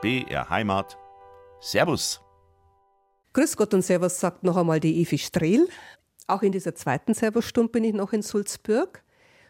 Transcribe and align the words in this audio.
BR 0.00 0.48
Heimat. 0.48 0.96
Servus. 1.60 2.20
Grüß 3.32 3.56
Gott 3.56 3.74
und 3.74 3.82
Servus 3.82 4.20
sagt 4.20 4.44
noch 4.44 4.56
einmal 4.56 4.78
die 4.78 5.02
Evi 5.02 5.18
Strehl. 5.18 5.66
Auch 6.28 6.42
in 6.42 6.52
dieser 6.52 6.76
zweiten 6.76 7.14
Servusstunde 7.14 7.72
bin 7.72 7.82
ich 7.82 7.94
noch 7.94 8.12
in 8.12 8.22
Sulzburg. 8.22 9.02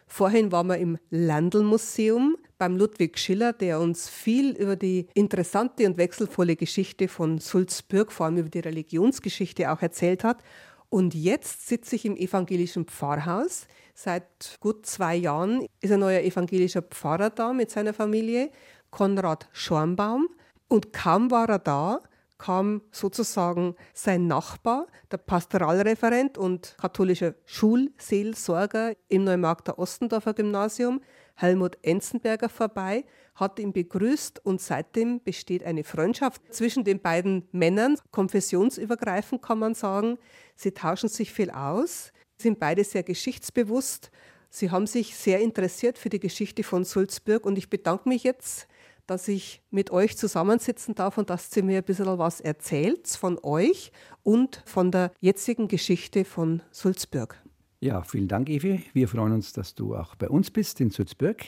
Vorhin 0.07 0.51
waren 0.51 0.65
wir 0.65 0.77
im 0.77 0.97
Landl-Museum 1.11 2.35
beim 2.57 2.77
Ludwig 2.77 3.19
Schiller, 3.19 3.53
der 3.53 3.79
uns 3.79 4.09
viel 4.09 4.55
über 4.55 4.75
die 4.75 5.05
interessante 5.13 5.85
und 5.85 5.97
wechselvolle 5.97 6.55
Geschichte 6.55 7.07
von 7.07 7.37
Sulzburg, 7.37 8.11
vor 8.11 8.25
allem 8.25 8.37
über 8.37 8.49
die 8.49 8.59
Religionsgeschichte 8.59 9.71
auch 9.71 9.83
erzählt 9.83 10.23
hat. 10.23 10.41
Und 10.89 11.13
jetzt 11.13 11.67
sitze 11.67 11.95
ich 11.95 12.05
im 12.05 12.17
evangelischen 12.17 12.85
Pfarrhaus. 12.85 13.67
Seit 13.93 14.57
gut 14.59 14.87
zwei 14.87 15.15
Jahren 15.15 15.67
ist 15.79 15.91
ein 15.91 15.99
neuer 15.99 16.21
evangelischer 16.21 16.81
Pfarrer 16.81 17.29
da 17.29 17.53
mit 17.53 17.69
seiner 17.69 17.93
Familie, 17.93 18.49
Konrad 18.89 19.47
Schornbaum. 19.51 20.27
Und 20.69 20.93
kaum 20.93 21.31
war 21.31 21.49
er 21.49 21.59
da, 21.59 21.99
kam 22.37 22.81
sozusagen 22.91 23.75
sein 23.93 24.27
Nachbar, 24.27 24.87
der 25.11 25.17
Pastoralreferent 25.17 26.37
und 26.37 26.75
katholischer 26.79 27.35
Schulseelsorger 27.45 28.93
im 29.09 29.25
Neumarkter 29.25 29.77
Ostendorfer 29.77 30.33
Gymnasium, 30.33 31.01
Helmut 31.35 31.77
Enzenberger, 31.81 32.47
vorbei, 32.47 33.03
hat 33.35 33.59
ihn 33.59 33.73
begrüßt 33.73 34.45
und 34.45 34.61
seitdem 34.61 35.21
besteht 35.21 35.63
eine 35.63 35.83
Freundschaft 35.83 36.41
zwischen 36.53 36.83
den 36.83 37.01
beiden 37.01 37.47
Männern, 37.51 37.97
konfessionsübergreifend 38.11 39.41
kann 39.41 39.59
man 39.59 39.73
sagen. 39.73 40.17
Sie 40.55 40.71
tauschen 40.71 41.09
sich 41.09 41.33
viel 41.33 41.49
aus, 41.49 42.13
sind 42.37 42.59
beide 42.59 42.83
sehr 42.83 43.03
geschichtsbewusst. 43.03 44.11
Sie 44.49 44.71
haben 44.71 44.87
sich 44.87 45.15
sehr 45.15 45.39
interessiert 45.39 45.97
für 45.97 46.09
die 46.09 46.19
Geschichte 46.19 46.63
von 46.63 46.83
Sulzburg 46.83 47.45
und 47.45 47.57
ich 47.57 47.69
bedanke 47.69 48.07
mich 48.07 48.23
jetzt 48.23 48.67
dass 49.09 49.27
ich 49.27 49.61
mit 49.71 49.91
euch 49.91 50.17
zusammensitzen 50.17 50.95
darf 50.95 51.17
und 51.17 51.29
dass 51.29 51.55
ihr 51.55 51.63
mir 51.63 51.79
ein 51.79 51.83
bisschen 51.83 52.17
was 52.17 52.41
erzählt 52.41 53.07
von 53.07 53.39
euch 53.41 53.91
und 54.23 54.61
von 54.65 54.91
der 54.91 55.11
jetzigen 55.19 55.67
Geschichte 55.67 56.25
von 56.25 56.61
Sulzburg. 56.71 57.35
Ja, 57.81 58.03
vielen 58.03 58.27
Dank, 58.27 58.49
Evi. 58.49 58.83
Wir 58.93 59.07
freuen 59.07 59.33
uns, 59.33 59.53
dass 59.53 59.73
du 59.73 59.95
auch 59.95 60.15
bei 60.15 60.29
uns 60.29 60.51
bist 60.51 60.81
in 60.81 60.89
Sulzburg 60.89 61.43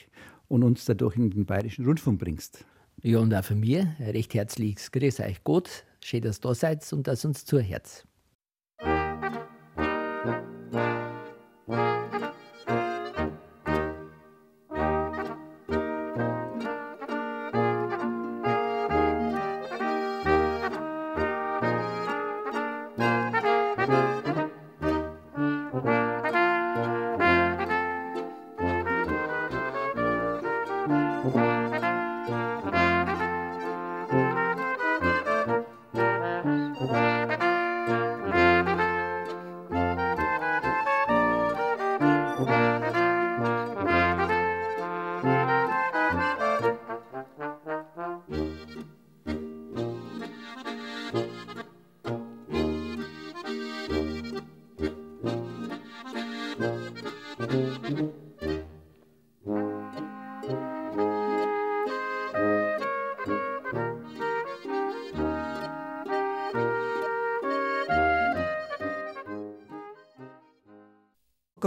und 0.48 0.64
uns 0.64 0.86
dadurch 0.86 1.18
in 1.18 1.30
den 1.30 1.46
Bayerischen 1.46 1.86
Rundfunk 1.86 2.20
bringst. 2.20 2.66
Ja, 3.04 3.20
und 3.20 3.34
auch 3.34 3.44
von 3.44 3.60
mir 3.60 3.96
recht 4.00 4.34
herzliches 4.34 4.92
Grüß 4.92 5.20
euch 5.20 5.44
Gott. 5.44 5.84
Schön, 6.04 6.22
dass 6.22 6.38
ihr 6.38 6.42
da 6.42 6.56
seid 6.56 6.94
und 6.94 7.08
dass 7.08 7.26
uns 7.26 7.46
zuhört. 7.46 8.06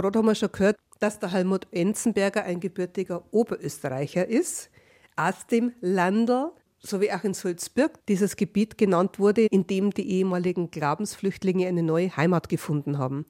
Gerade 0.05 0.19
haben 0.19 0.27
wir 0.27 0.35
schon 0.35 0.51
gehört, 0.51 0.77
dass 0.99 1.17
der 1.17 1.31
Helmut 1.31 1.65
Enzenberger 1.71 2.43
ein 2.43 2.59
gebürtiger 2.59 3.23
Oberösterreicher 3.31 4.27
ist, 4.27 4.69
aus 5.15 5.47
dem 5.47 5.73
Landl, 5.81 6.51
so 6.77 7.01
wie 7.01 7.11
auch 7.11 7.23
in 7.23 7.33
Sulzburg 7.33 8.05
dieses 8.05 8.35
Gebiet 8.35 8.77
genannt 8.77 9.17
wurde, 9.17 9.47
in 9.47 9.65
dem 9.65 9.89
die 9.89 10.07
ehemaligen 10.07 10.69
Glaubensflüchtlinge 10.69 11.67
eine 11.67 11.81
neue 11.81 12.15
Heimat 12.15 12.49
gefunden 12.49 12.99
haben. 12.99 13.25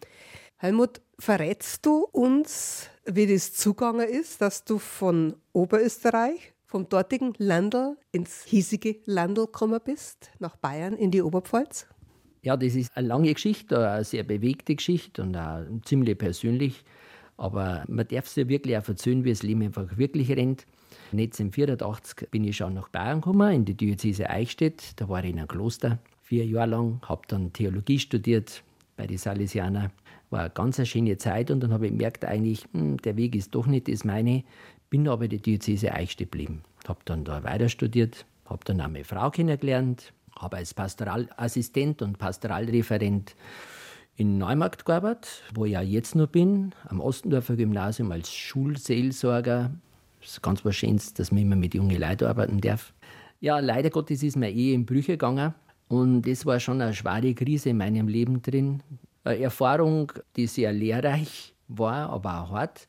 Helmut, 0.58 1.00
verrätst 1.18 1.86
du 1.86 2.10
uns, 2.12 2.90
wie 3.06 3.26
das 3.26 3.54
zugange 3.54 4.04
ist, 4.04 4.42
dass 4.42 4.66
du 4.66 4.78
von 4.78 5.38
Oberösterreich, 5.54 6.52
vom 6.66 6.90
dortigen 6.90 7.36
Landl 7.38 7.96
ins 8.12 8.44
hiesige 8.44 8.98
Landl 9.06 9.46
gekommen 9.46 9.80
bist, 9.82 10.30
nach 10.40 10.58
Bayern 10.58 10.98
in 10.98 11.12
die 11.12 11.22
Oberpfalz? 11.22 11.88
Ja, 12.46 12.56
das 12.56 12.76
ist 12.76 12.96
eine 12.96 13.08
lange 13.08 13.34
Geschichte, 13.34 13.90
eine 13.90 14.04
sehr 14.04 14.22
bewegte 14.22 14.76
Geschichte 14.76 15.24
und 15.24 15.36
auch 15.36 15.64
ziemlich 15.84 16.16
persönlich. 16.16 16.84
Aber 17.38 17.84
man 17.88 18.08
darf 18.08 18.28
sich 18.28 18.48
wirklich 18.48 18.78
auch 18.78 18.88
erzählen, 18.88 19.24
wie 19.24 19.32
das 19.32 19.42
Leben 19.42 19.64
einfach 19.64 19.98
wirklich 19.98 20.30
rennt. 20.30 20.68
1984 21.12 22.30
bin 22.30 22.44
ich 22.44 22.58
schon 22.58 22.76
nach 22.76 22.90
Bayern 22.90 23.22
gekommen, 23.22 23.52
in 23.52 23.66
die 23.66 23.74
Diözese 23.74 24.30
Eichstätt. 24.30 24.94
Da 24.98 25.10
war 25.10 25.24
ich 25.24 25.32
in 25.32 25.40
einem 25.40 25.48
Kloster 25.48 25.98
vier 26.22 26.46
Jahre 26.46 26.70
lang, 26.70 27.02
habe 27.08 27.24
dann 27.28 27.52
Theologie 27.52 27.98
studiert 27.98 28.62
bei 28.96 29.08
den 29.08 29.18
Salesianern. 29.18 29.90
War 30.30 30.42
eine 30.42 30.50
ganz 30.52 30.88
schöne 30.88 31.18
Zeit 31.18 31.50
und 31.50 31.62
dann 31.62 31.74
habe 31.74 31.88
ich 31.88 31.94
gemerkt, 31.94 32.26
eigentlich, 32.26 32.68
hm, 32.74 32.98
der 32.98 33.18
Weg 33.18 33.36
ist 33.36 33.56
doch 33.56 33.66
nicht 33.66 33.88
das 33.88 34.04
meine. 34.04 34.44
Bin 34.92 35.08
aber 35.08 35.24
in 35.24 35.32
der 35.32 35.40
Diözese 35.40 35.92
Eichstätt 35.92 36.32
geblieben. 36.32 36.62
Habe 36.88 37.00
dann 37.06 37.24
da 37.24 37.44
weiter 37.44 37.70
studiert, 37.70 38.28
habe 38.46 38.64
dann 38.66 38.82
auch 38.82 38.88
meine 38.88 39.04
Frau 39.04 39.32
kennengelernt, 39.32 40.14
habe 40.40 40.58
als 40.58 40.74
Pastoralassistent 40.74 42.02
und 42.02 42.18
Pastoralreferent 42.18 43.36
in 44.18 44.38
Neumarkt 44.38 44.86
gearbeitet, 44.86 45.44
wo 45.54 45.66
ich 45.66 45.74
ja 45.74 45.82
jetzt 45.82 46.16
noch 46.16 46.28
bin, 46.28 46.74
am 46.86 47.02
Ostendorfer 47.02 47.56
Gymnasium 47.56 48.12
als 48.12 48.32
Schulseelsorger. 48.32 49.72
Das 50.22 50.30
ist 50.32 50.42
ganz 50.42 50.64
was 50.64 50.76
Schönes, 50.76 51.14
dass 51.14 51.32
man 51.32 51.42
immer 51.42 51.56
mit 51.56 51.74
jungen 51.74 52.00
Leuten 52.00 52.26
arbeiten 52.26 52.62
darf. 52.62 52.94
Ja, 53.42 53.60
leider 53.60 53.90
Gottes 53.90 54.24
ist 54.24 54.38
mir 54.38 54.52
eh 54.52 54.74
in 54.74 54.86
Brüche 54.86 55.14
gegangen 55.14 55.54
und 55.88 56.24
das 56.24 56.46
war 56.46 56.60
schon 56.60 56.82
eine 56.82 56.94
schwere 56.94 57.34
Krise 57.34 57.70
in 57.70 57.78
meinem 57.78 58.08
Leben 58.08 58.42
drin. 58.42 58.82
Eine 59.24 59.40
Erfahrung, 59.40 60.12
die 60.36 60.48
sehr 60.48 60.72
lehrreich 60.72 61.54
war, 61.68 62.10
aber 62.10 62.42
auch 62.42 62.52
hart. 62.52 62.88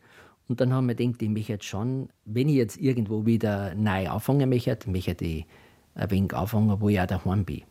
Und 0.49 0.61
dann 0.61 0.73
haben 0.73 0.87
wir 0.87 0.95
gedacht, 0.95 1.21
ich 1.23 1.29
möchte 1.29 1.59
schon, 1.63 2.09
wenn 2.25 2.49
ich 2.49 2.55
jetzt 2.55 2.77
irgendwo 2.79 3.27
wieder 3.27 3.75
neu 3.75 4.09
anfangen 4.09 4.49
möchte, 4.49 4.89
möchte 4.89 5.25
ich 5.25 5.47
ein 5.97 6.11
wenig 6.11 6.35
anfangen, 6.35 6.81
wo 6.81 6.89
ich 6.89 7.01
auch 7.01 7.07
daheim 7.07 7.45
bin. 7.45 7.63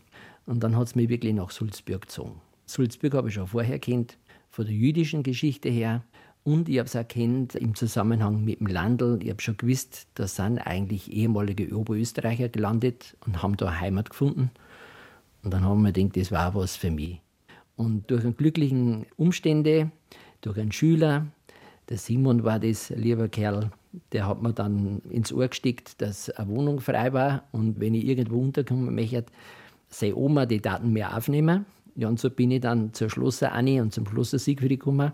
Und 0.46 0.64
dann 0.64 0.76
hat 0.76 0.88
es 0.88 0.96
mich 0.96 1.10
wirklich 1.10 1.34
nach 1.34 1.52
Sulzburg 1.52 2.02
gezogen. 2.02 2.42
Sulzburg 2.66 3.14
habe 3.14 3.30
ich 3.30 3.36
schon 3.36 3.48
vorher 3.48 3.80
kennt, 3.80 4.18
von 4.50 4.66
der 4.66 4.74
jüdischen 4.74 5.24
Geschichte 5.24 5.70
her. 5.70 6.04
Und 6.44 6.70
ich 6.70 6.78
habe 6.78 6.88
es 6.88 6.96
auch 6.96 7.08
kennt 7.08 7.56
im 7.56 7.74
Zusammenhang 7.74 8.44
mit 8.44 8.60
dem 8.60 8.68
Landl. 8.68 9.20
Ich 9.22 9.30
habe 9.30 9.42
schon 9.42 9.58
gewusst, 9.58 10.08
da 10.16 10.28
sind 10.28 10.60
eigentlich 10.60 11.12
ehemalige 11.12 11.76
Oberösterreicher 11.76 12.50
gelandet 12.50 13.16
und 13.26 13.42
haben 13.42 13.58
da 13.58 13.80
Heimat 13.80 14.12
gefunden. 14.12 14.52
Und 15.44 15.54
dann 15.54 15.64
haben 15.64 15.84
wir 15.84 15.92
gedacht, 15.92 16.18
das 16.18 16.32
war 16.32 16.54
was 16.54 16.76
für 16.76 16.92
mich. 16.92 17.20
Und 17.76 18.10
durch 18.10 18.24
einen 18.24 18.38
glücklichen 18.38 19.06
Umstände, 19.18 19.92
durch 20.42 20.60
einen 20.60 20.72
Schüler, 20.72 21.28
der 21.90 21.98
Simon 21.98 22.44
war 22.44 22.60
das, 22.60 22.90
lieber 22.90 23.28
Kerl, 23.28 23.72
der 24.12 24.28
hat 24.28 24.42
mir 24.42 24.54
dann 24.54 25.00
ins 25.10 25.32
Ohr 25.32 25.48
gesteckt, 25.48 26.02
dass 26.02 26.30
eine 26.32 26.50
Wohnung 26.50 26.80
frei 26.80 27.14
war 27.14 27.44
und 27.52 27.80
wenn 27.80 27.94
ich 27.94 28.06
irgendwo 28.06 28.42
unterkommen 28.42 28.94
möchte, 28.94 29.26
seine 29.90 30.16
Oma 30.16 30.46
die 30.46 30.62
Daten 30.62 30.92
mehr 30.92 31.16
aufnehmen. 31.16 31.66
Ja, 31.96 32.10
und 32.10 32.20
so 32.20 32.30
bin 32.30 32.52
ich 32.52 32.62
dann 32.62 32.94
zur 32.94 33.10
Schlosser 33.10 33.54
Anni 33.54 33.80
und 33.80 33.94
zum 33.94 34.06
Schlosser 34.08 34.40
Siegfried 34.40 34.80
gekommen 34.80 35.14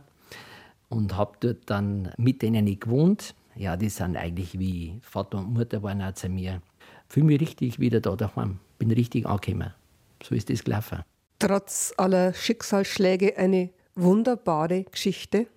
und 0.89 1.15
habe 1.15 1.33
dort 1.39 1.69
dann 1.69 2.11
mit 2.17 2.41
denen 2.41 2.65
gewohnt. 2.79 3.35
Ja, 3.55 3.77
die 3.77 3.89
sind 3.89 4.17
eigentlich 4.17 4.57
wie 4.57 4.99
Vater 5.01 5.37
und 5.37 5.53
Mutter 5.53 5.83
waren 5.83 6.01
auch 6.01 6.13
zu 6.13 6.29
mir. 6.29 6.61
Fühle 7.07 7.27
mich 7.27 7.41
richtig 7.41 7.79
wieder 7.79 7.99
da 7.99 8.15
daheim. 8.15 8.59
Bin 8.79 8.91
richtig 8.91 9.25
angekommen. 9.25 9.73
So 10.23 10.33
ist 10.33 10.49
das 10.49 10.63
gelaufen. 10.63 10.99
Trotz 11.39 11.93
aller 11.97 12.33
Schicksalsschläge 12.33 13.37
eine 13.37 13.69
wunderbare 13.95 14.85
Geschichte. 14.85 15.47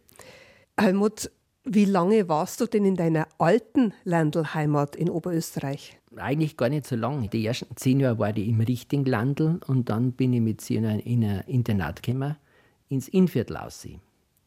Helmut, 0.79 1.31
wie 1.65 1.85
lange 1.85 2.29
warst 2.29 2.61
du 2.61 2.67
denn 2.67 2.85
in 2.85 2.97
deiner 2.97 3.29
alten 3.39 3.95
Landl-Heimat 4.05 4.97
in 4.97 5.09
Oberösterreich? 5.09 5.99
Eigentlich 6.17 6.57
gar 6.57 6.69
nicht 6.69 6.87
so 6.87 6.97
lange. 6.97 7.29
Die 7.29 7.47
ersten 7.47 7.77
zehn 7.77 8.01
Jahre 8.01 8.19
war 8.19 8.37
ich 8.37 8.49
im 8.49 8.61
richtigen 8.61 9.05
Landl 9.05 9.61
und 9.67 9.89
dann 9.89 10.13
bin 10.13 10.33
ich 10.33 10.41
mit 10.41 10.61
sie 10.61 10.77
in 10.77 10.85
ein 10.85 11.01
Internat 11.01 12.03
gekommen, 12.03 12.37
ins 12.89 13.09
Innviertel 13.09 13.57
aussehen. 13.57 14.01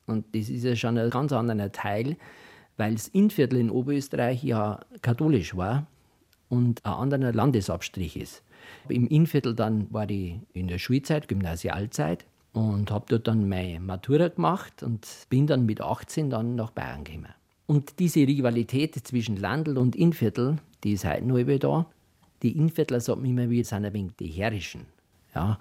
Und 0.06 0.36
das 0.36 0.50
ist 0.50 0.64
ja 0.64 0.76
schon 0.76 0.98
ein 0.98 1.10
ganz 1.10 1.32
anderer 1.32 1.72
Teil, 1.72 2.18
weil 2.78 2.94
das 2.94 3.08
Innviertel 3.08 3.60
in 3.60 3.70
Oberösterreich 3.70 4.44
ja 4.44 4.80
katholisch 5.02 5.56
war. 5.56 5.88
und 6.50 6.86
ein 6.86 6.94
anderer 6.94 7.34
Landesabstrich 7.34 8.18
ist. 8.18 8.44
Im 8.90 9.08
Innviertel 9.08 9.54
dann 9.54 9.92
war 9.94 10.10
ich 10.10 10.40
in 10.54 10.68
der 10.68 10.78
Schulzeit, 10.78 11.28
Gymnasialzeit 11.28 12.26
und 12.58 12.90
habe 12.92 13.06
dort 13.08 13.28
dann 13.28 13.48
meine 13.48 13.80
Matura 13.80 14.30
gemacht 14.30 14.82
und 14.82 15.08
bin 15.30 15.46
dann 15.46 15.68
mit 15.68 15.80
18 15.80 16.32
dann 16.32 16.56
nach 16.56 16.72
Bayern 16.72 17.04
gekommen. 17.04 17.34
Und 17.68 18.00
diese 18.00 18.22
Rivalität 18.22 18.96
zwischen 18.96 19.38
Landl 19.38 19.78
und 19.78 19.96
Innviertel, 19.96 20.58
die 20.84 20.94
ist 20.94 21.06
heute 21.06 21.26
noch 21.26 21.60
da. 21.60 21.86
Die 22.42 22.58
Innviertler 22.58 23.00
sagen 23.00 23.26
immer 23.26 23.50
wieder, 23.50 23.64
sind 23.64 23.86
ein 23.86 23.94
wenig 23.94 24.14
die 24.20 24.28
Herrischen. 24.28 24.86
Ja, 25.36 25.60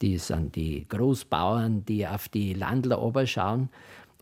die 0.00 0.18
sind 0.18 0.56
die 0.56 0.84
Großbauern, 0.88 1.84
die 1.84 2.06
auf 2.06 2.28
die 2.28 2.54
Landler 2.54 3.26
schauen. 3.26 3.68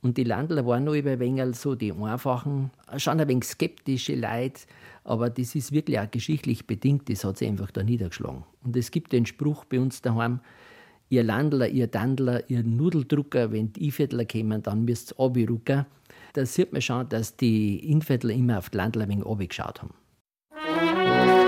Und 0.02 0.16
die 0.16 0.24
Landler 0.24 0.66
waren 0.66 0.84
noch 0.84 0.94
ein 0.94 1.20
wenig 1.20 1.56
so 1.56 1.74
die 1.74 1.92
einfachen, 1.92 2.70
schon 2.96 3.20
ein 3.20 3.28
wenig 3.28 3.44
skeptische 3.44 4.14
Leute, 4.14 4.62
aber 5.04 5.30
das 5.30 5.54
ist 5.54 5.72
wirklich 5.72 5.98
auch 5.98 6.10
geschichtlich 6.10 6.66
bedingt, 6.66 7.08
das 7.08 7.24
hat 7.24 7.38
sich 7.38 7.48
einfach 7.48 7.70
da 7.70 7.82
niedergeschlagen. 7.82 8.44
Und 8.62 8.76
es 8.76 8.90
gibt 8.90 9.12
den 9.12 9.26
Spruch 9.26 9.64
bei 9.64 9.78
uns 9.78 10.00
daheim, 10.02 10.40
ihr 11.10 11.24
Landler, 11.24 11.68
ihr 11.68 11.88
Dandler, 11.88 12.48
ihr 12.48 12.62
Nudeldrucker, 12.62 13.52
wenn 13.52 13.72
die 13.72 13.86
Inviertler 13.86 14.24
kommen, 14.24 14.62
dann 14.62 14.84
müsst 14.84 15.12
ihr 15.12 15.16
runterrücken. 15.18 15.84
Da 16.32 16.46
sieht 16.46 16.72
man 16.72 16.80
schon, 16.80 17.08
dass 17.08 17.36
die 17.36 17.90
Inviertler 17.90 18.32
immer 18.32 18.58
auf 18.58 18.70
die 18.70 18.78
Landler 18.78 19.08
wenig 19.08 19.48
geschaut 19.48 19.82
haben. 19.82 21.39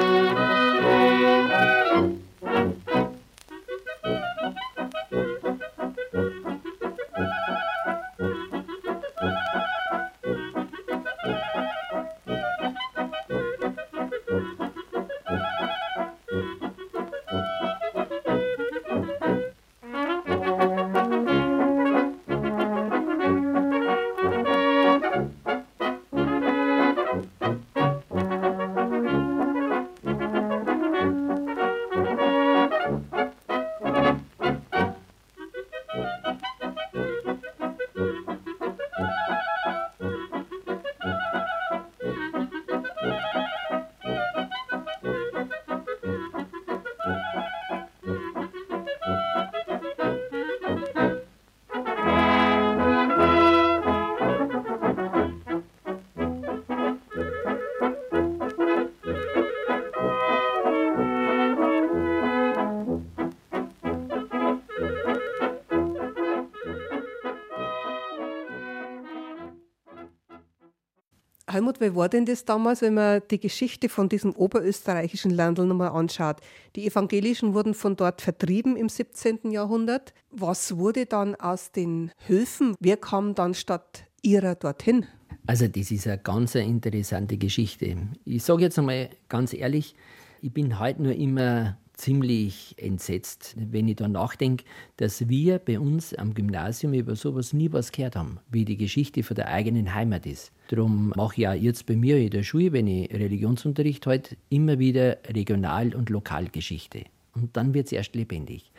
Helmut, 71.52 71.80
wie 71.80 71.94
war 71.94 72.08
denn 72.08 72.24
das 72.24 72.44
damals, 72.44 72.82
wenn 72.82 72.94
man 72.94 73.22
die 73.30 73.38
Geschichte 73.38 73.88
von 73.88 74.08
diesem 74.08 74.32
oberösterreichischen 74.34 75.30
Landl 75.30 75.66
nochmal 75.66 75.90
anschaut? 75.90 76.36
Die 76.76 76.86
Evangelischen 76.86 77.54
wurden 77.54 77.74
von 77.74 77.96
dort 77.96 78.22
vertrieben 78.22 78.76
im 78.76 78.88
17. 78.88 79.50
Jahrhundert. 79.50 80.14
Was 80.30 80.76
wurde 80.76 81.06
dann 81.06 81.34
aus 81.34 81.72
den 81.72 82.10
Höfen? 82.26 82.74
Wer 82.80 82.96
kam 82.96 83.34
dann 83.34 83.54
statt 83.54 84.04
ihrer 84.22 84.54
dorthin? 84.54 85.06
Also 85.46 85.66
das 85.68 85.90
ist 85.90 86.06
eine 86.06 86.18
ganz 86.18 86.54
interessante 86.54 87.36
Geschichte. 87.36 87.96
Ich 88.24 88.42
sage 88.42 88.62
jetzt 88.62 88.78
einmal 88.78 89.10
ganz 89.28 89.52
ehrlich, 89.52 89.94
ich 90.40 90.52
bin 90.52 90.78
heute 90.78 91.02
nur 91.02 91.14
immer 91.14 91.76
ziemlich 92.02 92.74
entsetzt, 92.78 93.54
wenn 93.56 93.86
ich 93.86 93.94
da 93.96 94.08
nachdenke, 94.08 94.64
dass 94.96 95.28
wir 95.28 95.60
bei 95.60 95.78
uns 95.78 96.12
am 96.14 96.34
Gymnasium 96.34 96.94
über 96.94 97.14
sowas 97.14 97.52
nie 97.52 97.72
was 97.72 97.92
gehört 97.92 98.16
haben, 98.16 98.40
wie 98.50 98.64
die 98.64 98.76
Geschichte 98.76 99.22
von 99.22 99.36
der 99.36 99.48
eigenen 99.48 99.94
Heimat 99.94 100.26
ist. 100.26 100.50
Darum 100.68 101.12
mache 101.14 101.40
ich 101.40 101.48
auch 101.48 101.54
jetzt 101.54 101.86
bei 101.86 101.94
mir 101.94 102.18
in 102.18 102.30
der 102.30 102.42
Schule, 102.42 102.72
wenn 102.72 102.88
ich 102.88 103.12
Religionsunterricht 103.12 104.04
halte, 104.06 104.36
immer 104.48 104.80
wieder 104.80 105.18
Regional- 105.28 105.94
und 105.94 106.10
Lokalgeschichte. 106.10 107.04
Und 107.34 107.56
dann 107.56 107.72
wird 107.72 107.86
es 107.86 107.92
erst 107.92 108.16
lebendig. 108.16 108.72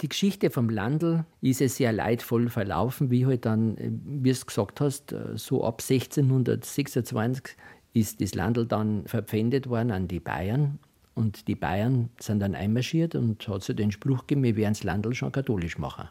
Die 0.00 0.08
Geschichte 0.08 0.50
vom 0.50 0.70
Landl 0.70 1.26
ist 1.42 1.60
ja 1.60 1.68
sehr 1.68 1.92
leidvoll 1.92 2.48
verlaufen, 2.48 3.10
wie 3.10 3.26
halt 3.26 3.44
dann, 3.44 3.76
wie 4.04 4.32
du 4.32 4.40
gesagt 4.46 4.80
hast, 4.80 5.14
so 5.34 5.62
ab 5.62 5.82
1626 5.82 7.54
ist 7.92 8.20
das 8.20 8.34
Landl 8.34 8.66
dann 8.66 9.06
verpfändet 9.06 9.68
worden 9.68 9.90
an 9.90 10.08
die 10.08 10.20
Bayern 10.20 10.78
und 11.16 11.48
die 11.48 11.54
Bayern 11.54 12.10
sind 12.20 12.40
dann 12.40 12.54
einmarschiert 12.54 13.14
und 13.14 13.48
hat 13.48 13.62
so 13.62 13.72
den 13.72 13.90
Spruch 13.90 14.26
gegeben, 14.26 14.44
wir 14.44 14.54
werden 14.54 14.74
das 14.74 14.84
Landl 14.84 15.14
schon 15.14 15.32
katholisch 15.32 15.78
machen. 15.78 16.08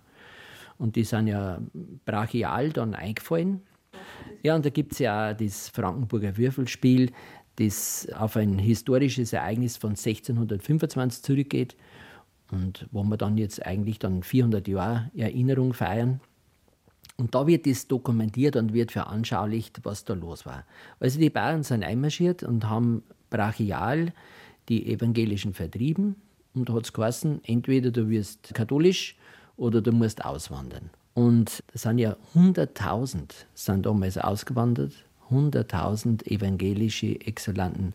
Und 0.79 0.95
die 0.95 1.03
sind 1.03 1.27
ja 1.27 1.59
brachial 2.05 2.71
dann 2.71 2.95
eingefallen. 2.95 3.61
Ja, 4.41 4.55
und 4.55 4.65
da 4.65 4.71
gibt 4.71 4.93
es 4.93 4.99
ja 4.99 5.31
auch 5.31 5.37
das 5.37 5.69
Frankenburger 5.69 6.35
Würfelspiel, 6.37 7.11
das 7.57 8.07
auf 8.17 8.35
ein 8.35 8.57
historisches 8.57 9.31
Ereignis 9.31 9.77
von 9.77 9.91
1625 9.91 11.23
zurückgeht 11.23 11.77
und 12.51 12.87
wo 12.91 13.03
wir 13.03 13.17
dann 13.17 13.37
jetzt 13.37 13.65
eigentlich 13.65 13.99
dann 13.99 14.23
400 14.23 14.67
Jahre 14.67 15.11
Erinnerung 15.15 15.73
feiern. 15.73 16.19
Und 17.17 17.35
da 17.35 17.45
wird 17.45 17.67
das 17.67 17.87
dokumentiert 17.87 18.55
und 18.55 18.73
wird 18.73 18.91
veranschaulicht, 18.91 19.81
was 19.83 20.03
da 20.03 20.15
los 20.15 20.47
war. 20.47 20.65
Also 20.99 21.19
die 21.19 21.29
Bayern 21.29 21.61
sind 21.61 21.83
einmarschiert 21.83 22.41
und 22.41 22.67
haben 22.67 23.03
brachial 23.29 24.11
die 24.69 24.91
Evangelischen 24.91 25.53
vertrieben 25.53 26.15
und 26.55 26.69
da 26.69 26.73
hat 26.73 26.85
es 26.85 26.93
geheißen, 26.93 27.41
entweder 27.43 27.91
du 27.91 28.09
wirst 28.09 28.53
katholisch 28.53 29.15
oder 29.57 29.81
du 29.81 29.91
musst 29.91 30.23
auswandern. 30.23 30.89
Und 31.13 31.63
es 31.73 31.83
sind 31.83 31.97
ja 31.97 32.17
100.000 32.33 33.31
sind 33.53 33.85
damals 33.85 34.17
ausgewandert, 34.17 34.93
100.000 35.29 36.27
evangelische 36.27 37.19
Exzellenten, 37.21 37.93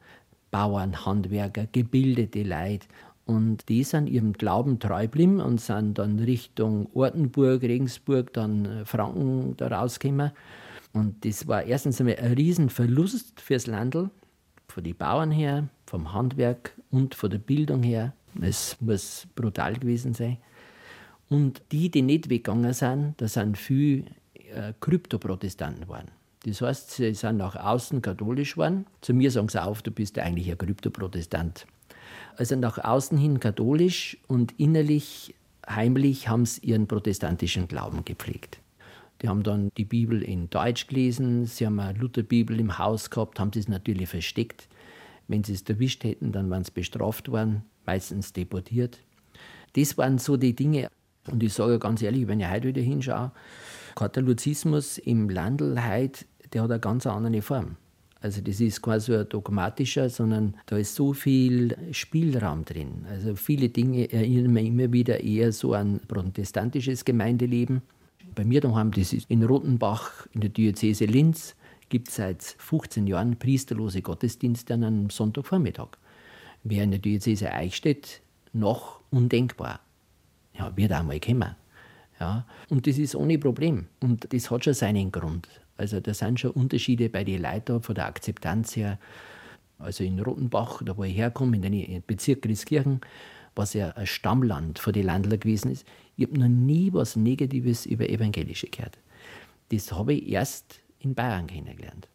Bauern, 0.50 1.04
Handwerker, 1.04 1.66
gebildete 1.71 2.42
Leute. 2.42 2.87
Und 3.26 3.68
die 3.68 3.85
sind 3.85 4.09
ihrem 4.09 4.33
Glauben 4.33 4.78
treu 4.80 5.02
geblieben 5.02 5.40
und 5.40 5.61
sind 5.61 5.99
dann 5.99 6.18
Richtung 6.18 6.88
Ortenburg, 6.94 7.62
Regensburg, 7.62 8.33
dann 8.33 8.85
Franken 8.85 9.54
da 9.56 9.68
rausgekommen. 9.68 10.33
Und 10.92 11.25
das 11.25 11.47
war 11.47 11.62
erstens 11.62 12.00
einmal 12.00 12.16
ein 12.16 12.33
Riesenverlust 12.33 13.40
fürs 13.40 13.66
Landl, 13.68 14.11
von 14.70 14.84
den 14.84 14.96
Bauern 14.96 15.30
her, 15.30 15.68
vom 15.86 16.12
Handwerk 16.12 16.74
und 16.90 17.14
von 17.14 17.30
der 17.30 17.38
Bildung 17.38 17.82
her. 17.82 18.14
Es 18.40 18.76
muss 18.80 19.26
brutal 19.34 19.74
gewesen 19.74 20.14
sein. 20.14 20.38
Und 21.28 21.62
die, 21.72 21.90
die 21.90 22.02
nicht 22.02 22.28
weggegangen 22.28 22.72
sind, 22.72 23.14
da 23.18 23.28
sind 23.28 23.56
viele 23.56 24.04
äh, 24.34 24.72
Kryptoprotestanten 24.80 25.82
geworden. 25.82 26.10
Das 26.44 26.60
heißt, 26.62 26.90
sie 26.92 27.14
sind 27.14 27.36
nach 27.36 27.54
außen 27.54 28.00
katholisch 28.02 28.54
geworden. 28.54 28.86
Zu 29.00 29.14
mir 29.14 29.30
sagen 29.30 29.48
sie 29.48 29.62
auf, 29.62 29.82
du 29.82 29.90
bist 29.90 30.18
eigentlich 30.18 30.50
ein 30.50 30.58
Kryptoprotestant. 30.58 31.66
Also 32.36 32.56
nach 32.56 32.78
außen 32.78 33.18
hin 33.18 33.40
katholisch 33.40 34.16
und 34.26 34.58
innerlich, 34.58 35.34
heimlich 35.68 36.28
haben 36.28 36.46
sie 36.46 36.62
ihren 36.62 36.86
protestantischen 36.86 37.68
Glauben 37.68 38.04
gepflegt. 38.04 38.58
Die 39.22 39.28
haben 39.28 39.42
dann 39.42 39.70
die 39.76 39.84
Bibel 39.84 40.22
in 40.22 40.48
Deutsch 40.48 40.86
gelesen, 40.86 41.44
sie 41.44 41.66
haben 41.66 41.78
eine 41.78 41.98
Lutherbibel 41.98 42.58
im 42.58 42.78
Haus 42.78 43.10
gehabt, 43.10 43.38
haben 43.38 43.52
sie 43.52 43.60
es 43.60 43.68
natürlich 43.68 44.08
versteckt. 44.08 44.68
Wenn 45.28 45.44
sie 45.44 45.52
es 45.52 45.62
erwischt 45.62 46.04
hätten, 46.04 46.32
dann 46.32 46.50
waren 46.50 46.64
sie 46.64 46.72
bestraft 46.72 47.30
worden, 47.30 47.62
meistens 47.86 48.32
deportiert. 48.32 48.98
Das 49.74 49.96
waren 49.98 50.18
so 50.18 50.36
die 50.36 50.54
Dinge. 50.54 50.88
Und 51.30 51.42
ich 51.42 51.52
sage 51.52 51.78
ganz 51.78 52.02
ehrlich, 52.02 52.26
wenn 52.26 52.40
ich 52.40 52.50
heute 52.50 52.68
wieder 52.68 52.80
hinschaue, 52.82 53.30
Katholizismus 53.94 54.98
im 54.98 55.28
Landl 55.28 55.78
heute, 55.86 56.24
der 56.52 56.62
hat 56.62 56.70
eine 56.70 56.80
ganz 56.80 57.06
andere 57.06 57.42
Form. 57.42 57.76
Also 58.22 58.42
das 58.42 58.60
ist 58.60 58.82
quasi 58.82 59.14
ein 59.14 59.28
dogmatischer, 59.28 60.08
sondern 60.10 60.54
da 60.66 60.76
ist 60.76 60.94
so 60.94 61.12
viel 61.12 61.76
Spielraum 61.92 62.64
drin. 62.64 63.06
Also 63.08 63.34
viele 63.34 63.70
Dinge 63.70 64.12
erinnern 64.12 64.52
mich 64.52 64.66
immer 64.66 64.92
wieder 64.92 65.22
eher 65.22 65.52
so 65.52 65.74
an 65.74 66.00
protestantisches 66.06 67.04
Gemeindeleben. 67.04 67.82
Bei 68.34 68.44
mir 68.44 68.60
daheim, 68.60 68.92
das 68.92 69.12
ist 69.12 69.30
in 69.30 69.42
Rotenbach 69.42 70.26
in 70.32 70.40
der 70.40 70.50
Diözese 70.50 71.04
Linz, 71.06 71.56
gibt 71.88 72.08
es 72.08 72.16
seit 72.16 72.42
15 72.42 73.06
Jahren 73.06 73.36
priesterlose 73.36 74.02
Gottesdienste 74.02 74.74
an 74.74 74.84
einem 74.84 75.10
Sonntagvormittag. 75.10 75.88
Wäre 76.62 76.84
in 76.84 76.90
der 76.90 77.00
Diözese 77.00 77.52
Eichstätt 77.52 78.20
noch 78.52 79.00
undenkbar. 79.10 79.80
Ja, 80.54 80.76
wird 80.76 80.92
auch 80.92 81.02
mal 81.02 81.20
kommen. 81.20 81.56
Ja, 82.18 82.46
und 82.68 82.86
das 82.86 82.98
ist 82.98 83.14
ohne 83.14 83.38
Problem. 83.38 83.86
Und 84.00 84.32
das 84.32 84.50
hat 84.50 84.64
schon 84.64 84.74
seinen 84.74 85.10
Grund. 85.10 85.48
Also 85.76 86.00
da 86.00 86.12
sind 86.12 86.38
schon 86.38 86.50
Unterschiede 86.50 87.08
bei 87.08 87.24
den 87.24 87.42
Leuten 87.42 87.82
von 87.82 87.94
der 87.94 88.06
Akzeptanz 88.06 88.76
her. 88.76 88.98
Also 89.78 90.04
in 90.04 90.20
Rotenbach, 90.20 90.82
da 90.84 90.96
wo 90.96 91.04
ich 91.04 91.16
herkomme, 91.16 91.56
in 91.56 91.62
den 91.62 92.02
Bezirk 92.06 92.42
Grieskirchen, 92.42 93.00
was 93.54 93.72
ja 93.72 93.90
ein 93.92 94.06
Stammland 94.06 94.78
für 94.78 94.92
die 94.92 95.02
Landler 95.02 95.38
gewesen 95.38 95.72
ist. 95.72 95.86
Ich 96.20 96.26
habe 96.26 96.38
noch 96.38 96.48
nie 96.48 96.92
was 96.92 97.16
Negatives 97.16 97.86
über 97.86 98.06
Evangelische 98.06 98.66
gehört. 98.66 98.98
Das 99.70 99.90
habe 99.90 100.12
ich 100.12 100.28
erst 100.28 100.82
in 100.98 101.14
Bayern 101.14 101.46
kennengelernt. 101.46 102.10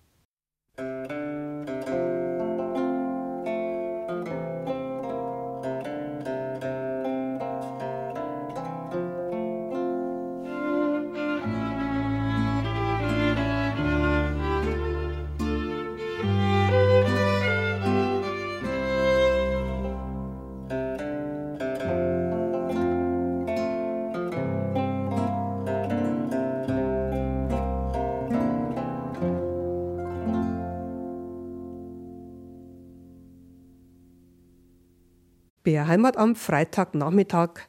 BR 35.65 35.87
Heimatamt, 35.87 36.37
Freitagnachmittag 36.37 37.61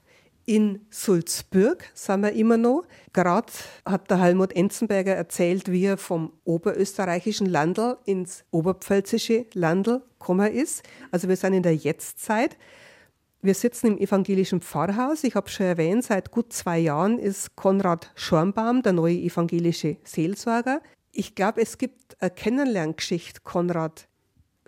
in 0.45 0.87
Sulzbürg 0.91 1.91
sind 1.95 2.21
wir 2.21 2.33
immer 2.33 2.59
noch. 2.59 2.85
Gerade 3.15 3.51
hat 3.87 4.11
der 4.11 4.21
Helmut 4.21 4.55
Enzenberger 4.55 5.15
erzählt, 5.15 5.73
wie 5.73 5.87
er 5.87 5.97
vom 5.97 6.35
oberösterreichischen 6.45 7.47
Landl 7.47 7.97
ins 8.05 8.45
oberpfälzische 8.51 9.47
Landl 9.55 10.03
gekommen 10.19 10.53
ist. 10.53 10.83
Also 11.11 11.27
wir 11.31 11.37
sind 11.37 11.55
in 11.55 11.63
der 11.63 11.75
Jetztzeit. 11.75 12.59
Wir 13.41 13.55
sitzen 13.55 13.87
im 13.87 13.99
evangelischen 13.99 14.61
Pfarrhaus. 14.61 15.25
Ich 15.25 15.35
habe 15.35 15.49
schon 15.49 15.65
erwähnt, 15.65 16.05
seit 16.05 16.31
gut 16.31 16.53
zwei 16.53 16.79
Jahren 16.79 17.19
ist 17.19 17.57
Konrad 17.57 18.13
Schornbaum 18.15 18.83
der 18.83 18.93
neue 18.93 19.17
evangelische 19.17 19.97
Seelsorger. 20.05 20.83
Ich 21.13 21.35
glaube, 21.35 21.63
es 21.63 21.79
gibt 21.79 22.21
eine 22.21 22.31
Kennenlerngeschichte, 22.31 23.41
Konrad. 23.41 24.07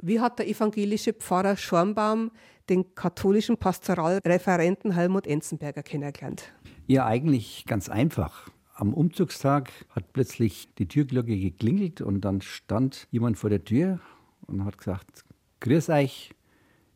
Wie 0.00 0.18
hat 0.18 0.38
der 0.38 0.48
evangelische 0.48 1.12
Pfarrer 1.12 1.58
Schornbaum 1.58 2.30
den 2.68 2.94
katholischen 2.94 3.56
Pastoralreferenten 3.56 4.92
Helmut 4.92 5.26
Enzenberger 5.26 5.82
kennengelernt? 5.82 6.52
Ja, 6.86 7.06
eigentlich 7.06 7.64
ganz 7.66 7.88
einfach. 7.88 8.50
Am 8.74 8.94
Umzugstag 8.94 9.70
hat 9.90 10.12
plötzlich 10.12 10.72
die 10.76 10.86
Türglocke 10.86 11.38
geklingelt 11.38 12.00
und 12.00 12.20
dann 12.20 12.40
stand 12.40 13.08
jemand 13.10 13.36
vor 13.38 13.50
der 13.50 13.64
Tür 13.64 14.00
und 14.46 14.64
hat 14.64 14.78
gesagt: 14.78 15.24
Grüß 15.60 15.88
euch, 15.90 16.30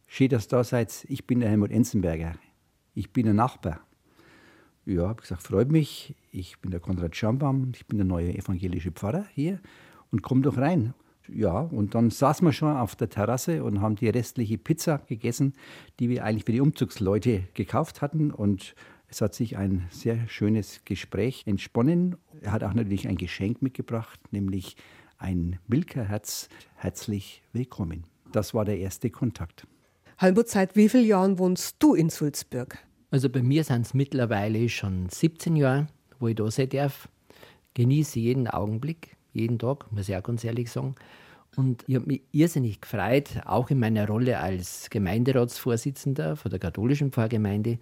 schön, 0.07 0.29
dass 0.29 0.47
ihr 0.47 0.51
da 0.51 0.65
seid. 0.65 1.05
Ich 1.09 1.27
bin 1.27 1.41
der 1.41 1.51
Helmut 1.51 1.71
Enzenberger. 1.71 2.35
Ich 2.95 3.13
bin 3.13 3.29
ein 3.29 3.37
Nachbar. 3.37 3.81
Ja, 4.85 5.09
habe 5.09 5.23
gesagt, 5.23 5.43
freut 5.43 5.71
mich. 5.71 6.15
Ich 6.31 6.59
bin 6.61 6.71
der 6.71 6.81
Konrad 6.81 7.17
Schambaum. 7.17 7.73
Ich 7.75 7.87
bin 7.87 7.99
der 7.99 8.07
neue 8.07 8.35
evangelische 8.35 8.91
Pfarrer 8.91 9.27
hier 9.33 9.61
und 10.11 10.23
komm 10.23 10.43
doch 10.43 10.59
rein. 10.59 10.95
Ja, 11.29 11.61
und 11.61 11.95
dann 11.95 12.11
saßen 12.11 12.47
wir 12.47 12.53
schon 12.53 12.77
auf 12.77 12.97
der 12.97 13.09
Terrasse 13.09 13.65
und 13.65 13.81
haben 13.81 13.97
die 13.97 14.09
restliche 14.09 14.59
Pizza 14.59 14.99
gegessen, 14.99 15.55
die 16.01 16.09
wir 16.09 16.25
eigentlich 16.25 16.45
für 16.45 16.53
die 16.53 16.61
Umzugsleute 16.61 17.45
gekauft 17.55 18.03
hatten. 18.03 18.31
Und 18.31 18.75
es 19.09 19.21
hat 19.21 19.35
sich 19.35 19.57
ein 19.57 19.87
sehr 19.91 20.27
schönes 20.29 20.81
Gespräch 20.85 21.45
entsponnen. 21.47 22.17
Er 22.41 22.53
hat 22.53 22.65
auch 22.65 22.75
natürlich 22.75 23.09
ein 23.09 23.17
Geschenk 23.17 23.63
mitgebracht, 23.63 24.21
nämlich 24.33 24.77
ein 25.19 25.59
Milkerherz. 25.69 26.49
Herzlich 26.75 27.43
willkommen. 27.53 28.05
Das 28.33 28.55
war 28.55 28.65
der 28.65 28.79
erste 28.79 29.11
Kontakt. 29.11 29.67
Halbut, 30.19 30.49
seit 30.49 30.77
wie 30.77 30.89
vielen 30.89 31.07
Jahren 31.07 31.39
wohnst 31.39 31.77
du 31.79 31.95
in 31.95 32.11
Sulzburg? 32.11 32.79
Also 33.11 33.29
bei 33.29 33.43
mir 33.43 33.63
sind 33.65 33.87
es 33.87 33.95
mittlerweile 33.95 34.69
schon 34.69 35.09
17 35.09 35.57
Jahre, 35.57 35.87
wo 36.19 36.29
ich 36.29 36.35
da 36.35 36.51
sein 36.51 36.71
darf. 36.71 37.09
Genieße 37.75 38.19
jeden 38.19 38.49
Augenblick 38.49 39.17
jeden 39.33 39.59
Tag, 39.59 39.91
muss 39.93 40.09
ich 40.09 40.17
auch 40.17 40.23
ganz 40.23 40.45
ehrlich 40.45 40.71
sagen. 40.71 40.95
Und 41.57 41.85
ich 41.87 41.97
habe 41.97 42.07
mich 42.07 42.23
irrsinnig 42.33 42.81
gefreut, 42.81 43.29
auch 43.45 43.69
in 43.71 43.79
meiner 43.79 44.07
Rolle 44.07 44.39
als 44.39 44.89
Gemeinderatsvorsitzender 44.91 46.37
von 46.37 46.51
der 46.51 46.59
katholischen 46.59 47.13
Pfarrgemeinde, 47.13 47.79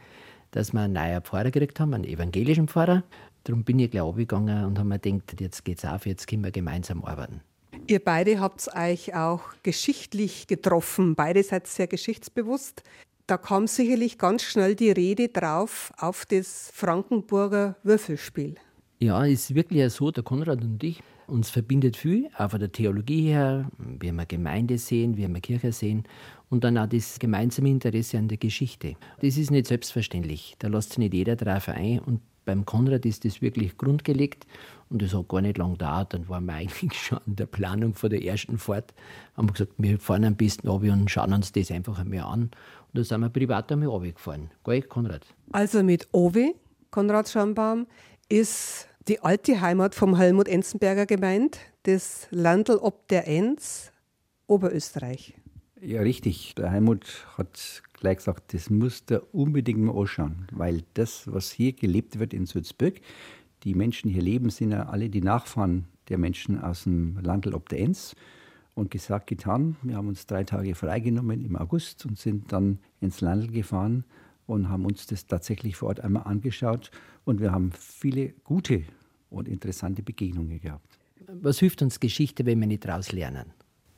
dass 0.51 0.73
wir 0.73 0.81
einen 0.81 0.95
neuen 0.95 1.23
Pfarrer 1.23 1.51
gekriegt 1.51 1.79
haben, 1.79 1.95
einen 1.95 2.05
evangelischen 2.05 2.67
Pfarrer. 2.67 3.05
Darum 3.45 3.63
bin 3.63 3.79
ich 3.79 3.91
gleich 3.91 4.15
gegangen 4.17 4.65
und 4.65 4.79
habe 4.79 4.89
mir 4.89 4.99
gedacht, 4.99 5.41
jetzt 5.41 5.65
geht's 5.65 5.85
auf, 5.85 6.05
jetzt 6.07 6.27
können 6.27 6.43
wir 6.43 6.51
gemeinsam 6.51 7.05
arbeiten. 7.05 7.41
Ihr 7.87 8.01
beide 8.01 8.41
habt 8.41 8.69
euch 8.77 9.15
auch 9.15 9.43
geschichtlich 9.63 10.47
getroffen. 10.47 11.15
Beide 11.15 11.43
seid 11.43 11.67
sehr 11.67 11.87
geschichtsbewusst. 11.87 12.83
Da 13.27 13.37
kam 13.37 13.67
sicherlich 13.69 14.19
ganz 14.19 14.43
schnell 14.43 14.75
die 14.75 14.91
Rede 14.91 15.29
drauf 15.29 15.93
auf 15.97 16.27
das 16.27 16.71
Frankenburger 16.75 17.77
Würfelspiel. 17.85 18.57
Ja, 18.99 19.25
ist 19.25 19.55
wirklich 19.55 19.93
so, 19.93 20.11
der 20.11 20.25
Konrad 20.25 20.63
und 20.63 20.83
ich, 20.83 21.03
uns 21.31 21.51
verbindet 21.51 21.97
viel, 21.97 22.29
auch 22.37 22.51
von 22.51 22.61
der 22.61 22.73
Theologie 22.73 23.29
her, 23.29 23.71
wie 23.79 24.13
wir 24.13 24.27
Gemeinde 24.27 24.79
sehen, 24.79 25.17
wie 25.17 25.27
wir 25.29 25.41
Kirche 25.41 25.73
sehen 25.73 26.05
und 26.51 26.65
dann 26.65 26.77
auch 26.77 26.87
das 26.87 27.19
gemeinsame 27.19 27.71
Interesse 27.71 28.19
an 28.19 28.29
der 28.29 28.39
Geschichte. 28.39 28.97
Das 29.21 29.37
ist 29.37 29.51
nicht 29.51 29.67
selbstverständlich, 29.67 30.57
da 30.59 30.69
lässt 30.69 30.91
sich 30.91 30.99
nicht 30.99 31.15
jeder 31.15 31.37
drauf 31.37 31.69
ein 31.69 32.01
und 32.01 32.21
beim 32.45 32.65
Konrad 32.65 33.07
ist 33.07 33.25
das 33.25 33.43
wirklich 33.43 33.77
grundgelegt 33.77 34.47
und 34.89 35.03
das 35.03 35.15
hat 35.15 35.29
gar 35.29 35.41
nicht 35.41 35.57
lange 35.57 35.73
gedauert. 35.73 36.15
Dann 36.15 36.29
waren 36.29 36.47
wir 36.47 36.55
eigentlich 36.55 37.01
schon 37.01 37.19
an 37.19 37.37
der 37.37 37.47
Planung 37.47 37.95
von 37.95 38.11
der 38.11 38.25
ersten 38.25 38.59
Fahrt. 38.59 38.93
Haben 39.37 39.49
wir 39.49 39.53
gesagt, 39.53 39.73
wir 39.79 39.99
fahren 39.99 40.25
am 40.25 40.37
besten 40.37 40.69
ab 40.69 40.83
und 40.83 41.11
schauen 41.11 41.33
uns 41.33 41.53
das 41.53 41.71
einfach 41.71 41.99
einmal 41.99 42.21
an. 42.21 42.43
Und 42.43 42.53
da 42.93 43.05
sind 43.05 43.21
wir 43.21 43.29
privat 43.29 43.71
einmal 43.71 43.89
runtergefahren. 43.89 44.51
Gell, 44.65 44.83
Konrad? 44.83 45.25
Also 45.53 45.83
mit 45.83 46.09
Ovi, 46.13 46.55
Konrad 46.91 47.29
Schambaum, 47.29 47.87
ist 48.29 48.89
die 49.09 49.21
alte 49.21 49.61
Heimat 49.61 49.95
vom 49.95 50.17
Helmut 50.17 50.49
Enzenberger 50.49 51.07
gemeint, 51.07 51.59
das 51.85 52.29
Landl 52.31 52.77
ob 52.77 53.09
der 53.09 53.27
Enz, 53.27 53.93
Oberösterreich. 54.47 55.35
Ja, 55.81 56.03
richtig. 56.03 56.55
Der 56.57 56.71
Helmut 56.71 57.27
hat 57.39 57.83
gleich 57.95 58.19
gesagt, 58.19 58.53
das 58.53 58.69
muss 58.69 59.05
der 59.07 59.35
unbedingt 59.35 59.81
mal 59.81 59.99
anschauen, 59.99 60.47
weil 60.53 60.83
das, 60.95 61.33
was 61.33 61.51
hier 61.51 61.73
gelebt 61.73 62.19
wird 62.19 62.35
in 62.35 62.45
Sulzburg, 62.47 63.01
die 63.65 63.75
Menschen 63.75 64.11
hier 64.11 64.23
leben, 64.23 64.51
sind 64.51 64.73
ja 64.73 64.89
alle 64.89 65.09
die 65.09 65.23
Nachfahren 65.23 65.87
der 66.09 66.19
Menschen 66.19 66.61
aus 66.61 66.85
dem 66.85 67.19
Landl 67.23 67.55
ob 67.55 67.69
der 67.69 67.81
Enz. 67.81 68.15
Und 68.75 68.91
gesagt, 68.91 69.27
getan. 69.27 69.77
Wir 69.83 69.97
haben 69.97 70.09
uns 70.09 70.27
drei 70.27 70.45
Tage 70.45 70.75
freigenommen 70.75 71.45
im 71.45 71.57
August 71.57 72.07
und 72.07 72.19
sind 72.19 72.53
dann 72.53 72.79
ins 73.01 73.21
Landl 73.21 73.49
gefahren 73.51 74.05
und 74.51 74.69
haben 74.69 74.85
uns 74.85 75.07
das 75.07 75.27
tatsächlich 75.27 75.77
vor 75.77 75.89
Ort 75.89 76.01
einmal 76.01 76.25
angeschaut. 76.25 76.91
Und 77.25 77.41
wir 77.41 77.53
haben 77.53 77.73
viele 77.73 78.31
gute 78.45 78.85
und 79.31 79.49
interessante 79.49 80.03
Begegnungen 80.03 80.61
gehabt. 80.61 80.99
Was 81.29 81.59
hilft 81.59 81.83
uns 81.83 82.01
Geschichte, 82.01 82.47
wenn 82.47 82.61
wir 82.61 82.67
nicht 82.67 82.85
daraus 82.85 83.13
lernen? 83.13 83.53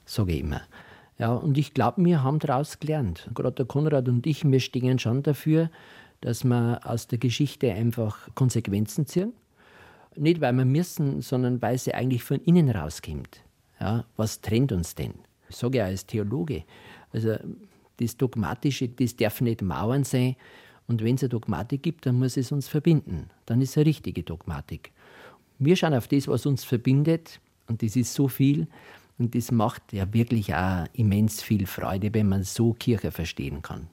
Sage 0.04 0.32
ich 0.32 0.40
immer. 0.40 0.62
Ja, 1.18 1.32
und 1.32 1.56
ich 1.56 1.72
glaube, 1.72 2.04
wir 2.04 2.22
haben 2.22 2.38
daraus 2.38 2.78
gelernt. 2.78 3.30
Gerade 3.34 3.52
der 3.52 3.66
Konrad 3.66 4.08
und 4.08 4.26
ich, 4.26 4.44
wir 4.44 4.60
stehen 4.60 4.98
schon 4.98 5.22
dafür, 5.22 5.70
dass 6.20 6.44
wir 6.44 6.80
aus 6.84 7.06
der 7.06 7.18
Geschichte 7.18 7.72
einfach 7.72 8.28
Konsequenzen 8.34 9.06
ziehen. 9.06 9.32
Nicht, 10.16 10.40
weil 10.40 10.52
wir 10.52 10.64
müssen, 10.64 11.22
sondern 11.22 11.62
weil 11.62 11.78
sie 11.78 11.94
eigentlich 11.94 12.22
von 12.22 12.40
innen 12.40 12.68
rauskommt. 12.68 13.42
Ja, 13.80 14.04
was 14.16 14.40
trennt 14.40 14.72
uns 14.72 14.94
denn? 14.94 15.14
Ich 15.48 15.56
sage 15.56 15.78
ja 15.78 15.84
als 15.86 16.06
Theologe. 16.06 16.64
Also 17.12 17.36
das 18.02 18.16
Dogmatische, 18.16 18.88
das 18.88 19.16
darf 19.16 19.40
nicht 19.40 19.62
Mauern 19.62 20.04
sein. 20.04 20.36
Und 20.86 21.02
wenn 21.02 21.14
es 21.14 21.22
eine 21.22 21.30
Dogmatik 21.30 21.82
gibt, 21.82 22.06
dann 22.06 22.18
muss 22.18 22.36
es 22.36 22.52
uns 22.52 22.68
verbinden. 22.68 23.30
Dann 23.46 23.60
ist 23.60 23.70
es 23.70 23.76
eine 23.78 23.86
richtige 23.86 24.22
Dogmatik. 24.22 24.92
Wir 25.58 25.76
schauen 25.76 25.94
auf 25.94 26.08
das, 26.08 26.28
was 26.28 26.44
uns 26.44 26.64
verbindet, 26.64 27.40
und 27.68 27.82
das 27.82 27.96
ist 27.96 28.12
so 28.12 28.28
viel. 28.28 28.66
Und 29.18 29.34
das 29.34 29.52
macht 29.52 29.92
ja 29.92 30.12
wirklich 30.12 30.54
auch 30.54 30.86
immens 30.94 31.42
viel 31.42 31.66
Freude, 31.66 32.12
wenn 32.12 32.28
man 32.28 32.42
so 32.42 32.72
Kirche 32.72 33.12
verstehen 33.12 33.62
kann. 33.62 33.88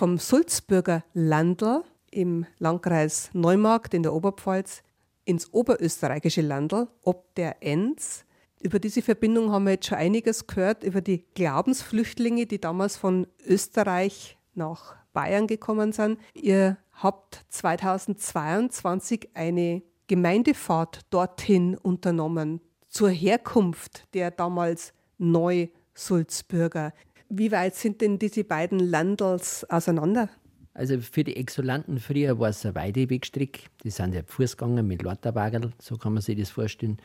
Vom 0.00 0.16
Sulzburger 0.16 1.04
Landl 1.12 1.84
im 2.10 2.46
Landkreis 2.58 3.28
Neumarkt 3.34 3.92
in 3.92 4.02
der 4.02 4.14
Oberpfalz 4.14 4.82
ins 5.26 5.52
oberösterreichische 5.52 6.40
Landl 6.40 6.88
ob 7.02 7.34
der 7.34 7.62
Enz. 7.62 8.24
Über 8.62 8.78
diese 8.78 9.02
Verbindung 9.02 9.52
haben 9.52 9.66
wir 9.66 9.72
jetzt 9.72 9.88
schon 9.88 9.98
einiges 9.98 10.46
gehört, 10.46 10.84
über 10.84 11.02
die 11.02 11.26
Glaubensflüchtlinge, 11.34 12.46
die 12.46 12.58
damals 12.58 12.96
von 12.96 13.26
Österreich 13.46 14.38
nach 14.54 14.96
Bayern 15.12 15.46
gekommen 15.46 15.92
sind. 15.92 16.18
Ihr 16.32 16.78
habt 16.94 17.44
2022 17.50 19.28
eine 19.34 19.82
Gemeindefahrt 20.06 21.00
dorthin 21.10 21.76
unternommen, 21.76 22.62
zur 22.88 23.10
Herkunft 23.10 24.08
der 24.14 24.30
damals 24.30 24.94
Neu-Sulzbürger. 25.18 26.94
Wie 27.32 27.52
weit 27.52 27.76
sind 27.76 28.00
denn 28.00 28.18
diese 28.18 28.42
beiden 28.42 28.80
Landels 28.80 29.64
auseinander? 29.70 30.28
Also 30.74 31.00
für 31.00 31.22
die 31.22 31.36
Exulanten 31.36 32.00
früher 32.00 32.40
war 32.40 32.48
es 32.48 32.66
ein 32.66 32.74
Weidewegstrick. 32.74 33.70
Die 33.84 33.90
sind 33.90 34.16
ja 34.16 34.22
Fuß 34.26 34.56
gegangen 34.56 34.84
mit 34.88 35.02
Lauterwagerl, 35.02 35.72
so 35.78 35.96
kann 35.96 36.14
man 36.14 36.22
sich 36.22 36.36
das 36.36 36.50
vorstellen. 36.50 36.98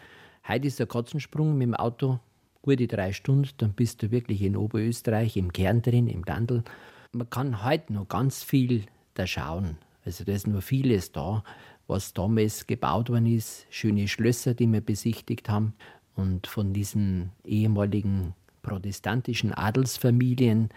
Heute 0.48 0.66
ist 0.66 0.80
der 0.80 0.88
Katzensprung 0.88 1.56
mit 1.56 1.68
dem 1.68 1.76
Auto, 1.76 2.20
gute 2.64 2.88
drei 2.88 3.14
Stunden, 3.14 3.52
dann 3.58 3.74
bist 3.74 4.02
du 4.02 4.10
wirklich 4.10 4.42
in 4.42 4.58
Oberösterreich, 4.58 5.38
im 5.38 5.54
Kern 5.54 5.84
drin, 5.84 6.08
im 6.08 6.26
Dandl. 6.26 6.64
Man 7.12 7.30
kann 7.30 7.64
heute 7.64 7.94
noch 7.94 8.08
ganz 8.08 8.42
viel 8.42 8.86
da 9.14 9.28
schauen. 9.28 9.78
Also 10.06 10.24
da 10.24 10.32
ist 10.32 10.48
nur 10.48 10.64
vieles 10.64 11.12
da, 11.12 11.44
was 11.86 12.16
damals 12.16 12.66
gebaut 12.66 13.12
worden 13.12 13.28
ist. 13.28 13.68
Schöne 13.70 14.08
Schlösser, 14.08 14.56
die 14.56 14.66
wir 14.66 14.82
besichtigt 14.82 15.50
haben. 15.50 15.76
Und 16.16 16.48
von 16.48 16.74
diesen 16.74 17.30
ehemaligen 17.44 18.34
protestantischen 18.66 19.54
Adelsfamilien, 19.54 20.70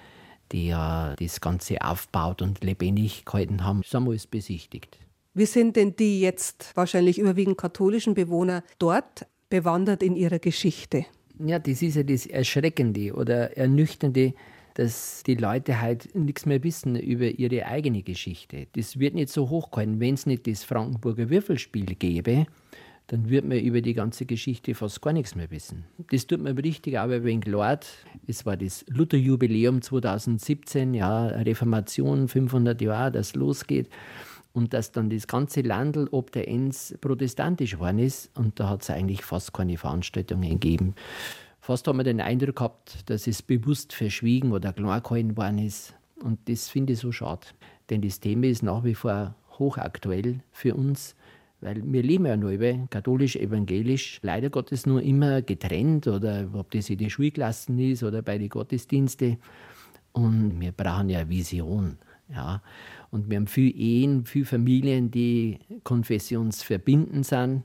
die 0.53 0.69
ja 0.69 1.15
das 1.19 1.41
Ganze 1.41 1.83
aufbaut 1.83 2.43
und 2.43 2.63
lebendig 2.63 3.25
gehalten 3.25 3.65
haben, 3.65 3.83
alles 3.93 4.27
besichtigt. 4.27 4.99
Wie 5.35 5.47
sind 5.47 5.77
denn 5.77 5.97
die 5.97 6.21
jetzt 6.21 6.73
wahrscheinlich 6.75 7.19
überwiegend 7.19 7.59
katholischen 7.59 8.15
Bewohner 8.15 8.63
dort 8.79 9.27
bewandert 9.51 10.03
in 10.03 10.17
ihrer 10.17 10.39
Geschichte? 10.39 11.07
Ja, 11.39 11.59
das 11.59 11.83
ist 11.83 11.97
ja 11.97 12.03
das 12.03 12.27
Erschreckende 12.27 13.15
oder 13.15 13.57
Ernüchternde, 13.57 14.35
dass 14.75 15.23
die 15.25 15.37
Leute 15.37 15.81
halt 15.81 16.15
nichts 16.15 16.47
mehr 16.47 16.63
wissen 16.65 16.97
über 16.97 17.27
ihre 17.27 17.67
eigene 17.67 18.03
Geschichte. 18.03 18.67
Das 18.75 18.99
wird 18.99 19.15
nicht 19.15 19.29
so 19.29 19.49
hochgehalten. 19.49 20.01
Wenn 20.01 20.15
es 20.15 20.27
nicht 20.27 20.47
das 20.47 20.65
Frankenburger 20.65 21.31
Würfelspiel 21.31 21.95
gäbe, 21.95 22.47
dann 23.09 23.31
wird 23.31 23.47
man 23.47 23.59
über 23.59 23.81
die 23.81 23.95
ganze 23.95 24.27
Geschichte 24.27 24.75
fast 24.75 25.01
gar 25.01 25.15
nichts 25.15 25.35
mehr 25.35 25.51
wissen. 25.51 25.85
Das 26.11 26.27
tut 26.27 26.41
mir 26.41 26.57
richtig 26.57 26.99
aber 26.99 27.25
wegen 27.25 27.41
Lord. 27.51 27.87
Es 28.27 28.45
war 28.45 28.57
das 28.57 28.85
Lutherjubiläum 28.89 29.81
2017, 29.81 30.93
ja, 30.93 31.27
Reformation, 31.27 32.29
500 32.29 32.81
Jahre, 32.83 33.11
das 33.11 33.35
losgeht. 33.35 33.89
Und 34.53 34.75
dass 34.75 34.93
dann 34.93 35.09
das 35.09 35.27
ganze 35.27 35.63
Landl 35.63 36.09
ob 36.11 36.33
der 36.33 36.49
Enns 36.49 36.97
protestantisch 37.01 37.73
geworden 37.73 37.99
ist. 37.99 38.31
Und 38.37 38.61
da 38.61 38.69
hat 38.69 38.83
es 38.83 38.91
eigentlich 38.91 39.25
fast 39.25 39.55
keine 39.55 39.79
Veranstaltungen 39.79 40.51
gegeben. 40.51 40.95
Fast 41.61 41.89
hat 41.89 41.97
man 41.97 42.05
den 42.05 42.21
Eindruck 42.21 42.57
gehabt, 42.57 43.09
dass 43.11 43.27
es 43.27 43.41
bewusst 43.41 43.95
verschwiegen 43.95 44.53
oder 44.53 44.75
klein 44.75 45.03
gehalten 45.03 45.37
worden 45.37 45.59
ist. 45.59 45.95
Und 46.23 46.47
das 46.47 46.69
finde 46.69 46.93
ich 46.93 46.99
so 46.99 47.11
schade. 47.11 47.47
Denn 47.89 48.03
das 48.03 48.21
Thema 48.21 48.49
ist 48.49 48.63
nach 48.63 48.85
wie 48.85 48.95
vor 48.95 49.35
hochaktuell 49.59 50.41
für 50.53 50.75
uns. 50.75 51.15
Weil 51.61 51.83
wir 51.85 52.03
leben 52.03 52.27
ja 52.27 52.37
nur 52.37 52.51
über 52.51 52.73
katholisch, 52.89 53.35
evangelisch, 53.37 54.21
leider 54.23 54.49
Gottes 54.49 54.87
nur 54.87 55.03
immer 55.03 55.43
getrennt 55.43 56.07
oder 56.07 56.49
ob 56.53 56.71
das 56.71 56.89
in 56.89 56.99
die 56.99 57.11
Schulklassen 57.11 57.79
ist 57.79 58.03
oder 58.03 58.23
bei 58.23 58.39
den 58.39 58.49
Gottesdiensten. 58.49 59.39
Und 60.13 60.61
wir 60.61 60.73
brauchen 60.73 61.09
ja 61.11 61.29
Vision. 61.29 61.99
Ja. 62.33 62.63
Und 63.11 63.29
wir 63.29 63.37
haben 63.39 63.47
viele 63.47 63.75
Ehen, 63.75 64.25
viele 64.25 64.45
Familien, 64.45 65.11
die 65.11 65.59
konfessionsverbindend 65.83 67.27
sind, 67.27 67.65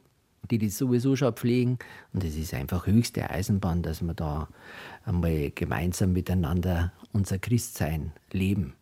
die 0.50 0.58
das 0.58 0.78
sowieso 0.78 1.16
schon 1.16 1.34
pflegen. 1.34 1.78
Und 2.14 2.24
es 2.24 2.36
ist 2.36 2.54
einfach 2.54 2.88
höchste 2.88 3.30
Eisenbahn, 3.30 3.84
dass 3.84 4.02
wir 4.02 4.14
da 4.14 4.48
einmal 5.06 5.52
gemeinsam 5.54 6.14
miteinander 6.14 6.94
unser 7.12 7.38
Christsein 7.38 8.12
leben. 8.32 8.74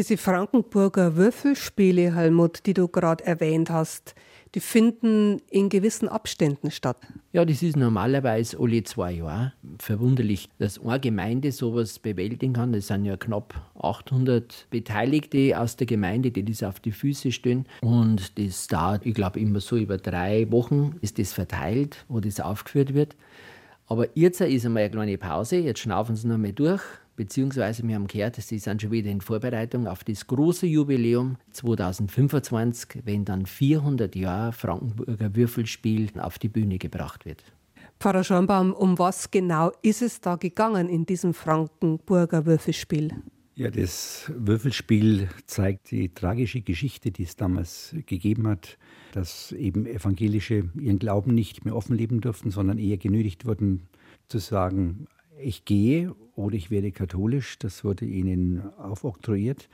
Diese 0.00 0.16
Frankenburger 0.16 1.16
Würfelspiele, 1.16 2.14
Helmut, 2.14 2.64
die 2.64 2.72
du 2.72 2.88
gerade 2.88 3.22
erwähnt 3.26 3.68
hast, 3.68 4.14
die 4.54 4.60
finden 4.60 5.42
in 5.50 5.68
gewissen 5.68 6.08
Abständen 6.08 6.70
statt. 6.70 6.96
Ja, 7.34 7.44
das 7.44 7.62
ist 7.62 7.76
normalerweise 7.76 8.58
alle 8.58 8.82
zwei 8.82 9.12
Jahre. 9.12 9.52
Verwunderlich, 9.78 10.48
dass 10.58 10.82
eine 10.82 11.00
Gemeinde 11.00 11.52
sowas 11.52 11.98
bewältigen 11.98 12.54
kann. 12.54 12.72
Es 12.72 12.86
sind 12.86 13.04
ja 13.04 13.18
knapp 13.18 13.52
800 13.78 14.68
Beteiligte 14.70 15.60
aus 15.60 15.76
der 15.76 15.86
Gemeinde, 15.86 16.30
die 16.30 16.46
das 16.46 16.62
auf 16.62 16.80
die 16.80 16.92
Füße 16.92 17.30
stehen. 17.30 17.66
Und 17.82 18.38
das 18.38 18.68
dauert, 18.68 19.04
ich 19.04 19.12
glaube, 19.12 19.38
immer 19.38 19.60
so 19.60 19.76
über 19.76 19.98
drei 19.98 20.50
Wochen 20.50 20.96
ist 21.02 21.18
das 21.18 21.34
verteilt, 21.34 22.06
wo 22.08 22.20
das 22.20 22.40
aufgeführt 22.40 22.94
wird. 22.94 23.16
Aber 23.86 24.06
jetzt 24.14 24.40
ist 24.40 24.64
einmal 24.64 24.84
eine 24.84 24.92
kleine 24.92 25.18
Pause. 25.18 25.56
Jetzt 25.56 25.80
schnaufen 25.80 26.16
sie 26.16 26.26
noch 26.26 26.38
mal 26.38 26.54
durch 26.54 26.80
beziehungsweise 27.20 27.86
wir 27.86 27.96
haben 27.96 28.06
gehört, 28.06 28.36
sie 28.36 28.58
sind 28.58 28.80
schon 28.80 28.92
wieder 28.92 29.10
in 29.10 29.20
Vorbereitung 29.20 29.86
auf 29.86 30.04
das 30.04 30.26
große 30.26 30.64
Jubiläum 30.64 31.36
2025, 31.50 33.02
wenn 33.04 33.26
dann 33.26 33.44
400 33.44 34.16
Jahre 34.16 34.54
Frankenburger 34.54 35.36
Würfelspiel 35.36 36.08
auf 36.18 36.38
die 36.38 36.48
Bühne 36.48 36.78
gebracht 36.78 37.26
wird. 37.26 37.44
Pfarrer 37.98 38.24
Schornbaum, 38.24 38.72
um 38.72 38.98
was 38.98 39.30
genau 39.30 39.70
ist 39.82 40.00
es 40.00 40.22
da 40.22 40.36
gegangen 40.36 40.88
in 40.88 41.04
diesem 41.04 41.34
Frankenburger 41.34 42.46
Würfelspiel? 42.46 43.10
Ja, 43.54 43.70
das 43.70 44.32
Würfelspiel 44.34 45.28
zeigt 45.44 45.90
die 45.90 46.08
tragische 46.14 46.62
Geschichte, 46.62 47.10
die 47.10 47.24
es 47.24 47.36
damals 47.36 47.94
gegeben 48.06 48.48
hat, 48.48 48.78
dass 49.12 49.52
eben 49.52 49.84
Evangelische 49.84 50.70
ihren 50.80 50.98
Glauben 50.98 51.34
nicht 51.34 51.66
mehr 51.66 51.76
offen 51.76 51.96
leben 51.96 52.22
durften, 52.22 52.50
sondern 52.50 52.78
eher 52.78 52.96
genötigt 52.96 53.44
wurden 53.44 53.88
zu 54.28 54.38
sagen, 54.38 55.06
ich 55.42 55.64
gehe 55.64 56.14
oder 56.34 56.56
ich 56.56 56.70
werde 56.70 56.92
katholisch. 56.92 57.58
Das 57.58 57.84
wurde 57.84 58.04
ihnen 58.04 58.62
aufoktroyiert. 58.78 59.68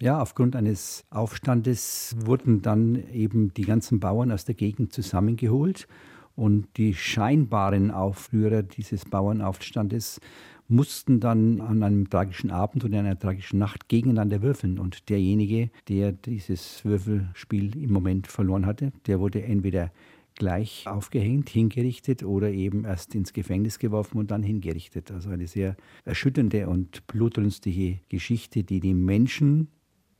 Ja, 0.00 0.20
aufgrund 0.20 0.54
eines 0.54 1.04
Aufstandes 1.10 2.14
wurden 2.24 2.62
dann 2.62 3.02
eben 3.12 3.52
die 3.54 3.64
ganzen 3.64 3.98
Bauern 3.98 4.30
aus 4.30 4.44
der 4.44 4.54
Gegend 4.54 4.92
zusammengeholt 4.92 5.88
und 6.36 6.68
die 6.76 6.94
scheinbaren 6.94 7.90
Aufrührer 7.90 8.62
dieses 8.62 9.04
Bauernaufstandes 9.06 10.20
mussten 10.68 11.18
dann 11.18 11.60
an 11.60 11.82
einem 11.82 12.08
tragischen 12.08 12.52
Abend 12.52 12.84
und 12.84 12.92
in 12.92 13.00
einer 13.00 13.18
tragischen 13.18 13.58
Nacht 13.58 13.88
gegeneinander 13.88 14.40
würfeln. 14.40 14.78
Und 14.78 15.08
derjenige, 15.08 15.70
der 15.88 16.12
dieses 16.12 16.84
Würfelspiel 16.84 17.76
im 17.82 17.92
Moment 17.92 18.28
verloren 18.28 18.66
hatte, 18.66 18.92
der 19.06 19.18
wurde 19.18 19.42
entweder 19.42 19.90
gleich 20.38 20.86
aufgehängt, 20.86 21.50
hingerichtet 21.50 22.22
oder 22.22 22.50
eben 22.50 22.84
erst 22.84 23.14
ins 23.14 23.32
Gefängnis 23.32 23.78
geworfen 23.78 24.18
und 24.18 24.30
dann 24.30 24.42
hingerichtet. 24.42 25.10
Also 25.10 25.30
eine 25.30 25.48
sehr 25.48 25.76
erschütternde 26.04 26.68
und 26.68 27.06
blutrünstige 27.08 27.98
Geschichte, 28.08 28.62
die 28.62 28.80
die 28.80 28.94
Menschen 28.94 29.68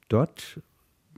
dort, 0.08 0.60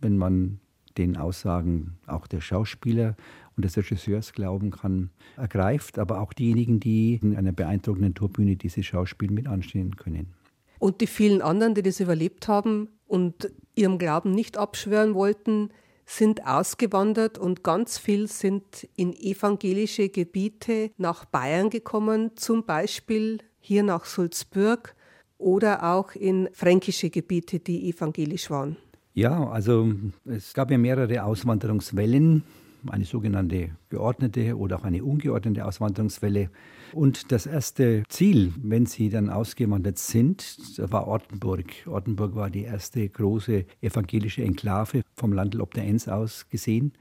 wenn 0.01 0.19
man 0.19 0.61
den 0.99 1.17
Aussagen 1.17 1.99
auch 2.07 2.27
der 2.27 2.43
Schauspieler 2.43 3.17
und 3.57 3.65
des 3.65 3.77
Regisseurs 3.77 4.35
glauben 4.35 4.71
kann, 4.71 5.11
ergreift, 5.37 5.99
aber 5.99 6.21
auch 6.21 6.35
diejenigen, 6.35 6.79
die 6.79 7.19
in 7.23 7.37
einer 7.37 7.53
beeindruckenden 7.53 8.15
Tourbühne 8.15 8.57
dieses 8.57 8.85
Schauspiel 8.85 9.31
mit 9.31 9.47
anstehen 9.47 9.97
können. 9.97 10.35
Und 10.79 11.01
die 11.01 11.07
vielen 11.07 11.41
anderen, 11.41 11.75
die 11.75 11.83
das 11.83 12.01
überlebt 12.01 12.49
haben 12.49 12.89
und 13.07 13.51
ihrem 13.75 13.99
Glauben 13.99 14.33
nicht 14.33 14.59
abschwören 14.59 15.15
wollten, 15.15 15.71
sind 16.11 16.45
ausgewandert 16.45 17.39
und 17.39 17.63
ganz 17.63 17.97
viel 17.97 18.27
sind 18.27 18.89
in 18.97 19.13
evangelische 19.13 20.09
Gebiete 20.09 20.91
nach 20.97 21.25
Bayern 21.25 21.71
gekommen, 21.71 22.33
zum 22.35 22.65
Beispiel 22.65 23.39
hier 23.61 23.85
nach 23.85 24.05
Sulzburg 24.05 24.97
oder 25.39 25.95
auch 25.95 26.15
in 26.17 26.49
fränkische 26.53 27.11
Gebiete, 27.11 27.61
die 27.61 27.89
evangelisch 27.89 28.51
waren. 28.51 28.77
Ja, 29.15 29.49
also 29.51 29.93
es 30.25 30.53
gab 30.53 30.73
ja 30.73 30.79
mehrere 30.79 31.23
Auswanderungswellen 31.23 32.43
eine 32.89 33.05
sogenannte 33.05 33.71
geordnete 33.89 34.57
oder 34.57 34.79
auch 34.79 34.85
eine 34.85 35.05
ungeordnete 35.05 35.65
Auswanderungswelle. 35.65 36.51
Und 36.93 37.33
das 37.33 37.47
erste 37.47 38.03
Ziel, 38.09 38.53
wenn 38.63 38.87
sie 38.87 39.11
dann 39.11 39.31
ausgewandert 39.31 39.99
sind, 39.99 40.59
war 40.79 41.07
Ortenburg. 41.07 41.87
Ortenburg 41.87 42.35
war 42.35 42.51
die 42.51 42.63
erste 42.63 43.09
große 43.09 43.65
evangelische 43.81 44.43
Enklave 44.43 45.03
vom 45.15 45.33
Landl 45.33 45.61
ob 45.61 45.75
der 45.75 45.85
Enns 45.85 46.09
aus 46.09 46.49
gesehen. 46.49 46.93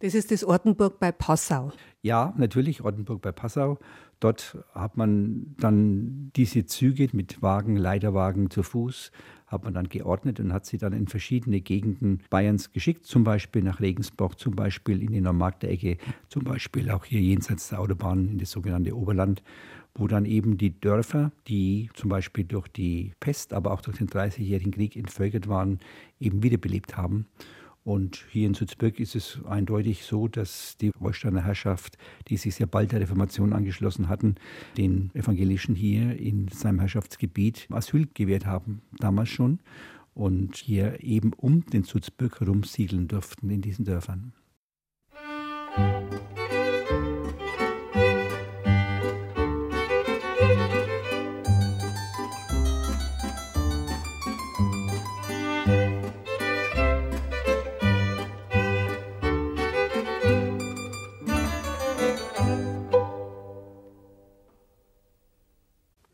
Das 0.00 0.14
ist 0.14 0.30
das 0.30 0.44
Ortenburg 0.44 1.00
bei 1.00 1.10
Passau. 1.10 1.72
Ja, 2.02 2.32
natürlich, 2.36 2.82
Ortenburg 2.82 3.20
bei 3.20 3.32
Passau. 3.32 3.78
Dort 4.20 4.58
hat 4.72 4.96
man 4.96 5.54
dann 5.58 6.30
diese 6.36 6.66
Züge 6.66 7.08
mit 7.12 7.42
Wagen, 7.42 7.76
Leiterwagen 7.76 8.50
zu 8.50 8.62
Fuß 8.62 9.10
hat 9.48 9.64
man 9.64 9.74
dann 9.74 9.88
geordnet 9.88 10.40
und 10.40 10.52
hat 10.52 10.66
sie 10.66 10.78
dann 10.78 10.92
in 10.92 11.08
verschiedene 11.08 11.60
Gegenden 11.60 12.20
Bayerns 12.30 12.72
geschickt, 12.72 13.06
zum 13.06 13.24
Beispiel 13.24 13.62
nach 13.62 13.80
Regensburg, 13.80 14.38
zum 14.38 14.54
Beispiel 14.54 15.02
in 15.02 15.12
die 15.12 15.20
Neumarkter-Ecke, 15.20 15.96
zum 16.28 16.44
Beispiel 16.44 16.90
auch 16.90 17.04
hier 17.04 17.20
jenseits 17.20 17.70
der 17.70 17.80
Autobahn 17.80 18.28
in 18.28 18.38
das 18.38 18.50
sogenannte 18.50 18.96
Oberland, 18.96 19.42
wo 19.94 20.06
dann 20.06 20.26
eben 20.26 20.58
die 20.58 20.78
Dörfer, 20.78 21.32
die 21.48 21.90
zum 21.94 22.10
Beispiel 22.10 22.44
durch 22.44 22.68
die 22.68 23.12
Pest, 23.20 23.52
aber 23.52 23.72
auch 23.72 23.80
durch 23.80 23.98
den 23.98 24.06
Dreißigjährigen 24.06 24.72
Krieg 24.72 24.96
entvölkert 24.96 25.48
waren, 25.48 25.80
eben 26.20 26.42
wiederbelebt 26.42 26.96
haben. 26.96 27.26
Und 27.88 28.26
hier 28.30 28.46
in 28.46 28.52
Sulzburg 28.52 29.00
ist 29.00 29.16
es 29.16 29.40
eindeutig 29.48 30.04
so, 30.04 30.28
dass 30.28 30.76
die 30.76 30.90
Holsteiner 31.00 31.42
Herrschaft, 31.42 31.96
die 32.28 32.36
sich 32.36 32.54
sehr 32.54 32.66
bald 32.66 32.92
der 32.92 33.00
Reformation 33.00 33.54
angeschlossen 33.54 34.10
hatten, 34.10 34.34
den 34.76 35.10
Evangelischen 35.14 35.74
hier 35.74 36.14
in 36.20 36.48
seinem 36.48 36.80
Herrschaftsgebiet 36.80 37.66
Asyl 37.70 38.06
gewährt 38.12 38.44
haben, 38.44 38.82
damals 38.98 39.30
schon. 39.30 39.60
Und 40.12 40.56
hier 40.56 41.02
eben 41.02 41.32
um 41.32 41.64
den 41.64 41.84
Sulzburg 41.84 42.40
herum 42.40 42.62
siedeln 42.62 43.08
durften 43.08 43.48
in 43.48 43.62
diesen 43.62 43.86
Dörfern. 43.86 44.34
Musik 45.78 46.47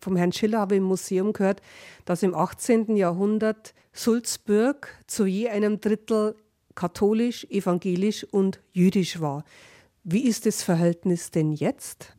vom 0.04 0.16
Herrn 0.16 0.32
Schiller 0.32 0.60
habe 0.60 0.74
ich 0.74 0.78
im 0.78 0.84
Museum 0.84 1.32
gehört, 1.32 1.60
dass 2.04 2.22
im 2.22 2.34
18. 2.34 2.94
Jahrhundert 2.96 3.74
Sulzburg 3.92 4.88
zu 5.06 5.24
je 5.26 5.48
einem 5.48 5.80
Drittel 5.80 6.36
katholisch, 6.74 7.44
evangelisch 7.50 8.24
und 8.24 8.60
jüdisch 8.72 9.20
war. 9.20 9.44
Wie 10.04 10.26
ist 10.28 10.46
das 10.46 10.62
Verhältnis 10.62 11.30
denn 11.30 11.52
jetzt? 11.52 12.14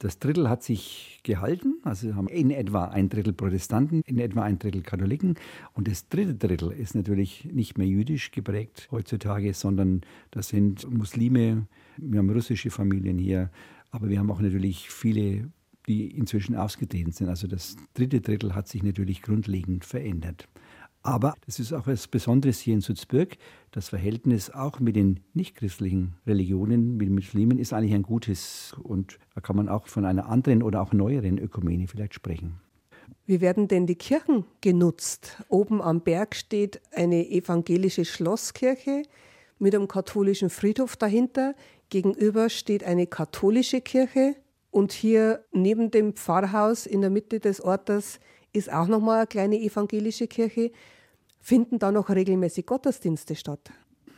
Das 0.00 0.18
Drittel 0.18 0.48
hat 0.48 0.62
sich 0.62 1.20
gehalten, 1.24 1.78
also 1.82 2.14
haben 2.14 2.28
in 2.28 2.50
etwa 2.50 2.84
ein 2.84 3.08
Drittel 3.08 3.32
Protestanten, 3.32 4.02
in 4.06 4.18
etwa 4.18 4.42
ein 4.42 4.58
Drittel 4.58 4.82
Katholiken. 4.82 5.34
Und 5.74 5.88
das 5.88 6.08
dritte 6.08 6.34
Drittel 6.34 6.70
ist 6.70 6.94
natürlich 6.94 7.44
nicht 7.52 7.78
mehr 7.78 7.86
jüdisch 7.86 8.30
geprägt 8.30 8.88
heutzutage, 8.92 9.54
sondern 9.54 10.02
das 10.30 10.48
sind 10.48 10.88
Muslime, 10.88 11.66
wir 11.96 12.18
haben 12.18 12.30
russische 12.30 12.70
Familien 12.70 13.18
hier, 13.18 13.50
aber 13.90 14.08
wir 14.08 14.20
haben 14.20 14.30
auch 14.30 14.40
natürlich 14.40 14.88
viele 14.88 15.50
die 15.88 16.10
inzwischen 16.16 16.54
ausgedehnt 16.54 17.14
sind. 17.14 17.28
Also 17.28 17.46
das 17.46 17.76
dritte 17.94 18.20
Drittel 18.20 18.54
hat 18.54 18.68
sich 18.68 18.82
natürlich 18.82 19.22
grundlegend 19.22 19.84
verändert. 19.84 20.46
Aber 21.02 21.34
das 21.46 21.58
ist 21.58 21.72
auch 21.72 21.86
etwas 21.86 22.08
Besonderes 22.08 22.60
hier 22.60 22.74
in 22.74 22.80
Sulzburg. 22.80 23.38
Das 23.70 23.88
Verhältnis 23.88 24.50
auch 24.50 24.80
mit 24.80 24.96
den 24.96 25.20
nichtchristlichen 25.32 26.16
Religionen, 26.26 26.96
mit 26.96 27.08
den 27.08 27.14
Muslimen, 27.14 27.58
ist 27.58 27.72
eigentlich 27.72 27.94
ein 27.94 28.02
gutes. 28.02 28.74
Und 28.82 29.18
da 29.34 29.40
kann 29.40 29.56
man 29.56 29.68
auch 29.68 29.86
von 29.86 30.04
einer 30.04 30.28
anderen 30.28 30.62
oder 30.62 30.82
auch 30.82 30.92
neueren 30.92 31.38
Ökumene 31.38 31.86
vielleicht 31.86 32.14
sprechen. 32.14 32.60
Wie 33.26 33.40
werden 33.40 33.68
denn 33.68 33.86
die 33.86 33.94
Kirchen 33.94 34.44
genutzt? 34.60 35.42
Oben 35.48 35.80
am 35.80 36.02
Berg 36.02 36.34
steht 36.34 36.80
eine 36.92 37.28
evangelische 37.30 38.04
Schlosskirche 38.04 39.02
mit 39.58 39.74
einem 39.74 39.88
katholischen 39.88 40.50
Friedhof 40.50 40.96
dahinter. 40.96 41.54
Gegenüber 41.88 42.50
steht 42.50 42.84
eine 42.84 43.06
katholische 43.06 43.80
Kirche 43.80 44.36
und 44.78 44.92
hier 44.92 45.44
neben 45.50 45.90
dem 45.90 46.12
Pfarrhaus 46.12 46.86
in 46.86 47.00
der 47.00 47.10
Mitte 47.10 47.40
des 47.40 47.60
Ortes 47.60 48.20
ist 48.52 48.72
auch 48.72 48.86
nochmal 48.86 49.18
eine 49.18 49.26
kleine 49.26 49.60
evangelische 49.60 50.28
Kirche. 50.28 50.70
Finden 51.40 51.80
da 51.80 51.90
noch 51.90 52.10
regelmäßig 52.10 52.64
Gottesdienste 52.64 53.34
statt? 53.34 53.72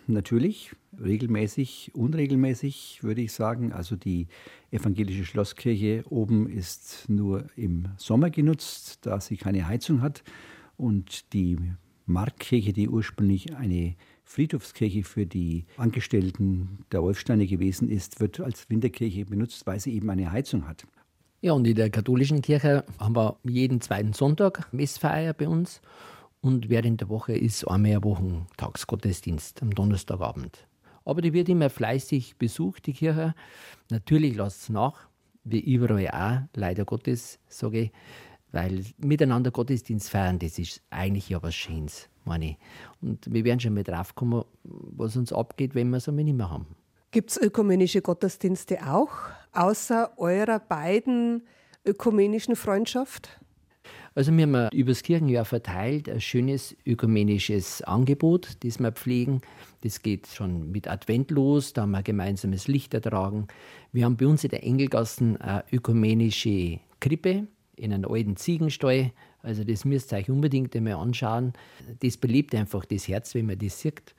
Natürlich, 0.07 0.73
regelmäßig, 1.03 1.93
unregelmäßig 1.95 3.03
würde 3.03 3.23
ich 3.23 3.33
sagen. 3.33 3.73
Also 3.73 3.97
die 3.97 4.27
evangelische 4.71 5.25
Schlosskirche 5.25 6.05
oben 6.11 6.47
ist 6.47 7.09
nur 7.09 7.47
im 7.57 7.89
Sommer 7.97 8.29
genutzt, 8.29 8.99
da 9.07 9.19
sie 9.19 9.39
keine 9.39 9.67
Heizung 9.67 10.03
hat. 10.03 10.23
Und 10.77 11.33
die 11.33 11.57
Marktkirche, 12.05 12.75
die 12.75 12.91
ursprünglich 12.91 13.57
eine 13.57 13.97
Friedhofskirche 14.31 15.03
für 15.03 15.27
die 15.27 15.65
Angestellten 15.77 16.85
der 16.93 17.03
Wolfsteine 17.03 17.49
gewesen 17.49 17.89
ist, 17.89 18.21
wird 18.21 18.39
als 18.39 18.71
Winterkirche 18.71 19.25
benutzt, 19.25 19.67
weil 19.67 19.81
sie 19.81 19.93
eben 19.93 20.09
eine 20.09 20.31
Heizung 20.31 20.69
hat. 20.69 20.87
Ja, 21.41 21.53
und 21.53 21.67
in 21.67 21.75
der 21.75 21.91
katholischen 21.91 22.41
Kirche 22.41 22.85
haben 23.01 23.17
wir 23.17 23.39
jeden 23.43 23.81
zweiten 23.81 24.13
Sonntag 24.13 24.73
Messfeier 24.73 25.35
bei 25.35 25.49
uns. 25.49 25.81
Und 26.41 26.69
während 26.69 27.01
der 27.01 27.09
Woche 27.09 27.33
ist 27.33 27.67
einmal 27.67 27.97
ein 27.97 28.05
Wochentagsgottesdienst 28.05 29.63
am 29.63 29.75
Donnerstagabend. 29.75 30.65
Aber 31.05 31.23
die 31.23 31.33
wird 31.33 31.49
immer 31.49 31.69
fleißig 31.69 32.37
besucht, 32.37 32.87
die 32.87 32.93
Kirche. 32.93 33.35
Natürlich 33.91 34.37
lässt 34.37 34.63
es 34.63 34.69
nach, 34.69 35.09
wie 35.43 35.59
überall 35.59 36.09
auch, 36.09 36.43
leider 36.55 36.85
Gottes, 36.85 37.41
sage 37.49 37.81
ich. 37.81 37.91
Weil 38.53 38.85
miteinander 38.99 39.51
Gottesdienst 39.51 40.11
feiern, 40.11 40.39
das 40.39 40.59
ist 40.59 40.83
eigentlich 40.91 41.29
ja 41.29 41.43
was 41.43 41.55
Schönes 41.55 42.11
meine 42.25 42.51
ich. 42.51 42.57
Und 43.03 43.33
wir 43.33 43.45
werden 43.45 43.61
schon 43.61 43.75
mal 43.75 43.85
draufkommen, 43.85 44.45
was 44.65 45.17
uns 45.17 45.33
abgeht, 45.33 45.75
wenn 45.75 45.91
wir 45.91 45.99
es 45.99 46.09
einmal 46.09 46.25
nicht 46.25 46.37
mehr 46.37 46.51
haben. 46.51 46.67
Gibt 47.11 47.31
es 47.31 47.37
ökumenische 47.37 48.03
Gottesdienste 48.03 48.87
auch, 48.87 49.11
außer 49.53 50.13
eurer 50.17 50.61
beiden 50.61 51.43
ökumenischen 51.85 52.57
Freundschaft? 52.57 53.41
Also 54.15 54.37
wir 54.37 54.43
haben 54.43 54.69
über 54.73 54.91
das 54.91 55.03
Kirchenjahr 55.03 55.45
verteilt 55.45 56.09
ein 56.09 56.21
schönes 56.21 56.77
ökumenisches 56.87 57.83
Angebot, 57.83 58.65
das 58.65 58.79
wir 58.79 58.93
pflegen. 58.93 59.41
Das 59.83 60.03
geht 60.03 60.27
schon 60.29 60.71
mit 60.71 60.89
Advent 60.89 61.31
los, 61.31 61.73
da 61.73 61.83
haben 61.83 61.93
wir 61.93 62.03
gemeinsames 62.03 62.69
Licht 62.69 62.93
ertragen. 62.95 63.47
Wir 63.93 64.05
haben 64.05 64.17
bei 64.17 64.27
uns 64.27 64.45
in 64.45 64.51
der 64.51 64.63
Engelgassen 64.65 65.37
eine 65.41 65.65
ökumenische 65.73 66.81
Krippe 67.01 67.47
in 67.81 67.93
einem 67.93 68.11
alten 68.11 68.37
Ziegenstall, 68.37 69.13
also 69.43 69.65
das 69.65 69.85
müsst 69.85 70.13
ihr 70.13 70.19
euch 70.19 70.31
unbedingt 70.31 70.77
einmal 70.77 70.95
anschauen. 70.95 71.53
Das 72.01 72.17
belebt 72.17 72.55
einfach 72.55 72.85
das 72.85 73.09
Herz, 73.09 73.35
wenn 73.35 73.47
man 73.47 73.59
das 73.59 73.81
sieht. 73.81 74.15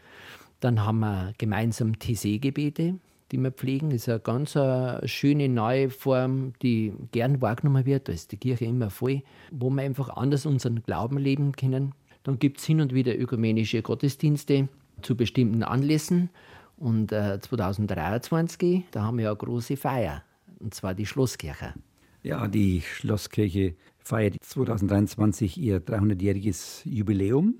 Dann 0.60 0.84
haben 0.84 1.00
wir 1.00 1.34
gemeinsam 1.38 1.97
TC-Gebete, 1.97 2.95
die 3.32 3.38
wir 3.38 3.52
pflegen. 3.52 3.89
Das 3.89 4.04
ist 4.04 4.10
eine 4.10 4.19
ganz 4.19 4.58
eine 4.58 5.08
schöne 5.08 5.47
neue 5.50 5.89
Form, 5.89 6.54
die 6.62 6.93
gern 7.12 7.41
wahrgenommen 7.41 7.86
wird. 7.86 8.08
Da 8.08 8.13
ist 8.13 8.32
die 8.32 8.38
Kirche 8.38 8.65
immer 8.65 8.89
voll, 8.89 9.21
wo 9.52 9.69
wir 9.69 9.84
einfach 9.84 10.10
anders 10.10 10.45
unseren 10.45 10.84
Glauben 10.84 11.17
leben 11.17 11.52
können. 11.54 11.93
Dann 12.24 12.39
gibt 12.39 12.60
es 12.60 12.65
hin 12.65 12.82
und 12.82 12.93
wieder 12.93 13.17
ökumenische 13.17 13.82
Gottesdienste 13.82 14.69
zu 15.02 15.15
bestimmten 15.15 15.63
Anlässen. 15.63 16.30
Und 16.78 17.12
äh, 17.12 17.39
2023, 17.39 18.86
da 18.91 19.04
haben 19.04 19.17
wir 19.17 19.30
eine 19.30 19.38
große 19.38 19.78
Feier, 19.78 20.24
und 20.60 20.74
zwar 20.74 20.95
die 20.95 21.06
Schlosskirche. 21.06 21.74
Ja, 22.23 22.47
die 22.47 22.81
Schlosskirche 22.81 23.75
feiert 23.97 24.36
2023 24.41 25.57
ihr 25.57 25.81
300-jähriges 25.81 26.81
Jubiläum. 26.86 27.55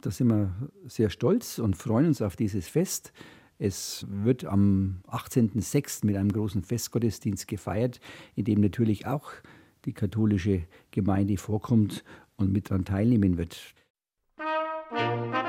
Da 0.00 0.10
sind 0.10 0.28
wir 0.28 0.52
sehr 0.86 1.10
stolz 1.10 1.60
und 1.60 1.76
freuen 1.76 2.06
uns 2.06 2.20
auf 2.20 2.34
dieses 2.34 2.66
Fest. 2.66 3.12
Es 3.58 4.04
wird 4.08 4.44
am 4.46 5.00
18.06. 5.06 6.04
mit 6.06 6.16
einem 6.16 6.32
großen 6.32 6.64
Festgottesdienst 6.64 7.46
gefeiert, 7.46 8.00
in 8.34 8.44
dem 8.44 8.60
natürlich 8.60 9.06
auch 9.06 9.30
die 9.84 9.92
katholische 9.92 10.64
Gemeinde 10.90 11.36
vorkommt 11.36 12.02
und 12.36 12.52
mit 12.52 12.70
daran 12.70 12.84
teilnehmen 12.84 13.38
wird. 13.38 13.74
Musik 14.40 15.43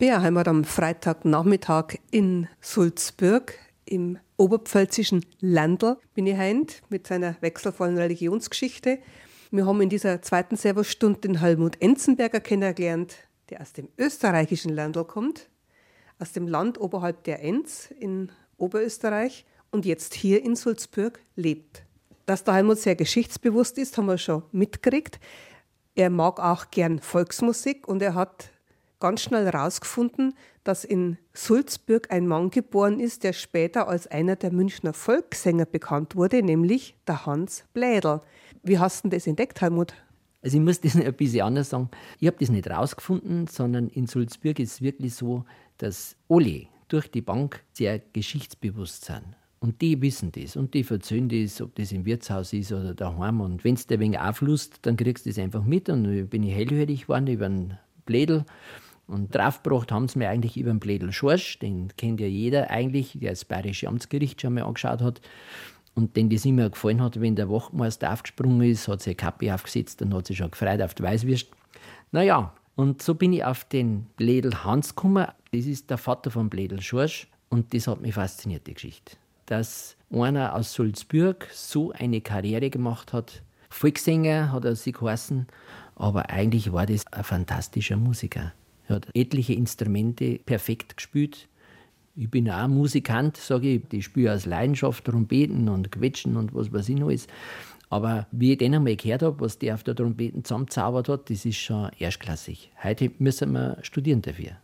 Bärheimer 0.00 0.48
am 0.48 0.64
Freitagnachmittag 0.64 1.98
in 2.10 2.48
Sulzburg 2.62 3.52
im 3.84 4.18
oberpfälzischen 4.38 5.26
Landl 5.40 5.98
bin 6.14 6.26
ich 6.26 6.38
heint 6.38 6.80
mit 6.88 7.06
seiner 7.06 7.36
wechselvollen 7.42 7.98
Religionsgeschichte. 7.98 8.98
Wir 9.50 9.66
haben 9.66 9.82
in 9.82 9.90
dieser 9.90 10.22
zweiten 10.22 10.56
Servostunde 10.56 11.20
den 11.20 11.40
Helmut 11.40 11.82
Enzenberger 11.82 12.40
kennengelernt, 12.40 13.14
der 13.50 13.60
aus 13.60 13.74
dem 13.74 13.90
österreichischen 13.98 14.74
Landl 14.74 15.04
kommt, 15.04 15.50
aus 16.18 16.32
dem 16.32 16.48
Land 16.48 16.80
oberhalb 16.80 17.22
der 17.24 17.44
Enz 17.44 17.90
in 17.90 18.32
Oberösterreich 18.56 19.44
und 19.70 19.84
jetzt 19.84 20.14
hier 20.14 20.42
in 20.42 20.56
Sulzburg 20.56 21.20
lebt. 21.36 21.82
Dass 22.24 22.42
der 22.42 22.54
Helmut 22.54 22.78
sehr 22.78 22.96
geschichtsbewusst 22.96 23.76
ist, 23.76 23.98
haben 23.98 24.06
wir 24.06 24.16
schon 24.16 24.44
mitgekriegt. 24.50 25.20
Er 25.94 26.08
mag 26.08 26.40
auch 26.40 26.70
gern 26.70 27.00
Volksmusik 27.00 27.86
und 27.86 28.00
er 28.00 28.14
hat 28.14 28.50
ganz 29.00 29.22
schnell 29.22 29.44
herausgefunden, 29.46 30.34
dass 30.62 30.84
in 30.84 31.18
Sulzburg 31.32 32.10
ein 32.10 32.26
Mann 32.26 32.50
geboren 32.50 33.00
ist, 33.00 33.24
der 33.24 33.32
später 33.32 33.88
als 33.88 34.06
einer 34.06 34.36
der 34.36 34.52
Münchner 34.52 34.92
Volkssänger 34.92 35.64
bekannt 35.64 36.14
wurde, 36.14 36.42
nämlich 36.42 36.96
der 37.06 37.26
Hans 37.26 37.64
Blädel. 37.72 38.20
Wie 38.62 38.78
hast 38.78 39.04
du 39.04 39.08
das 39.08 39.26
entdeckt, 39.26 39.60
Helmut? 39.60 39.94
Also 40.42 40.56
ich 40.56 40.62
muss 40.62 40.80
das 40.80 40.96
ein 40.96 41.12
bisschen 41.14 41.42
anders 41.42 41.70
sagen. 41.70 41.90
Ich 42.18 42.26
habe 42.26 42.36
das 42.38 42.50
nicht 42.50 42.66
herausgefunden, 42.66 43.46
sondern 43.46 43.88
in 43.88 44.06
Sulzburg 44.06 44.58
ist 44.58 44.74
es 44.74 44.82
wirklich 44.82 45.14
so, 45.14 45.44
dass 45.78 46.16
alle 46.28 46.66
durch 46.88 47.10
die 47.10 47.20
Bank 47.20 47.62
sehr 47.72 47.98
geschichtsbewusst 47.98 49.04
sind. 49.04 49.24
Und 49.60 49.82
die 49.82 50.00
wissen 50.00 50.32
das 50.32 50.56
und 50.56 50.72
die 50.72 50.86
erzählen 50.88 51.28
das, 51.28 51.60
ob 51.60 51.74
das 51.74 51.92
im 51.92 52.06
Wirtshaus 52.06 52.54
ist 52.54 52.72
oder 52.72 52.94
daheim. 52.94 53.42
Und 53.42 53.62
wenn 53.62 53.74
es 53.74 53.86
dir 53.86 53.98
ein 53.98 54.00
wenig 54.00 54.18
auflust, 54.18 54.78
dann 54.82 54.96
kriegst 54.96 55.26
du 55.26 55.30
das 55.30 55.38
einfach 55.38 55.62
mit. 55.62 55.90
Und 55.90 56.30
bin 56.30 56.42
ich 56.42 56.54
hellhörig 56.54 57.02
geworden 57.02 57.26
über 57.26 57.46
einen 57.46 57.78
Blädel. 58.06 58.46
Und 59.10 59.34
draufgebracht 59.34 59.90
haben 59.90 60.06
sie 60.06 60.20
mir 60.20 60.28
eigentlich 60.28 60.56
über 60.56 60.70
den 60.70 60.78
Blädel 60.78 61.12
Schorsch, 61.12 61.58
den 61.58 61.88
kennt 61.96 62.20
ja 62.20 62.28
jeder 62.28 62.70
eigentlich, 62.70 63.18
der 63.18 63.30
das 63.30 63.44
Bayerische 63.44 63.88
Amtsgericht 63.88 64.40
schon 64.40 64.54
mal 64.54 64.62
angeschaut 64.62 65.00
hat. 65.00 65.20
Und 65.96 66.16
den 66.16 66.30
das 66.30 66.44
immer 66.44 66.70
gefallen 66.70 67.02
hat, 67.02 67.20
wenn 67.20 67.34
der 67.34 67.50
Wachtmeister 67.50 68.12
aufgesprungen 68.12 68.62
ist, 68.70 68.86
hat 68.86 69.02
sich 69.02 69.10
eine 69.10 69.16
Kappe 69.16 69.52
aufgesetzt 69.52 70.00
und 70.00 70.14
hat 70.14 70.28
sich 70.28 70.38
schon 70.38 70.52
gefreut 70.52 70.80
auf 70.80 70.94
die 70.94 71.02
Weißwürst. 71.02 71.48
Naja, 72.12 72.54
und 72.76 73.02
so 73.02 73.16
bin 73.16 73.32
ich 73.32 73.44
auf 73.44 73.64
den 73.64 74.06
Blädel 74.16 74.62
Hans 74.62 74.94
gekommen. 74.94 75.26
Das 75.50 75.66
ist 75.66 75.90
der 75.90 75.98
Vater 75.98 76.30
von 76.30 76.48
Blädel 76.48 76.80
Schorsch. 76.80 77.26
Und 77.48 77.74
das 77.74 77.88
hat 77.88 78.00
mich 78.00 78.14
fasziniert, 78.14 78.68
die 78.68 78.74
Geschichte. 78.74 79.16
Dass 79.46 79.96
einer 80.12 80.54
aus 80.54 80.72
Sulzburg 80.72 81.48
so 81.52 81.90
eine 81.90 82.20
Karriere 82.20 82.70
gemacht 82.70 83.12
hat. 83.12 83.42
Volkssänger 83.70 84.52
hat 84.52 84.64
er 84.64 84.76
sich 84.76 84.94
geheißen, 84.94 85.48
aber 85.96 86.30
eigentlich 86.30 86.72
war 86.72 86.86
das 86.86 87.06
ein 87.08 87.24
fantastischer 87.24 87.96
Musiker. 87.96 88.52
Er 88.90 88.96
hat 88.96 89.08
etliche 89.14 89.54
Instrumente 89.54 90.40
perfekt 90.44 90.96
gespielt. 90.96 91.48
Ich 92.16 92.28
bin 92.28 92.50
auch 92.50 92.66
Musikant, 92.66 93.36
sage 93.36 93.74
ich. 93.74 93.82
Ich 93.92 94.04
spiele 94.06 94.34
aus 94.34 94.46
Leidenschaft 94.46 95.04
Trompeten 95.04 95.68
und 95.68 95.92
Quetschen 95.92 96.36
und 96.36 96.52
was 96.54 96.72
weiß 96.72 96.88
ich 96.88 96.96
noch 96.96 97.08
ist. 97.08 97.30
Aber 97.88 98.26
wie 98.32 98.52
ich 98.52 98.58
den 98.58 98.74
einmal 98.74 98.96
gehört 98.96 99.22
habe, 99.22 99.40
was 99.40 99.58
der 99.58 99.74
auf 99.74 99.84
der 99.84 99.94
Trompeten 99.94 100.44
zusammenzaubert 100.44 101.08
hat, 101.08 101.30
das 101.30 101.44
ist 101.44 101.56
schon 101.56 101.90
erstklassig. 101.98 102.72
Heute 102.82 103.12
müssen 103.18 103.52
wir 103.52 103.78
studieren 103.82 104.22
dafür. 104.22 104.56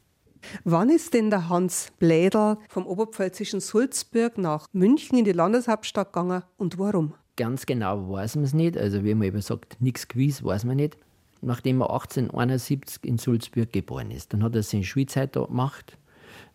Wann 0.64 0.90
ist 0.90 1.14
denn 1.14 1.30
der 1.30 1.48
Hans 1.48 1.92
Blädel 2.00 2.58
vom 2.68 2.84
oberpfälzischen 2.84 3.60
Sulzburg 3.60 4.38
nach 4.38 4.66
München 4.72 5.18
in 5.18 5.24
die 5.24 5.32
Landeshauptstadt 5.32 6.12
gegangen 6.12 6.42
und 6.56 6.78
warum? 6.78 7.14
Ganz 7.36 7.64
genau 7.64 8.10
weiß 8.10 8.36
man 8.36 8.44
es 8.44 8.54
nicht. 8.54 8.76
Also, 8.76 9.04
wie 9.04 9.14
man 9.14 9.28
eben 9.28 9.40
sagt, 9.40 9.80
nichts 9.80 10.08
gewiss 10.08 10.42
weiß 10.42 10.64
man 10.64 10.76
nicht 10.76 10.96
nachdem 11.40 11.80
er 11.80 11.90
1871 11.90 13.04
in 13.04 13.18
Sulzburg 13.18 13.72
geboren 13.72 14.10
ist. 14.10 14.32
Dann 14.32 14.42
hat 14.42 14.54
er 14.54 14.62
seine 14.62 14.84
Schulzeit 14.84 15.36
da 15.36 15.44
gemacht. 15.44 15.96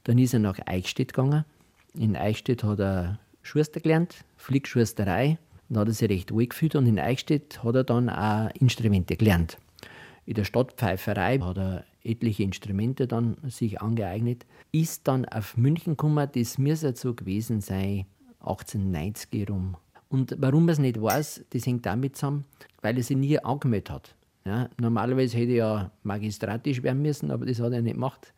Dann 0.04 0.17
ist 0.17 0.34
er 0.34 0.39
nach 0.39 0.60
Eichstätt 0.65 1.13
gegangen. 1.13 1.46
In 1.94 2.15
Eichstätt 2.15 2.63
hat 2.63 2.80
er 2.80 3.20
Schuster 3.41 3.80
gelernt, 3.80 4.24
Flickschusterei. 4.38 5.38
Dann 5.70 5.80
hat 5.80 5.88
er 5.88 5.94
sich 5.94 6.10
recht 6.10 6.34
wohl 6.34 6.48
gefühlt 6.48 6.76
und 6.76 6.86
in 6.86 7.00
Eichstätt 7.00 7.63
hat 7.63 7.76
er 7.76 7.84
dann 7.84 8.10
auch 8.10 8.50
Instrumente 8.60 9.15
gelernt. 9.15 9.58
In 10.26 10.36
der 10.36 10.44
Stadtpfeiferei 10.44 11.39
hat 11.39 11.58
er 11.58 11.86
etliche 12.04 12.44
Instrumente 12.44 13.08
dann 13.08 13.38
sich 13.48 13.82
angeeignet. 13.82 14.46
Ist 14.72 15.08
dann 15.08 15.26
auf 15.26 15.58
München 15.58 15.94
gekommen, 15.94 16.28
das 16.34 16.58
müsste 16.58 16.96
so 16.96 17.13
gewesen 17.13 17.62
sein, 17.62 18.06
1890 18.39 19.50
rum. 19.50 19.78
Und 20.10 20.36
warum 20.39 20.67
er 20.67 20.74
es 20.74 20.80
nicht 20.80 21.02
weiß, 21.02 21.46
das 21.52 21.65
hängt 21.65 21.86
damit 21.86 22.15
zusammen, 22.15 22.46
weil 22.82 22.98
er 22.98 23.04
sich 23.04 23.17
nie 23.17 23.39
angemeldet 23.39 23.89
hat. 23.91 24.15
Ja, 24.45 24.69
normalerweise 24.80 25.38
hätte 25.38 25.51
ich 25.51 25.58
ja 25.58 25.91
magistratisch 26.04 26.82
werden 26.82 27.01
müssen, 27.01 27.32
aber 27.32 27.45
das 27.45 27.60
hat 27.60 27.73
er 27.73 27.82
nicht 27.82 27.93
gemacht. 27.93 28.34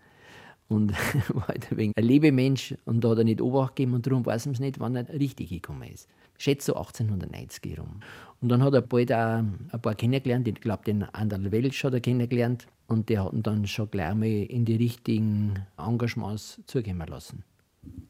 Und 0.68 0.92
war 1.34 1.48
halt 1.48 1.72
ein 1.72 1.78
wenig 1.78 1.98
ein 1.98 2.04
Lebemensch 2.04 2.76
und 2.86 3.04
da 3.04 3.10
hat 3.10 3.20
er 3.20 3.24
nicht 3.24 3.42
Obacht 3.42 3.76
gegeben 3.76 3.94
und 3.94 4.06
darum 4.06 4.26
weiß 4.26 4.46
man 4.48 4.54
es 4.54 4.60
nicht, 4.60 4.80
wann 4.80 4.96
er 4.96 5.08
richtig 5.10 5.50
gekommen 5.50 5.89
ist. 5.94 6.08
Schätze 6.38 6.68
so 6.68 6.76
1890 6.76 7.72
herum. 7.72 8.00
Und 8.42 8.50
dann 8.50 8.63
hat 8.63 8.74
er 8.74 8.82
bald 8.82 9.12
auch 9.13 9.38
ein 9.38 9.82
paar 9.82 9.96
kennengelernt. 9.96 10.48
Ich 10.48 10.56
glaube, 10.56 10.84
den 10.84 11.04
Anderl 11.04 11.52
Welsch 11.52 11.84
hat 11.84 11.94
er 11.94 12.02
kennengelernt 12.02 12.68
und 12.88 13.10
der 13.10 13.24
hat 13.24 13.34
ihn 13.34 13.44
dann 13.44 13.66
schon 13.68 13.89
gleich 13.89 14.16
mal 14.16 14.26
in 14.28 14.66
die 14.66 14.76
richtigen 14.76 15.66
Engagements 15.78 16.62
zugehen 16.66 17.02
lassen. 17.08 17.44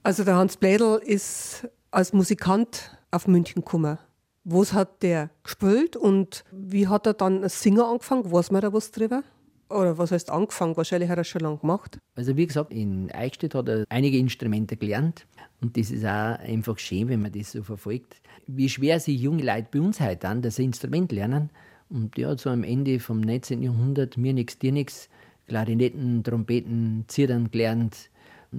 Also 0.03 0.23
der 0.23 0.35
Hans 0.35 0.57
Blädel 0.57 0.99
ist 1.03 1.67
als 1.91 2.13
Musikant 2.13 2.97
auf 3.11 3.27
München 3.27 3.63
gekommen. 3.63 3.97
Was 4.45 4.73
hat 4.73 5.03
der 5.03 5.29
gespielt 5.43 5.95
und 5.95 6.43
wie 6.51 6.87
hat 6.87 7.07
er 7.07 7.13
dann 7.13 7.43
als 7.43 7.61
Singer 7.61 7.87
angefangen? 7.87 8.29
Weiß 8.29 8.51
man 8.51 8.61
da 8.61 8.73
was 8.73 8.91
drüber? 8.91 9.23
Oder 9.69 9.97
was 9.97 10.11
heißt 10.11 10.29
angefangen? 10.29 10.75
Wahrscheinlich 10.75 11.09
hat 11.09 11.17
er 11.17 11.23
schon 11.23 11.41
lange 11.41 11.57
gemacht. 11.57 11.97
Also 12.15 12.35
wie 12.35 12.45
gesagt, 12.45 12.71
in 12.73 13.09
Eichstätt 13.11 13.55
hat 13.55 13.69
er 13.69 13.85
einige 13.89 14.17
Instrumente 14.17 14.75
gelernt. 14.75 15.25
Und 15.61 15.77
das 15.77 15.91
ist 15.91 16.03
auch 16.03 16.37
einfach 16.39 16.77
schön, 16.77 17.07
wenn 17.07 17.21
man 17.21 17.31
das 17.31 17.53
so 17.53 17.63
verfolgt. 17.63 18.21
Wie 18.45 18.67
schwer 18.67 18.99
sich 18.99 19.19
junge 19.19 19.43
Leute 19.43 19.67
bei 19.71 19.79
uns 19.79 20.01
heute 20.01 20.27
an, 20.27 20.41
dass 20.41 20.57
sie 20.57 20.65
Instrument 20.65 21.11
lernen. 21.13 21.49
Und 21.89 22.17
hat 22.17 22.39
so 22.39 22.49
am 22.49 22.63
Ende 22.63 22.99
vom 22.99 23.21
19. 23.21 23.63
Jahrhundert 23.63 24.17
mir 24.17 24.33
nichts, 24.33 24.59
dir 24.59 24.71
nichts, 24.73 25.09
Klarinetten, 25.47 26.23
Trompeten, 26.23 27.05
Zittern 27.07 27.49
gelernt, 27.49 28.09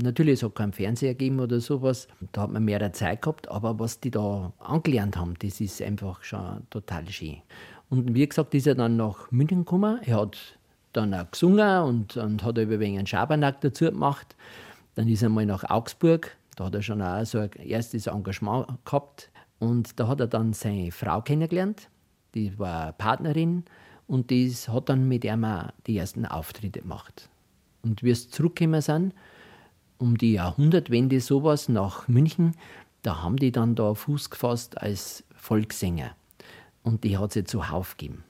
Natürlich, 0.02 0.34
es 0.34 0.42
hat 0.42 0.54
keinen 0.54 0.72
Fernseher 0.72 1.14
gegeben 1.14 1.40
oder 1.40 1.60
sowas. 1.60 2.08
Da 2.32 2.42
hat 2.42 2.52
man 2.52 2.64
mehr 2.64 2.92
Zeit 2.92 3.22
gehabt, 3.22 3.48
aber 3.48 3.78
was 3.78 4.00
die 4.00 4.10
da 4.10 4.52
angelernt 4.58 5.16
haben, 5.16 5.34
das 5.38 5.60
ist 5.60 5.80
einfach 5.80 6.22
schon 6.22 6.66
total 6.70 7.08
schön. 7.08 7.42
Und 7.90 8.14
wie 8.14 8.26
gesagt, 8.26 8.54
ist 8.54 8.66
er 8.66 8.74
dann 8.74 8.96
nach 8.96 9.30
München 9.30 9.60
gekommen. 9.60 10.00
Er 10.04 10.20
hat 10.20 10.58
dann 10.92 11.14
auch 11.14 11.30
gesungen 11.30 11.82
und, 11.82 12.16
und 12.16 12.42
hat 12.42 12.58
über 12.58 12.80
wegen 12.80 12.98
einen 12.98 13.06
Schabernack 13.06 13.60
dazu 13.60 13.86
gemacht. 13.86 14.34
Dann 14.94 15.08
ist 15.08 15.22
er 15.22 15.28
mal 15.28 15.46
nach 15.46 15.64
Augsburg. 15.68 16.36
Da 16.56 16.64
hat 16.64 16.74
er 16.74 16.82
schon 16.82 17.02
auch 17.02 17.24
so 17.24 17.38
ein 17.38 17.50
erstes 17.52 18.06
Engagement 18.06 18.66
gehabt. 18.84 19.30
Und 19.58 19.98
da 19.98 20.08
hat 20.08 20.20
er 20.20 20.26
dann 20.26 20.52
seine 20.52 20.90
Frau 20.92 21.20
kennengelernt. 21.20 21.88
Die 22.34 22.58
war 22.58 22.92
Partnerin 22.92 23.64
und 24.06 24.30
die 24.30 24.50
hat 24.50 24.88
dann 24.88 25.08
mit 25.08 25.24
ihm 25.24 25.46
die 25.86 25.98
ersten 25.98 26.26
Auftritte 26.26 26.80
gemacht. 26.80 27.28
Und 27.82 28.02
wie 28.02 28.10
es 28.10 28.30
zurückgekommen 28.30 28.80
sind, 28.80 29.14
um 30.04 30.18
die 30.18 30.34
Jahrhundertwende 30.34 31.18
sowas 31.18 31.70
nach 31.70 32.08
München, 32.08 32.52
da 33.00 33.22
haben 33.22 33.38
die 33.38 33.52
dann 33.52 33.74
da 33.74 33.94
Fuß 33.94 34.28
gefasst 34.28 34.76
als 34.76 35.24
Volkssänger. 35.34 36.10
Und 36.82 37.04
die 37.04 37.16
hat 37.16 37.32
sie 37.32 37.44
zuhauf 37.44 37.96
gegeben. 37.96 38.22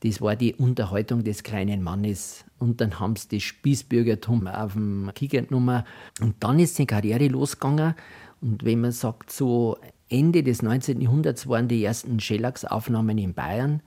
Das 0.00 0.20
war 0.20 0.36
die 0.36 0.54
Unterhaltung 0.54 1.24
des 1.24 1.42
kleinen 1.42 1.82
Mannes. 1.82 2.44
Und 2.58 2.82
dann 2.82 3.00
haben 3.00 3.16
sie 3.16 3.28
das 3.28 3.42
Spießbürgertum 3.44 4.46
auf 4.46 4.74
dem 4.74 5.10
Kicker 5.14 5.40
genommen. 5.40 5.84
Und 6.20 6.34
dann 6.40 6.58
ist 6.58 6.78
die 6.78 6.84
Karriere 6.86 7.28
losgegangen. 7.28 7.94
Und 8.42 8.62
wenn 8.66 8.82
man 8.82 8.92
sagt, 8.92 9.32
so 9.32 9.78
Ende 10.10 10.42
des 10.42 10.60
19. 10.60 11.00
Jahrhunderts 11.00 11.48
waren 11.48 11.68
die 11.68 11.82
ersten 11.82 12.20
Schellachs-Aufnahmen 12.20 13.16
in 13.16 13.32
Bayern. 13.32 13.80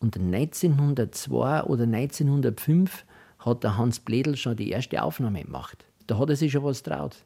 Und 0.00 0.16
1902 0.16 1.62
oder 1.62 1.84
1905 1.84 3.04
hat 3.38 3.62
der 3.62 3.76
Hans 3.76 4.00
Bledel 4.00 4.36
schon 4.36 4.56
die 4.56 4.70
erste 4.70 5.00
Aufnahme 5.00 5.44
gemacht. 5.44 5.86
Da 6.06 6.18
hat 6.18 6.30
er 6.30 6.36
sich 6.36 6.52
schon 6.52 6.64
was 6.64 6.82
traut. 6.82 7.16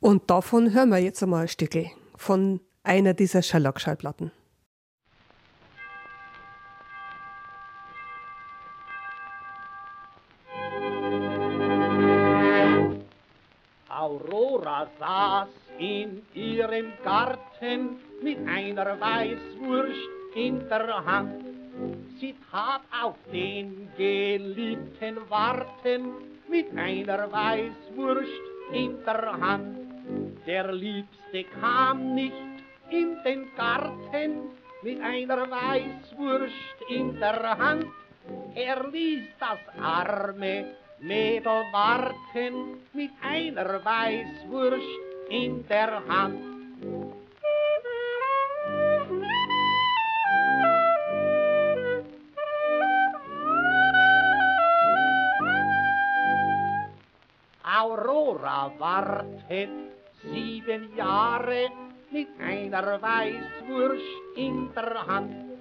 Und 0.00 0.28
davon 0.30 0.72
hören 0.72 0.88
wir 0.88 0.98
jetzt 0.98 1.22
einmal 1.22 1.42
ein 1.42 1.48
Stückchen 1.48 1.90
von 2.16 2.60
einer 2.82 3.14
dieser 3.14 3.42
Schellack-Schallplatten. 3.42 4.30
Aurora 13.88 14.86
saß 14.98 15.48
in 15.78 16.22
ihrem 16.34 16.92
Garten 17.02 17.96
mit 18.22 18.38
einer 18.46 19.00
Weißwurst 19.00 20.34
in 20.34 20.68
der 20.68 21.04
Hand. 21.04 21.44
Sie 22.20 22.34
tat 22.50 22.82
auf 23.02 23.16
den 23.32 23.88
Geliebten 23.96 25.18
warten 25.28 26.35
mit 26.48 26.76
einer 26.76 27.30
Weißwurst 27.30 28.42
in 28.72 28.96
der 29.04 29.40
Hand. 29.40 29.78
Der 30.46 30.72
Liebste 30.72 31.44
kam 31.60 32.14
nicht 32.14 32.34
in 32.90 33.16
den 33.24 33.48
Garten 33.56 34.50
mit 34.82 35.00
einer 35.00 35.50
Weißwurst 35.50 36.52
in 36.88 37.18
der 37.18 37.58
Hand. 37.58 37.86
Er 38.54 38.88
ließ 38.88 39.24
das 39.40 39.58
arme 39.82 40.76
Mädel 41.00 41.62
warten 41.72 42.78
mit 42.92 43.10
einer 43.22 43.84
Weißwurst 43.84 45.30
in 45.30 45.66
der 45.68 46.06
Hand. 46.06 47.15
Aurora 57.86 58.72
wartet 58.80 59.70
sieben 60.24 60.96
Jahre 60.96 61.70
mit 62.10 62.26
einer 62.40 63.00
Weißwurst 63.00 64.22
in 64.34 64.70
der 64.74 65.06
Hand. 65.06 65.60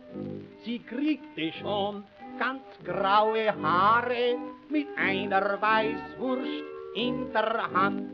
Sie 0.64 0.80
kriegte 0.80 1.52
schon 1.60 2.04
ganz 2.40 2.64
graue 2.84 3.46
Haare 3.62 4.38
mit 4.70 4.88
einer 4.98 5.62
Weißwurst 5.62 6.64
in 6.96 7.32
der 7.32 7.72
Hand. 7.72 8.10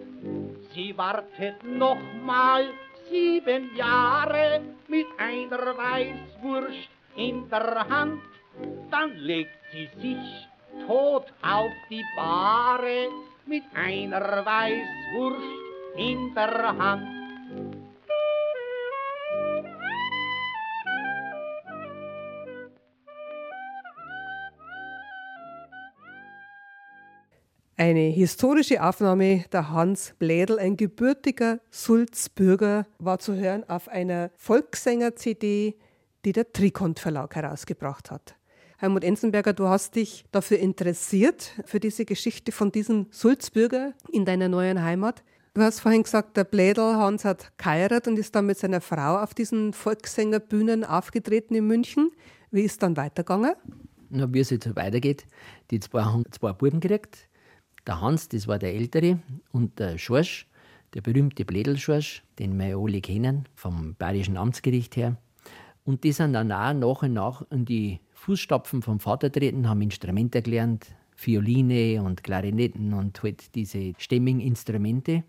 Sie 0.74 0.97
wartet 0.97 1.63
noch 1.63 2.04
mal 2.26 2.65
sieben 3.10 3.74
Jahre 3.78 4.62
mit 4.89 5.08
einer 5.19 5.78
Weißwurst 5.86 6.89
in 7.15 7.50
der 7.50 7.88
Hand. 7.88 8.21
Dann 8.91 9.15
legt 9.15 9.58
sie 9.71 9.88
sich 10.02 10.47
tot 10.86 11.28
auf 11.41 11.71
die 11.89 12.04
Bahre 12.17 13.08
mit 13.45 13.63
einer 13.73 14.45
Weißwurst 14.45 15.97
in 15.97 16.34
der 16.34 16.77
Hand. 16.77 17.21
Eine 27.77 28.01
historische 28.01 28.84
Aufnahme 28.84 29.45
der 29.51 29.71
Hans 29.71 30.13
Blädel, 30.19 30.60
ein 30.60 30.77
gebürtiger 30.77 31.60
Sulzbürger, 31.71 32.86
war 32.99 33.17
zu 33.17 33.34
hören 33.34 33.67
auf 33.67 33.88
einer 33.88 34.30
Volkssänger-CD, 34.36 35.75
die 36.23 36.32
der 36.32 36.54
Trikont 36.54 36.99
Verlag 36.99 37.36
herausgebracht 37.36 38.12
hat. 38.12 38.36
Helmut 38.82 39.04
Enzenberger, 39.04 39.54
du 39.54 39.67
hast 39.67 39.96
dich 39.96 40.26
dafür 40.32 40.58
interessiert, 40.58 41.52
für 41.65 41.80
diese 41.80 42.04
Geschichte 42.04 42.52
von 42.52 42.72
diesem 42.72 43.06
Sulzbürger 43.12 43.94
in 44.12 44.26
deiner 44.26 44.48
neuen 44.48 44.82
Heimat. 44.82 45.22
Du 45.54 45.62
hast 45.62 45.82
vorhin 45.82 46.02
gesagt, 46.02 46.36
der 46.36 46.46
Blädel 46.46 46.96
Hans 46.96 47.24
hat 47.24 47.56
geheiratet 47.60 48.08
und 48.08 48.17
ist 48.17 48.34
dann 48.34 48.48
mit 48.48 48.58
seiner 48.58 48.82
Frau 48.82 49.22
auf 49.22 49.36
diesen 49.36 49.74
Volkssängerbühnen 49.74 50.84
aufgetreten 50.84 51.54
in 51.54 51.67
München. 51.67 52.10
Wie 52.50 52.63
ist 52.63 52.82
dann 52.82 52.98
weitergegangen? 52.98 53.54
Na, 54.10 54.34
wie 54.34 54.39
es 54.39 54.50
jetzt 54.50 54.76
weitergeht, 54.76 55.28
die 55.70 55.80
zwei 55.80 56.02
haben 56.02 56.24
zwei 56.32 56.52
Buben 56.52 56.80
gekriegt. 56.80 57.30
Der 57.86 58.02
Hans, 58.02 58.30
das 58.30 58.48
war 58.48 58.58
der 58.58 58.74
Ältere, 58.74 59.20
und 59.52 59.78
der 59.78 60.00
Schorsch, 60.00 60.48
der 60.96 61.02
berühmte 61.02 61.46
Blädelschorsch, 61.46 62.24
den 62.39 62.58
wir 62.58 62.76
alle 62.76 63.02
kennen, 63.02 63.48
vom 63.54 63.94
Bayerischen 63.94 64.38
Amtsgericht 64.38 64.96
her. 64.96 65.17
Und 65.84 66.04
die 66.04 66.13
sind 66.13 66.34
dann 66.34 66.52
auch 66.52 66.74
nach 66.74 67.04
und 67.04 67.13
nach 67.13 67.44
in 67.52 67.65
die 67.65 68.00
Fußstapfen 68.21 68.84
vom 68.84 68.99
Vater 68.99 69.31
treten, 69.31 69.67
haben 69.67 69.81
Instrumente 69.81 70.43
gelernt, 70.43 70.93
Violine 71.17 72.03
und 72.03 72.23
Klarinetten 72.23 72.93
und 72.93 73.23
halt 73.23 73.55
diese 73.55 73.93
stämmigen 73.97 74.39
Instrumente. 74.39 75.23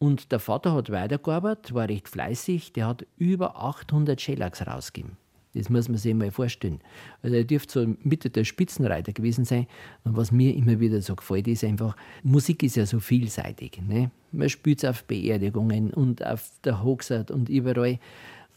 Und 0.00 0.32
der 0.32 0.40
Vater 0.40 0.74
hat 0.74 0.90
weitergearbeitet, 0.90 1.74
war 1.74 1.88
recht 1.88 2.08
fleißig, 2.08 2.72
der 2.72 2.88
hat 2.88 3.06
über 3.18 3.56
800 3.62 4.20
Shellacks 4.20 4.66
rausgegeben. 4.66 5.16
Das 5.54 5.68
muss 5.68 5.88
man 5.88 5.98
sich 5.98 6.12
mal 6.12 6.32
vorstellen. 6.32 6.80
Also 7.22 7.36
er 7.36 7.44
dürfte 7.44 7.84
so 7.84 7.94
Mitte 8.02 8.30
der 8.30 8.42
Spitzenreiter 8.42 9.12
gewesen 9.12 9.44
sein. 9.44 9.68
Und 10.02 10.16
was 10.16 10.32
mir 10.32 10.56
immer 10.56 10.80
wieder 10.80 11.00
so 11.02 11.14
gefällt, 11.14 11.46
ist 11.46 11.62
einfach, 11.62 11.94
Musik 12.24 12.64
ist 12.64 12.74
ja 12.74 12.84
so 12.84 12.98
vielseitig. 12.98 13.80
Ne? 13.86 14.10
Man 14.32 14.48
spielt 14.48 14.82
es 14.82 14.90
auf 14.90 15.04
Beerdigungen 15.04 15.92
und 15.92 16.26
auf 16.26 16.50
der 16.64 16.82
Hochzeit 16.82 17.30
und 17.30 17.48
überall. 17.48 18.00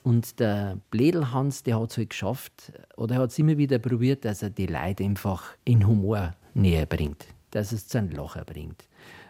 Und 0.05 0.39
der 0.39 0.77
Blädelhans, 0.91 1.63
der 1.63 1.81
hat 1.81 1.89
es 1.89 1.97
halt 1.97 2.11
geschafft, 2.11 2.71
oder 2.95 3.15
hat 3.15 3.31
es 3.31 3.39
immer 3.39 3.57
wieder 3.57 3.79
probiert, 3.79 4.23
dass 4.23 4.43
er 4.43 4.51
die 4.51 4.67
Leute 4.67 5.03
einfach 5.03 5.55
in 5.63 5.87
Humor 5.87 6.35
näher 6.53 6.85
bringt, 6.85 7.25
dass 7.49 7.71
es 7.71 7.87
zu 7.87 7.97
einem 7.97 8.11
Lachen 8.11 8.43
bringt. 8.45 8.87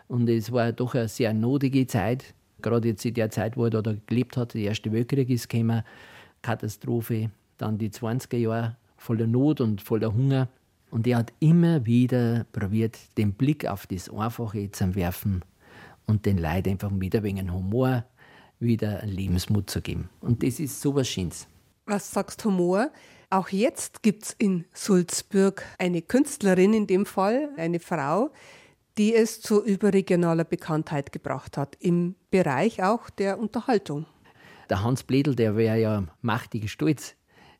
Und 0.09 0.27
es 0.27 0.51
war 0.51 0.73
doch 0.73 0.93
eine 0.93 1.07
sehr 1.07 1.33
notige 1.33 1.87
Zeit, 1.87 2.33
gerade 2.61 2.89
jetzt 2.89 3.05
in 3.05 3.13
der 3.13 3.29
Zeit, 3.29 3.55
wo 3.55 3.63
er 3.63 3.69
da 3.69 3.95
gelebt 4.05 4.35
hat. 4.35 4.53
Der 4.53 4.63
Erste 4.63 4.91
Weltkrieg 4.91 5.29
ist 5.29 5.47
gekommen, 5.47 5.81
Katastrophe, 6.41 7.31
dann 7.57 7.77
die 7.77 7.89
20er 7.89 8.35
Jahre 8.35 8.75
voller 8.97 9.27
Not 9.27 9.61
und 9.61 9.81
voller 9.81 10.13
Hunger. 10.13 10.49
Und 10.91 11.07
er 11.07 11.19
hat 11.19 11.31
immer 11.39 11.85
wieder 11.85 12.45
probiert, 12.51 12.99
den 13.17 13.31
Blick 13.31 13.65
auf 13.65 13.87
das 13.87 14.09
Einfache 14.09 14.69
zu 14.71 14.93
werfen 14.93 15.41
und 16.05 16.25
den 16.25 16.37
Leuten 16.37 16.71
einfach 16.71 16.91
wieder 16.93 17.23
wegen 17.23 17.53
Humor 17.53 18.03
wieder 18.59 19.05
Lebensmut 19.05 19.69
zu 19.69 19.81
geben. 19.81 20.09
Und 20.21 20.43
das 20.43 20.59
ist 20.59 20.81
so 20.81 20.95
was 20.95 21.07
Schönes. 21.07 21.47
Was 21.85 22.11
sagst 22.11 22.43
Humor? 22.45 22.89
Auch 23.29 23.49
jetzt 23.49 24.01
gibt 24.01 24.23
es 24.23 24.33
in 24.33 24.65
Sulzburg 24.73 25.63
eine 25.77 26.01
Künstlerin 26.01 26.73
in 26.73 26.87
dem 26.87 27.05
Fall, 27.05 27.49
eine 27.57 27.79
Frau, 27.79 28.31
die 28.97 29.13
es 29.13 29.41
zu 29.41 29.63
überregionaler 29.63 30.45
Bekanntheit 30.45 31.11
gebracht 31.11 31.57
hat, 31.57 31.75
im 31.79 32.15
Bereich 32.31 32.81
auch 32.81 33.09
der 33.09 33.39
Unterhaltung. 33.39 34.05
Der 34.69 34.83
Hans 34.83 35.03
Bledel, 35.03 35.35
der 35.35 35.55
wäre 35.55 35.79
ja 35.79 36.03
machtig 36.21 36.71
stolz, 36.71 37.15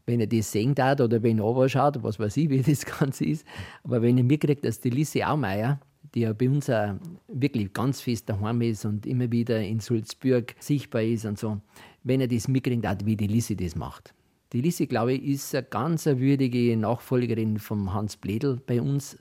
wenn 0.05 0.19
er 0.19 0.27
das 0.27 0.51
sehen 0.51 0.75
darf 0.75 0.99
oder 0.99 1.21
wenn 1.23 1.39
er 1.39 1.69
schaut, 1.69 2.01
was 2.03 2.19
weiß 2.19 2.37
ich, 2.37 2.49
wie 2.49 2.61
das 2.61 2.85
Ganze 2.99 3.25
ist. 3.25 3.45
Aber 3.83 4.01
wenn 4.01 4.17
er 4.17 4.23
mitkriegt, 4.23 4.65
dass 4.65 4.79
die 4.79 4.89
Lise 4.89 5.27
Aumeier, 5.27 5.79
die 6.15 6.21
ja 6.21 6.33
bei 6.33 6.49
uns 6.49 6.69
auch 6.69 6.95
wirklich 7.27 7.73
ganz 7.73 8.01
fest 8.01 8.29
daheim 8.29 8.61
ist 8.61 8.85
und 8.85 9.05
immer 9.05 9.31
wieder 9.31 9.61
in 9.61 9.81
Sulzburg 9.81 10.55
sichtbar 10.59 11.03
ist 11.03 11.25
und 11.25 11.37
so, 11.37 11.59
wenn 12.03 12.21
er 12.21 12.27
das 12.27 12.47
mitkriegt, 12.47 12.87
auch 12.87 12.95
wie 13.03 13.17
die 13.17 13.27
Lisi 13.27 13.55
das 13.55 13.75
macht. 13.75 14.13
Die 14.53 14.61
Lisi, 14.61 14.87
glaube 14.87 15.13
ich, 15.13 15.23
ist 15.23 15.53
eine 15.53 15.63
ganz 15.63 16.05
würdige 16.05 16.77
Nachfolgerin 16.77 17.59
vom 17.59 17.93
Hans 17.93 18.15
Bledel 18.15 18.61
bei 18.65 18.81
uns. 18.81 19.17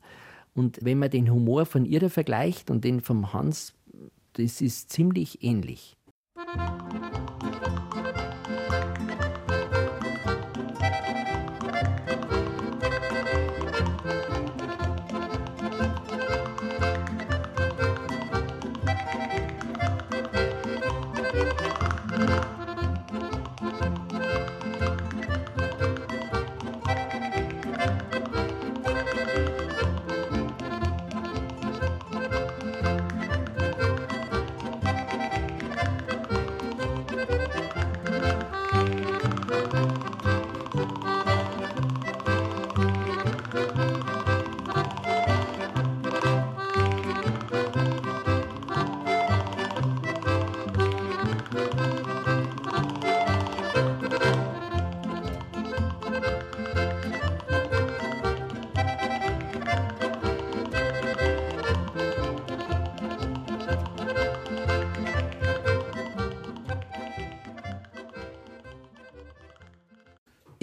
Und 0.55 0.79
wenn 0.83 1.01
man 1.01 1.11
den 1.11 1.31
Humor 1.31 1.67
von 1.67 1.85
ihr 1.85 2.09
vergleicht 2.09 2.71
und 2.71 2.85
den 2.85 3.01
vom 3.01 3.33
Hans, 3.33 3.75
das 4.35 4.61
ist 4.61 4.91
ziemlich 4.91 5.43
ähnlich. 5.43 5.97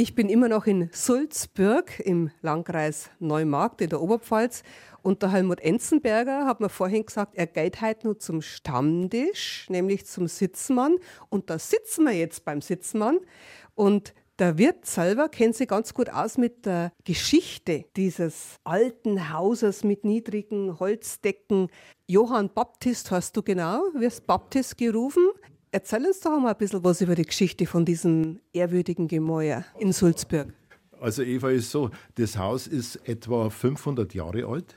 Ich 0.01 0.15
bin 0.15 0.29
immer 0.29 0.49
noch 0.49 0.65
in 0.65 0.89
Sulzburg 0.91 1.99
im 1.99 2.31
Landkreis 2.41 3.11
Neumarkt 3.19 3.81
in 3.81 3.91
der 3.91 4.01
Oberpfalz. 4.01 4.63
Und 5.03 5.21
der 5.21 5.31
Helmut 5.31 5.59
Enzenberger 5.59 6.47
hat 6.47 6.59
mir 6.59 6.69
vorhin 6.69 7.05
gesagt, 7.05 7.35
er 7.35 7.45
geht 7.45 7.81
heute 7.81 8.07
nur 8.07 8.17
zum 8.17 8.41
Stammtisch, 8.41 9.67
nämlich 9.69 10.07
zum 10.07 10.27
Sitzmann. 10.27 10.95
Und 11.29 11.51
da 11.51 11.59
sitzen 11.59 12.05
wir 12.05 12.13
jetzt 12.13 12.45
beim 12.45 12.61
Sitzmann. 12.61 13.19
Und 13.75 14.15
der 14.39 14.57
Wirt 14.57 14.87
selber 14.87 15.29
kennt 15.29 15.55
sich 15.55 15.67
ganz 15.67 15.93
gut 15.93 16.09
aus 16.09 16.39
mit 16.39 16.65
der 16.65 16.93
Geschichte 17.03 17.85
dieses 17.95 18.55
alten 18.63 19.31
Hauses 19.31 19.83
mit 19.83 20.03
niedrigen 20.03 20.79
Holzdecken. 20.79 21.67
Johann 22.07 22.49
Baptist 22.51 23.11
hast 23.11 23.37
du 23.37 23.43
genau, 23.43 23.83
wirst 23.93 24.25
Baptist 24.25 24.79
gerufen. 24.79 25.27
Erzähl 25.73 26.05
uns 26.05 26.19
doch 26.19 26.37
mal 26.37 26.51
ein 26.51 26.57
bisschen 26.57 26.83
was 26.83 26.99
über 26.99 27.15
die 27.15 27.23
Geschichte 27.23 27.65
von 27.65 27.85
diesem 27.85 28.41
ehrwürdigen 28.51 29.07
Gemäuer 29.07 29.63
in 29.79 29.93
Sulzburg. 29.93 30.53
Also 30.99 31.23
Eva 31.23 31.49
ist 31.49 31.71
so, 31.71 31.89
das 32.15 32.37
Haus 32.37 32.67
ist 32.67 32.97
etwa 33.07 33.49
500 33.49 34.13
Jahre 34.13 34.45
alt. 34.45 34.75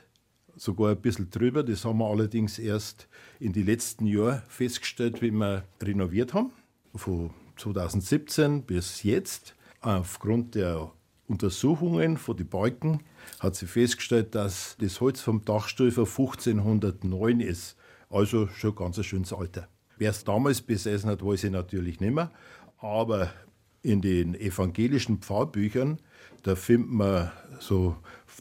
sogar 0.55 0.91
ein 0.91 1.01
bisschen 1.01 1.29
drüber. 1.29 1.63
Das 1.63 1.83
haben 1.83 1.99
wir 1.99 2.05
allerdings 2.05 2.59
erst 2.59 3.09
in 3.41 3.51
den 3.51 3.65
letzten 3.65 4.05
Jahren 4.05 4.41
festgestellt, 4.47 5.21
wie 5.21 5.31
wir 5.31 5.65
renoviert 5.81 6.33
haben. 6.33 6.51
Von 6.95 7.31
2017 7.57 8.63
bis 8.63 9.03
jetzt. 9.03 9.53
Aufgrund 9.81 10.55
der 10.55 10.91
Untersuchungen 11.27 12.17
von 12.17 12.37
den 12.37 12.47
Balken 12.47 13.03
hat 13.41 13.55
sie 13.55 13.67
festgestellt, 13.67 14.33
dass 14.33 14.77
das 14.79 15.01
Holz 15.01 15.19
vom 15.19 15.43
Dachstuhl 15.43 15.91
von 15.91 16.05
1509 16.05 17.41
ist. 17.41 17.75
Also 18.09 18.47
schon 18.47 18.75
ganz 18.75 18.97
ein 18.97 19.03
schönes 19.03 19.33
Alter. 19.33 19.67
Wer 19.97 20.11
es 20.11 20.23
damals 20.23 20.61
besessen 20.61 21.09
hat, 21.09 21.23
weiß 21.23 21.45
ich 21.45 21.51
natürlich 21.51 21.99
nicht 21.99 22.13
mehr. 22.13 22.31
Aber 22.79 23.31
in 23.81 24.01
den 24.01 24.35
evangelischen 24.35 25.19
Pfarrbüchern, 25.19 25.99
da 26.43 26.55
findet 26.55 26.91
man 26.91 27.31
so 27.59 27.95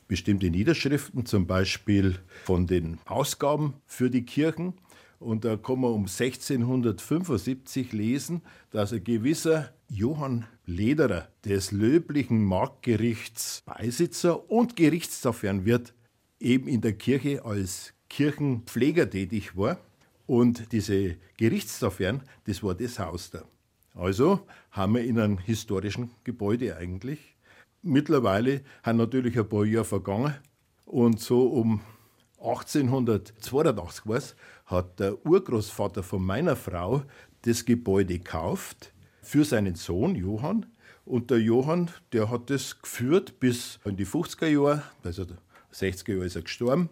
bestimmte 0.09 0.51
Niederschriften, 0.51 1.27
zum 1.27 1.47
Beispiel 1.47 2.19
von 2.45 2.67
den 2.67 2.99
Ausgaben 3.07 3.75
für 3.87 4.11
die 4.11 4.25
Kirchen. 4.25 4.75
Und 5.19 5.45
da 5.45 5.57
kann 5.57 5.81
man 5.81 5.93
um 5.93 6.03
1675 6.03 7.93
lesen, 7.93 8.43
dass 8.71 8.93
ein 8.93 9.05
gewisser 9.05 9.73
Johann 9.89 10.47
Lederer 10.67 11.29
des 11.45 11.73
löblichen 11.73 12.45
Marktgerichts 12.45 13.63
Beisitzer 13.65 14.51
und 14.51 14.77
Gerichtsaufwärm 14.77 15.65
wird, 15.65 15.95
eben 16.41 16.69
in 16.69 16.81
der 16.81 16.95
Kirche 16.95 17.45
als 17.45 17.95
Kirchenpfleger 18.09 19.09
tätig 19.09 19.57
war. 19.57 19.79
Und 20.27 20.73
diese 20.73 21.17
Gerichtsaufwärm, 21.37 22.23
das 22.45 22.63
war 22.63 22.75
das 22.75 22.99
Haus 22.99 23.31
da. 23.31 23.43
Also 23.95 24.41
haben 24.71 24.95
wir 24.95 25.05
in 25.05 25.19
einem 25.19 25.39
historischen 25.39 26.11
Gebäude 26.25 26.77
eigentlich. 26.77 27.37
Mittlerweile 27.83 28.63
haben 28.83 28.99
natürlich 28.99 29.39
ein 29.39 29.49
paar 29.49 29.65
Jahre 29.65 29.85
vergangen 29.85 30.35
und 30.87 31.21
so 31.21 31.47
um 31.49 31.81
1882 32.39 34.05
was, 34.07 34.37
hat 34.67 35.01
der 35.01 35.25
Urgroßvater 35.25 36.03
von 36.03 36.23
meiner 36.23 36.57
Frau 36.57 37.03
das 37.43 37.65
Gebäude 37.65 38.19
gekauft 38.19 38.93
für 39.23 39.45
seinen 39.45 39.75
Sohn 39.75 40.15
Johann. 40.15 40.67
Und 41.05 41.31
der 41.31 41.41
Johann, 41.41 41.91
der 42.13 42.31
hat 42.31 42.51
das 42.51 42.81
geführt 42.81 43.39
bis 43.41 43.79
in 43.85 43.97
die 43.97 44.07
50er 44.07 44.47
Jahre, 44.47 44.83
also 45.03 45.27
60er 45.73 46.13
Jahre 46.13 46.27
ist 46.27 46.37
er 46.37 46.43
gestorben. 46.43 46.89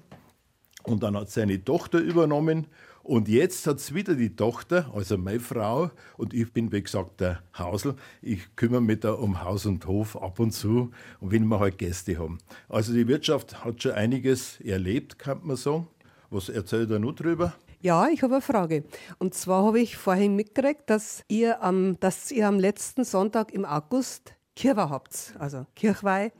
Und 0.82 1.02
dann 1.02 1.16
hat 1.16 1.30
seine 1.30 1.62
Tochter 1.64 2.00
übernommen. 2.00 2.66
Und 3.02 3.28
jetzt 3.28 3.66
hat 3.66 3.78
es 3.78 3.94
wieder 3.94 4.14
die 4.14 4.36
Tochter, 4.36 4.90
also 4.94 5.18
meine 5.18 5.40
Frau. 5.40 5.90
Und 6.16 6.34
ich 6.34 6.52
bin, 6.52 6.70
wie 6.70 6.82
gesagt, 6.82 7.20
der 7.20 7.42
Hausel. 7.58 7.96
Ich 8.20 8.54
kümmere 8.54 8.80
mich 8.80 9.00
da 9.00 9.12
um 9.12 9.42
Haus 9.42 9.66
und 9.66 9.86
Hof 9.86 10.20
ab 10.20 10.38
und 10.38 10.52
zu. 10.52 10.92
Und 11.20 11.32
wenn 11.32 11.46
wir 11.46 11.58
halt 11.58 11.78
Gäste 11.78 12.18
haben. 12.18 12.38
Also 12.68 12.92
die 12.92 13.08
Wirtschaft 13.08 13.64
hat 13.64 13.82
schon 13.82 13.92
einiges 13.92 14.60
erlebt, 14.60 15.18
kann 15.18 15.40
man 15.42 15.56
sagen. 15.56 15.88
Was 16.30 16.48
erzählt 16.48 16.90
er 16.90 16.98
noch 16.98 17.12
drüber? 17.12 17.54
Ja, 17.80 18.06
ich 18.08 18.22
habe 18.22 18.34
eine 18.34 18.42
Frage. 18.42 18.84
Und 19.18 19.34
zwar 19.34 19.64
habe 19.64 19.80
ich 19.80 19.96
vorhin 19.96 20.36
mitgekriegt, 20.36 20.88
dass 20.88 21.24
ihr 21.26 21.62
am, 21.62 21.98
dass 21.98 22.30
ihr 22.30 22.46
am 22.46 22.60
letzten 22.60 23.04
Sonntag 23.04 23.52
im 23.52 23.64
August 23.64 24.34
Kirche 24.54 24.88
habt, 24.88 25.34
also 25.38 25.66
Kirchweih. 25.74 26.30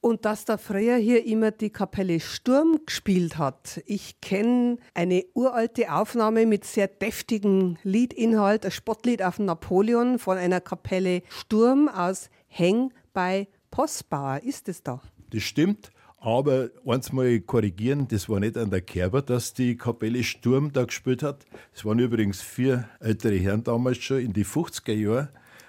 Und 0.00 0.24
dass 0.24 0.44
da 0.44 0.58
früher 0.58 0.96
hier 0.96 1.26
immer 1.26 1.50
die 1.50 1.70
Kapelle 1.70 2.20
Sturm 2.20 2.78
gespielt 2.86 3.36
hat. 3.36 3.82
Ich 3.84 4.20
kenne 4.20 4.78
eine 4.94 5.24
uralte 5.34 5.92
Aufnahme 5.92 6.46
mit 6.46 6.64
sehr 6.64 6.86
deftigem 6.86 7.76
Liedinhalt, 7.82 8.64
ein 8.64 8.70
Spottlied 8.70 9.22
auf 9.22 9.40
Napoleon 9.40 10.20
von 10.20 10.38
einer 10.38 10.60
Kapelle 10.60 11.22
Sturm 11.28 11.88
aus 11.88 12.30
Heng 12.46 12.92
bei 13.12 13.48
Postbauer. 13.72 14.40
Ist 14.44 14.68
es 14.68 14.82
da? 14.84 15.02
Das 15.30 15.42
stimmt. 15.42 15.90
Aber 16.20 16.70
eins 16.84 17.12
mal 17.12 17.38
korrigieren, 17.40 18.08
das 18.08 18.28
war 18.28 18.40
nicht 18.40 18.56
an 18.56 18.70
der 18.70 18.80
Kerber, 18.80 19.22
dass 19.22 19.54
die 19.54 19.76
Kapelle 19.76 20.24
Sturm 20.24 20.72
da 20.72 20.84
gespielt 20.84 21.22
hat. 21.22 21.46
Es 21.72 21.84
waren 21.84 22.00
übrigens 22.00 22.42
vier 22.42 22.88
ältere 22.98 23.36
Herren 23.36 23.62
damals 23.62 23.98
schon 23.98 24.18
in 24.18 24.32
die 24.32 24.44
50er 24.44 24.94
Jahre. 24.94 25.28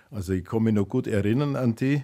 Also 0.10 0.34
ich 0.34 0.44
kann 0.44 0.64
mich 0.64 0.74
noch 0.74 0.90
gut 0.90 1.06
erinnern 1.06 1.56
an 1.56 1.76
die. 1.76 2.04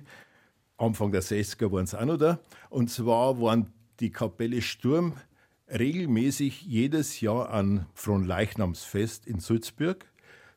Anfang 0.78 1.11
der 1.11 1.23
60er 1.23 1.71
waren 1.71 1.86
es 1.86 1.95
auch 1.95 2.05
noch 2.05 2.17
da. 2.17 2.39
Und 2.69 2.89
zwar 2.89 3.39
waren 3.39 3.71
die 3.99 4.11
Kapelle 4.11 4.61
Sturm 4.61 5.13
regelmäßig 5.69 6.61
jedes 6.63 7.21
Jahr 7.21 7.49
an 7.49 7.86
Fronleichnamsfest 7.93 9.26
in 9.26 9.39
Sulzburg. 9.39 10.05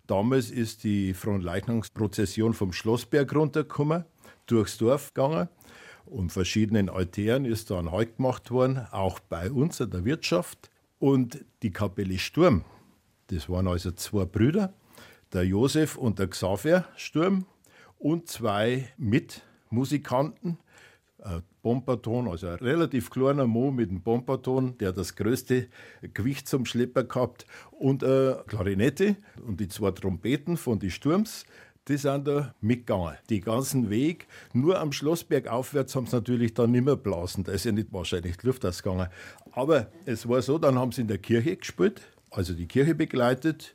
Damals 0.06 0.50
ist 0.50 0.84
die 0.84 1.14
Fronleichnamsprozession 1.14 2.54
vom 2.54 2.72
Schlossberg 2.72 3.34
runtergekommen, 3.34 4.04
durchs 4.46 4.78
Dorf 4.78 5.12
gegangen 5.14 5.48
und 6.08 6.32
verschiedenen 6.32 6.88
Altären 6.88 7.44
ist 7.44 7.70
da 7.70 7.78
ein 7.78 7.92
Halt 7.92 8.16
gemacht 8.16 8.50
worden, 8.50 8.86
auch 8.90 9.20
bei 9.20 9.50
uns 9.50 9.80
in 9.80 9.90
der 9.90 10.04
Wirtschaft. 10.04 10.70
Und 10.98 11.44
die 11.62 11.70
Kapelle 11.70 12.18
Sturm, 12.18 12.64
das 13.28 13.48
waren 13.48 13.68
also 13.68 13.92
zwei 13.92 14.24
Brüder, 14.24 14.74
der 15.32 15.44
Josef 15.44 15.96
und 15.96 16.18
der 16.18 16.28
Xaver 16.28 16.86
Sturm 16.96 17.46
und 17.98 18.28
zwei 18.28 18.88
Mitmusikanten, 18.96 19.47
ein 21.20 21.42
Bomberton, 21.62 22.28
also 22.28 22.46
ein 22.46 22.54
relativ 22.54 23.10
kleiner 23.10 23.46
Mo 23.46 23.70
mit 23.70 23.90
einem 23.90 24.00
Bomberton, 24.00 24.78
der 24.78 24.92
das 24.92 25.16
größte 25.16 25.68
Gewicht 26.14 26.48
zum 26.48 26.64
Schlepper 26.64 27.04
gehabt 27.04 27.44
und 27.72 28.04
eine 28.04 28.44
Klarinette 28.46 29.16
und 29.44 29.58
die 29.58 29.68
zwei 29.68 29.90
Trompeten 29.90 30.56
von 30.56 30.78
die 30.78 30.90
Sturms 30.90 31.44
die 31.88 31.96
sind 31.96 32.28
da 32.28 32.54
mitgegangen. 32.60 33.16
Die 33.30 33.40
ganzen 33.40 33.90
Weg, 33.90 34.26
nur 34.52 34.78
am 34.78 34.92
Schlossberg 34.92 35.48
aufwärts 35.48 35.96
haben 35.96 36.06
sie 36.06 36.16
natürlich 36.16 36.54
dann 36.54 36.70
nicht 36.70 36.84
mehr 36.84 36.96
blasen. 36.96 37.44
Da 37.44 37.52
ist 37.52 37.64
ja 37.64 37.72
nicht 37.72 37.92
wahrscheinlich 37.92 38.36
die 38.36 38.46
Luft 38.46 38.64
ausgegangen. 38.64 39.08
Aber 39.52 39.90
es 40.04 40.28
war 40.28 40.42
so, 40.42 40.58
dann 40.58 40.78
haben 40.78 40.92
sie 40.92 41.02
in 41.02 41.08
der 41.08 41.18
Kirche 41.18 41.56
gespielt, 41.56 42.02
also 42.30 42.54
die 42.54 42.66
Kirche 42.66 42.94
begleitet. 42.94 43.74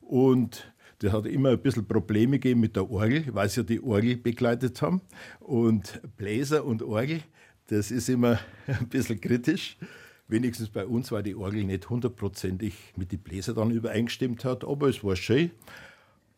Und 0.00 0.69
das 1.00 1.12
hat 1.12 1.26
immer 1.26 1.50
ein 1.50 1.60
bisschen 1.60 1.86
Probleme 1.86 2.38
gegeben 2.38 2.60
mit 2.60 2.76
der 2.76 2.90
Orgel, 2.90 3.24
weil 3.32 3.48
sie 3.48 3.60
ja 3.60 3.64
die 3.64 3.82
Orgel 3.82 4.16
begleitet 4.16 4.82
haben. 4.82 5.00
Und 5.40 6.00
Bläser 6.16 6.64
und 6.64 6.82
Orgel, 6.82 7.22
das 7.68 7.90
ist 7.90 8.08
immer 8.10 8.38
ein 8.66 8.88
bisschen 8.88 9.20
kritisch. 9.20 9.78
Wenigstens 10.28 10.68
bei 10.68 10.86
uns, 10.86 11.10
weil 11.10 11.22
die 11.22 11.34
Orgel 11.34 11.64
nicht 11.64 11.88
hundertprozentig 11.88 12.74
mit 12.96 13.12
den 13.12 13.20
Bläser 13.20 13.54
dann 13.54 13.70
übereingestimmt 13.70 14.44
hat. 14.44 14.62
Aber 14.62 14.88
es 14.88 15.02
war 15.02 15.16
schön. 15.16 15.50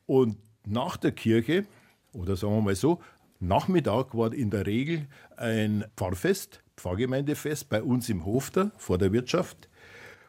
Und 0.07 0.39
nach 0.65 0.97
der 0.97 1.13
Kirche, 1.13 1.67
oder 2.13 2.37
sagen 2.37 2.55
wir 2.55 2.63
mal 2.63 2.77
so, 2.77 3.01
Nachmittag 3.41 4.17
war 4.17 4.33
in 4.33 4.51
der 4.51 4.67
Regel 4.67 5.09
ein 5.37 5.85
Pfarrfest, 5.97 6.63
Pfarrgemeindefest 6.77 7.69
bei 7.69 7.83
uns 7.83 8.09
im 8.09 8.25
Hof 8.25 8.51
da, 8.51 8.71
vor 8.77 8.97
der 8.97 9.13
Wirtschaft. 9.13 9.69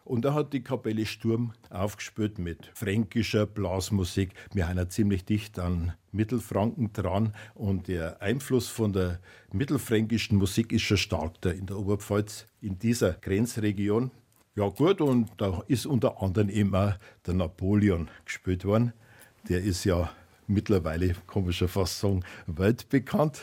Und 0.06 0.26
da 0.26 0.34
hat 0.34 0.52
die 0.52 0.64
Kapelle 0.64 1.06
Sturm 1.06 1.54
aufgespielt 1.70 2.38
mit 2.38 2.70
fränkischer 2.74 3.46
Blasmusik. 3.46 4.34
Wir 4.54 4.68
haben 4.68 4.78
ja 4.78 4.90
ziemlich 4.90 5.24
dicht 5.24 5.60
an 5.60 5.94
Mittelfranken 6.12 6.92
dran 6.92 7.34
und 7.56 7.88
der 7.88 8.22
Einfluss 8.22 8.68
von 8.68 8.92
der 8.92 9.20
mittelfränkischen 9.54 10.38
Musik 10.38 10.74
ist 10.74 10.82
schon 10.82 10.98
stark 10.98 11.42
da 11.42 11.52
in 11.52 11.68
der 11.68 11.78
Oberpfalz, 11.78 12.48
in 12.60 12.78
dieser 12.80 13.14
Grenzregion. 13.14 14.12
Ja 14.56 14.68
gut, 14.68 15.00
und 15.02 15.30
da 15.38 15.64
ist 15.68 15.86
unter 15.86 16.22
anderem 16.22 16.50
eben 16.50 16.76
auch 16.76 16.94
der 17.26 17.34
Napoleon 17.34 18.10
gespielt 18.26 18.66
worden. 18.66 18.94
Der 19.48 19.64
ist 19.64 19.86
ja 19.86 20.12
mittlerweile, 20.48 21.16
kann 21.28 21.44
man 21.44 21.54
schon 21.54 21.70
fast 21.70 22.00
sagen, 22.00 22.24
weltbekannt. 22.46 23.42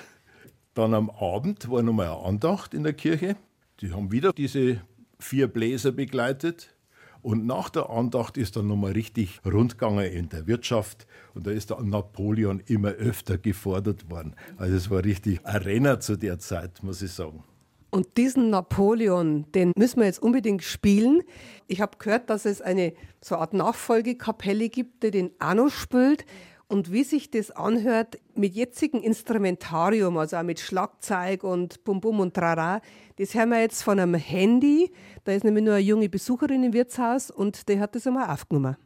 Dann 0.74 0.94
am 0.94 1.10
Abend 1.10 1.70
war 1.70 1.82
nochmal 1.82 2.08
eine 2.08 2.24
Andacht 2.24 2.74
in 2.74 2.84
der 2.84 2.92
Kirche. 2.92 3.36
Die 3.80 3.92
haben 3.92 4.12
wieder 4.12 4.32
diese 4.32 4.82
vier 5.20 5.48
Bläser 5.48 5.92
begleitet. 5.92 6.74
Und 7.22 7.46
nach 7.46 7.68
der 7.68 7.90
Andacht 7.90 8.38
ist 8.38 8.56
dann 8.56 8.66
nochmal 8.66 8.92
richtig 8.92 9.40
rundgegangen 9.44 10.06
in 10.06 10.28
der 10.30 10.46
Wirtschaft. 10.46 11.06
Und 11.34 11.46
da 11.46 11.50
ist 11.50 11.70
der 11.70 11.80
Napoleon 11.80 12.62
immer 12.66 12.90
öfter 12.90 13.36
gefordert 13.36 14.10
worden. 14.10 14.34
Also 14.56 14.74
es 14.76 14.90
war 14.90 15.04
richtig 15.04 15.40
Renner 15.44 16.00
zu 16.00 16.16
der 16.16 16.38
Zeit, 16.38 16.82
muss 16.82 17.02
ich 17.02 17.12
sagen. 17.12 17.44
Und 17.90 18.16
diesen 18.16 18.50
Napoleon, 18.50 19.50
den 19.52 19.72
müssen 19.76 19.98
wir 19.98 20.06
jetzt 20.06 20.22
unbedingt 20.22 20.62
spielen. 20.62 21.22
Ich 21.66 21.80
habe 21.80 21.98
gehört, 21.98 22.30
dass 22.30 22.44
es 22.44 22.62
eine 22.62 22.94
so 23.20 23.36
Art 23.36 23.52
Nachfolgekapelle 23.52 24.68
gibt, 24.68 25.02
die 25.02 25.10
den 25.10 25.32
noch 25.54 25.70
spielt. 25.70 26.24
Und 26.70 26.92
wie 26.92 27.02
sich 27.02 27.32
das 27.32 27.50
anhört 27.50 28.20
mit 28.36 28.54
jetzigem 28.54 29.02
Instrumentarium, 29.02 30.16
also 30.16 30.36
auch 30.36 30.44
mit 30.44 30.60
Schlagzeug 30.60 31.42
und 31.42 31.82
Bum 31.82 32.00
Bum 32.00 32.20
und 32.20 32.32
Trara, 32.32 32.80
das 33.16 33.34
hören 33.34 33.48
wir 33.48 33.60
jetzt 33.60 33.82
von 33.82 33.98
einem 33.98 34.14
Handy. 34.14 34.92
Da 35.24 35.32
ist 35.32 35.42
nämlich 35.42 35.64
nur 35.64 35.74
eine 35.74 35.82
junge 35.82 36.08
Besucherin 36.08 36.62
im 36.62 36.72
Wirtshaus 36.72 37.32
und 37.32 37.68
die 37.68 37.80
hat 37.80 37.96
das 37.96 38.06
einmal 38.06 38.30
aufgenommen. 38.30 38.76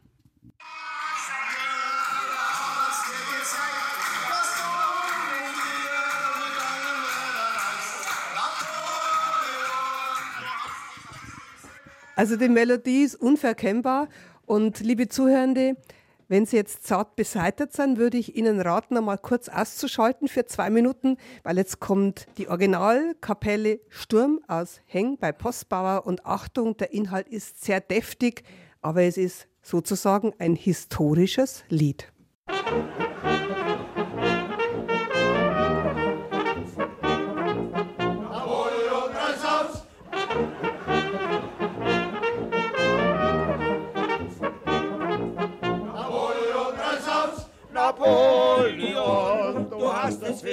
Also 12.15 12.35
die 12.35 12.49
Melodie 12.49 13.03
ist 13.03 13.13
unverkennbar 13.13 14.09
und 14.47 14.79
liebe 14.79 15.07
Zuhörende, 15.07 15.75
Wenn 16.27 16.47
Sie 16.47 16.55
jetzt 16.55 16.87
zart 16.87 17.15
beseitigt 17.15 17.73
sind, 17.73 17.97
würde 17.99 18.17
ich 18.17 18.35
Ihnen 18.35 18.59
raten, 18.59 18.97
einmal 18.97 19.19
kurz 19.19 19.47
auszuschalten 19.47 20.27
für 20.27 20.45
zwei 20.45 20.71
Minuten, 20.71 21.17
weil 21.43 21.57
jetzt 21.57 21.79
kommt 21.79 22.25
die 22.37 22.47
Originalkapelle 22.47 23.79
Sturm 23.89 24.39
aus 24.47 24.81
Heng 24.87 25.17
bei 25.19 25.31
Postbauer 25.31 26.07
und 26.07 26.25
Achtung, 26.25 26.77
der 26.77 26.93
Inhalt 26.93 27.27
ist 27.29 27.63
sehr 27.63 27.79
deftig, 27.79 28.43
aber 28.81 29.03
es 29.03 29.17
ist 29.17 29.47
sozusagen 29.61 30.33
ein 30.39 30.55
historisches 30.55 31.63
Lied. 31.69 32.11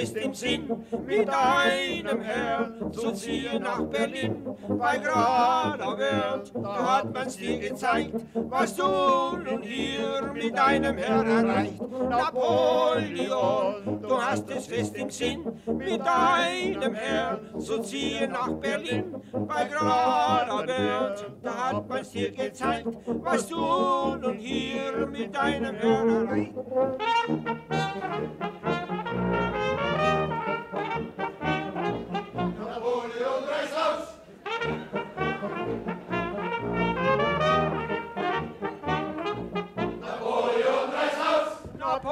Fest 0.03 0.17
im 0.17 0.33
Sinn, 0.33 0.85
mit 1.05 1.27
deinem 1.27 2.21
Herrn 2.21 2.91
zu 2.91 3.11
ziehen 3.13 3.61
nach 3.61 3.83
Berlin. 3.83 4.45
Bei 4.67 4.97
gerader 4.97 5.97
Welt, 5.97 6.51
da 6.61 6.97
hat 6.97 7.13
man's 7.13 7.37
dir 7.37 7.57
gezeigt, 7.59 8.15
was 8.33 8.75
du 8.75 8.83
nun 8.83 9.61
hier 9.61 10.33
mit 10.33 10.57
deinem 10.57 10.97
Herrn 10.97 11.27
erreicht. 11.27 11.81
Napoleon, 12.09 14.01
du 14.01 14.21
hast 14.21 14.49
es 14.51 14.67
fest 14.67 14.95
im 14.95 15.09
Sinn, 15.09 15.43
mit 15.65 16.01
deinem 16.05 16.93
Herrn 16.93 17.59
zu 17.59 17.79
ziehen 17.81 18.31
nach 18.31 18.51
Berlin. 18.53 19.15
Bei 19.31 19.65
gerader 19.65 20.67
Welt, 20.67 21.31
da 21.41 21.69
hat 21.69 21.87
man's 21.87 22.11
dir 22.11 22.31
gezeigt, 22.31 22.87
was 23.05 23.47
du 23.47 23.55
nun 23.55 24.37
hier 24.37 25.07
mit 25.07 25.33
deinem 25.33 25.75
Herrn 25.75 26.27
erreicht. 26.27 26.53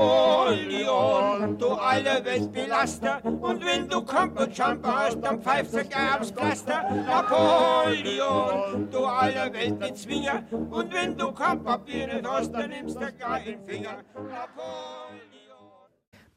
Napoleon, 0.01 1.57
du 1.59 1.69
alle 1.69 2.25
Welt 2.25 2.51
Belaster, 2.51 3.23
und 3.23 3.63
wenn 3.63 3.87
du 3.87 4.01
Kompotjumper 4.01 5.05
hast, 5.05 5.21
dann 5.21 5.39
pfeifst 5.41 5.75
du 5.75 5.85
gleich 5.85 6.19
aufs 6.19 6.31
Pflaster. 6.31 6.83
Napoleon, 7.05 8.89
du 8.89 9.05
alle 9.05 9.53
Welt 9.53 9.77
Bezwinger, 9.79 10.43
und 10.51 10.91
wenn 10.91 11.15
du 11.15 11.31
Kampfpapier 11.31 12.07
nicht 12.07 12.27
hast, 12.27 12.51
dann 12.51 12.71
nimmst 12.71 12.95
du 12.95 13.11
gleich 13.13 13.45
den 13.45 13.63
Finger. 13.63 13.97
Napoleon. 14.15 15.21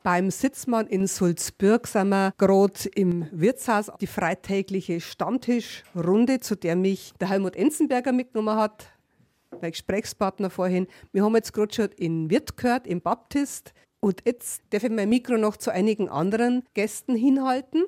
Beim 0.03 0.31
Sitzmann 0.31 0.87
in 0.87 1.07
Sulzbürg 1.07 1.87
sind 1.87 2.11
wir 2.11 2.35
gerade 2.37 2.91
im 2.95 3.27
Wirtshaus, 3.33 3.91
die 4.03 4.07
freitägliche 4.07 5.01
Stammtischrunde, 5.01 6.41
zu 6.41 6.55
der 6.57 6.77
mich 6.77 7.15
der 7.19 7.31
Helmut 7.31 7.57
Enzenberger 7.57 8.13
mitgenommen 8.13 8.59
hat, 8.59 8.94
mein 9.61 9.73
Gesprächspartner 9.73 10.51
vorhin. 10.51 10.87
Wir 11.13 11.25
haben 11.25 11.35
jetzt 11.35 11.53
gerade 11.53 11.75
schon 11.75 11.89
in 11.97 12.31
Wirt 12.31 12.57
gehört, 12.57 12.87
im 12.87 13.01
Baptist. 13.01 13.73
Und 14.01 14.23
jetzt 14.27 14.63
darf 14.71 14.85
ich 14.85 14.91
mein 14.91 15.09
Mikro 15.09 15.37
noch 15.37 15.57
zu 15.57 15.71
einigen 15.71 16.09
anderen 16.09 16.65
Gästen 16.75 17.15
hinhalten. 17.15 17.85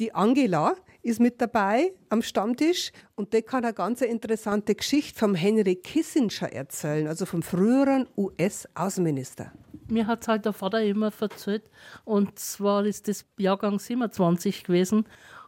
Die 0.00 0.14
Angela 0.14 0.74
ist 1.02 1.20
mit 1.20 1.40
dabei 1.40 1.92
am 2.08 2.22
Stammtisch 2.22 2.92
und 3.14 3.32
die 3.32 3.42
kann 3.42 3.64
eine 3.64 3.74
ganz 3.74 4.00
interessante 4.00 4.74
Geschichte 4.74 5.18
vom 5.18 5.34
Henry 5.34 5.76
Kissinger 5.76 6.52
erzählen, 6.52 7.06
also 7.06 7.26
vom 7.26 7.42
früheren 7.42 8.08
US-Außenminister. 8.16 9.52
Mir 9.88 10.06
hat 10.06 10.26
halt 10.26 10.44
der 10.44 10.52
Vater 10.52 10.82
immer 10.82 11.12
erzählt. 11.20 11.70
Und 12.04 12.38
zwar 12.38 12.84
ist 12.86 13.08
das 13.08 13.24
Jahrgang 13.36 13.78
27 13.78 14.64
gewesen. 14.64 15.04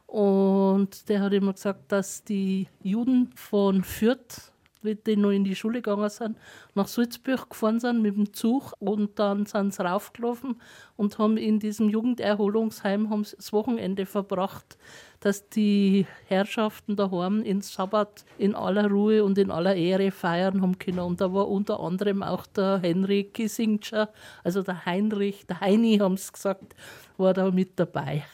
Und 0.07 1.09
der 1.09 1.23
hat 1.23 1.33
immer 1.33 1.55
gesagt, 1.55 1.91
dass 1.91 2.23
die 2.23 2.69
Juden 2.83 3.33
von 3.35 3.83
Fürth, 3.83 4.53
die 4.85 5.17
noch 5.17 5.31
in 5.31 5.45
die 5.45 5.57
Schule 5.57 5.83
gegangen 5.83 6.09
sind, 6.09 6.37
nach 6.75 6.87
Salzburg 6.87 7.51
gefahren 7.51 7.81
sind 7.81 8.03
mit 8.03 8.17
dem 8.17 8.33
Zug. 8.33 8.75
Und 8.79 9.19
dann 9.19 9.47
sind 9.47 9.75
sie 9.75 9.85
raufgelaufen 9.85 10.61
und 10.97 11.19
haben 11.19 11.37
in 11.37 11.59
diesem 11.59 11.89
Jugenderholungsheim 11.89 13.11
haben 13.11 13.23
das 13.23 13.53
Wochenende 13.53 14.07
verbracht, 14.07 14.77
dass 15.21 15.49
die 15.49 16.07
Herrschaften 16.27 16.97
daheim 16.97 17.43
in 17.43 17.63
Sabbat 17.63 18.25
in 18.37 18.55
aller 18.55 18.91
Ruhe 18.91 19.25
und 19.25 19.39
in 19.39 19.51
aller 19.51 19.75
Ehre 19.75 20.11
feiern 20.11 20.61
haben 20.61 20.79
können. 20.79 21.01
Und 21.01 21.21
da 21.21 21.33
war 21.33 21.49
unter 21.49 21.81
anderem 21.81 22.23
auch 22.23 22.47
der 22.47 22.81
Henry 22.83 23.25
Kissinger, 23.25 24.11
also 24.43 24.63
der 24.63 24.85
Heinrich, 24.85 25.47
der 25.47 25.61
Heini 25.61 25.97
haben 25.99 26.19
sie 26.19 26.31
gesagt, 26.31 26.77
war 27.17 27.33
da 27.33 27.51
mit 27.51 27.79
dabei. 27.79 28.25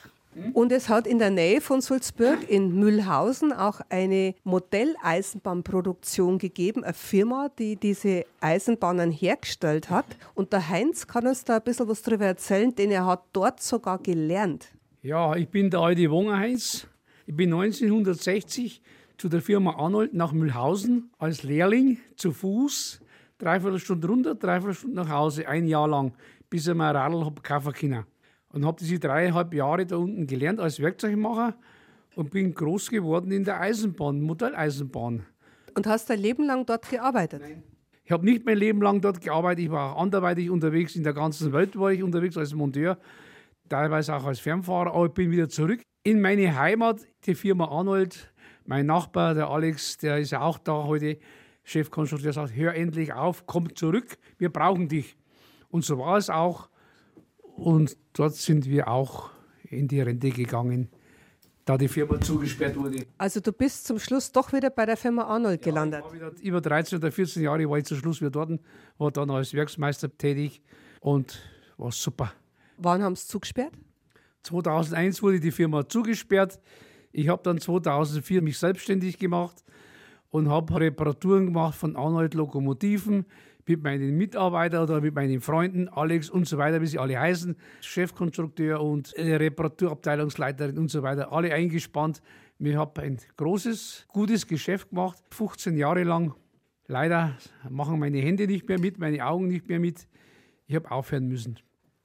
Und 0.53 0.71
es 0.71 0.89
hat 0.89 1.07
in 1.09 1.19
der 1.19 1.31
Nähe 1.31 1.61
von 1.61 1.81
Sulzburg 1.81 2.49
in 2.49 2.79
Mühlhausen 2.79 3.53
auch 3.53 3.81
eine 3.89 4.35
Modelleisenbahnproduktion 4.45 6.39
gegeben, 6.39 6.85
eine 6.85 6.95
Firma, 6.95 7.51
die 7.59 7.75
diese 7.77 8.25
Eisenbahnen 8.41 9.11
hergestellt 9.11 9.91
hat. 9.91 10.07
Und 10.35 10.53
der 10.53 10.69
Heinz 10.69 11.09
kann 11.09 11.27
uns 11.27 11.45
da 11.45 11.57
ein 11.57 11.63
bisschen 11.63 11.89
was 11.89 12.03
darüber 12.03 12.27
erzählen, 12.27 12.73
denn 12.75 12.93
er 12.93 13.07
hat 13.07 13.25
dort 13.33 13.61
sogar 13.61 13.99
gelernt. 13.99 14.69
Ja, 15.03 15.35
ich 15.35 15.49
bin 15.49 15.69
der 15.69 15.81
alte 15.81 16.09
Wonger 16.11 16.39
Heinz. 16.39 16.87
Ich 17.27 17.35
bin 17.35 17.53
1960 17.53 18.81
zu 19.19 19.29
der 19.29 19.43
Firma 19.43 19.75
Arnold 19.77 20.15
nach 20.15 20.33
Mühlhausen 20.33 21.11
als 21.19 21.43
Lehrling 21.43 21.99
zu 22.17 22.33
Fuß, 22.33 23.01
dreiviertel 23.39 23.79
Stunde 23.79 24.07
runter, 24.07 24.35
dreiviertel 24.35 24.75
Stunde 24.75 24.97
nach 24.97 25.09
Hause, 25.09 25.49
ein 25.49 25.67
Jahr 25.67 25.89
lang, 25.89 26.13
bis 26.49 26.67
ich 26.67 26.75
mir 26.75 26.85
ein 26.85 26.97
Radl 26.97 27.25
hab 27.25 27.43
kaufen 27.43 27.73
können. 27.73 28.05
Und 28.53 28.65
habe 28.65 28.79
diese 28.81 28.99
dreieinhalb 28.99 29.55
Jahre 29.55 29.87
da 29.87 29.97
unten 29.97 30.27
gelernt 30.27 30.61
als 30.61 30.81
Werkzeugmacher 30.81 31.55
und 32.17 32.31
bin 32.31 32.53
groß 32.53 32.91
geworden 32.91 33.31
in 33.31 33.45
der 33.45 33.61
Eisenbahn, 33.61 34.21
Modelleisenbahn. 34.21 35.25
Und 35.75 35.87
hast 35.87 36.11
dein 36.11 36.19
Leben 36.19 36.45
lang 36.45 36.67
dort 36.67 36.89
gearbeitet? 36.91 37.43
Ich 38.05 38.11
habe 38.11 38.25
nicht 38.25 38.45
mein 38.45 38.59
Leben 38.59 38.83
lang 38.83 39.01
dort 39.01 39.21
gearbeitet, 39.21 39.67
ich 39.67 39.71
war 39.71 39.95
auch 39.95 40.03
anderweitig 40.03 40.51
unterwegs, 40.51 40.97
in 40.97 41.05
der 41.05 41.13
ganzen 41.13 41.53
Welt 41.53 41.79
war 41.79 41.93
ich 41.93 42.03
unterwegs 42.03 42.37
als 42.37 42.53
Monteur, 42.55 42.99
teilweise 43.69 44.17
auch 44.17 44.25
als 44.25 44.41
Fernfahrer, 44.41 44.93
aber 44.93 45.07
ich 45.07 45.13
bin 45.13 45.31
wieder 45.31 45.49
zurück 45.49 45.81
in 46.03 46.21
meine 46.21 46.59
Heimat, 46.59 47.07
die 47.27 47.35
Firma 47.35 47.67
Arnold. 47.69 48.33
Mein 48.65 48.87
Nachbar, 48.87 49.35
der 49.35 49.49
Alex, 49.49 49.99
der 49.99 50.19
ist 50.19 50.31
ja 50.31 50.41
auch 50.41 50.59
da 50.59 50.85
heute, 50.85 51.19
Chefkonstrukteur, 51.65 52.33
sagt, 52.33 52.57
hör 52.57 52.75
endlich 52.75 53.13
auf, 53.13 53.47
komm 53.47 53.75
zurück, 53.75 54.17
wir 54.39 54.51
brauchen 54.51 54.89
dich. 54.89 55.17
Und 55.69 55.85
so 55.85 55.99
war 55.99 56.17
es 56.17 56.31
auch. 56.31 56.70
Und 57.61 57.97
dort 58.15 58.35
sind 58.37 58.67
wir 58.67 58.89
auch 58.89 59.31
in 59.65 59.87
die 59.87 60.01
Rente 60.01 60.31
gegangen, 60.31 60.89
da 61.67 61.77
die 61.77 61.89
Firma 61.89 62.19
zugesperrt 62.19 62.75
wurde. 62.75 63.05
Also 63.19 63.41
du 63.41 63.53
bist 63.53 63.87
zum 63.87 63.99
Schluss 63.99 64.33
doch 64.33 64.53
wieder 64.55 64.71
bei 64.71 64.87
der 64.87 64.97
Firma 64.97 65.25
Arnold 65.25 65.61
gelandet. 65.61 66.01
Ich 66.01 66.21
war 66.21 66.33
wieder, 66.33 66.43
über 66.43 66.61
13 66.63 66.99
oder 66.99 67.13
14 67.13 67.43
Jahre 67.43 67.69
war 67.69 67.77
ich 67.77 67.85
zum 67.85 67.99
Schluss 67.99 68.21
wieder 68.23 68.31
dort, 68.31 68.59
war 68.97 69.11
dann 69.11 69.31
als 69.31 69.53
Werksmeister 69.53 70.17
tätig 70.17 70.63
und 71.01 71.39
war 71.77 71.93
super. 71.93 72.33
Wann 72.79 73.03
haben 73.03 73.15
sie 73.15 73.27
zugesperrt? 73.27 73.73
2001 74.45 75.23
wurde 75.23 75.39
die 75.39 75.51
Firma 75.51 75.87
zugesperrt. 75.87 76.59
Ich 77.13 77.29
habe 77.29 77.43
dann 77.43 77.61
2004 77.61 78.41
mich 78.41 78.59
selbstständig 78.59 79.19
gemacht 79.19 79.63
und 80.31 80.49
habe 80.49 80.81
Reparaturen 80.81 81.45
gemacht 81.45 81.77
von 81.77 81.95
Arnold 81.95 82.33
Lokomotiven 82.33 83.27
mit 83.71 83.85
meinen 83.85 84.17
Mitarbeitern 84.17 84.83
oder 84.83 85.01
mit 85.01 85.15
meinen 85.15 85.41
Freunden, 85.41 85.89
Alex 85.89 86.29
und 86.29 86.47
so 86.47 86.59
weiter, 86.59 86.81
wie 86.81 86.87
sie 86.87 86.99
alle 86.99 87.19
heißen, 87.19 87.57
Chefkonstrukteur 87.81 88.81
und 88.81 89.15
Reparaturabteilungsleiterin 89.17 90.77
und 90.77 90.91
so 90.91 91.03
weiter, 91.03 91.33
alle 91.33 91.55
eingespannt. 91.55 92.21
Wir 92.59 92.79
haben 92.79 93.01
ein 93.01 93.19
großes, 93.37 94.07
gutes 94.09 94.47
Geschäft 94.47 94.91
gemacht, 94.91 95.19
15 95.31 95.77
Jahre 95.77 96.03
lang. 96.03 96.35
Leider 96.89 97.37
machen 97.69 97.99
meine 97.99 98.19
Hände 98.19 98.47
nicht 98.47 98.69
mehr 98.69 98.81
mit, 98.81 98.99
meine 98.99 99.25
Augen 99.25 99.47
nicht 99.47 99.69
mehr 99.69 99.79
mit. 99.79 100.09
Ich 100.67 100.75
habe 100.75 100.91
aufhören 100.91 101.29
müssen. 101.29 101.59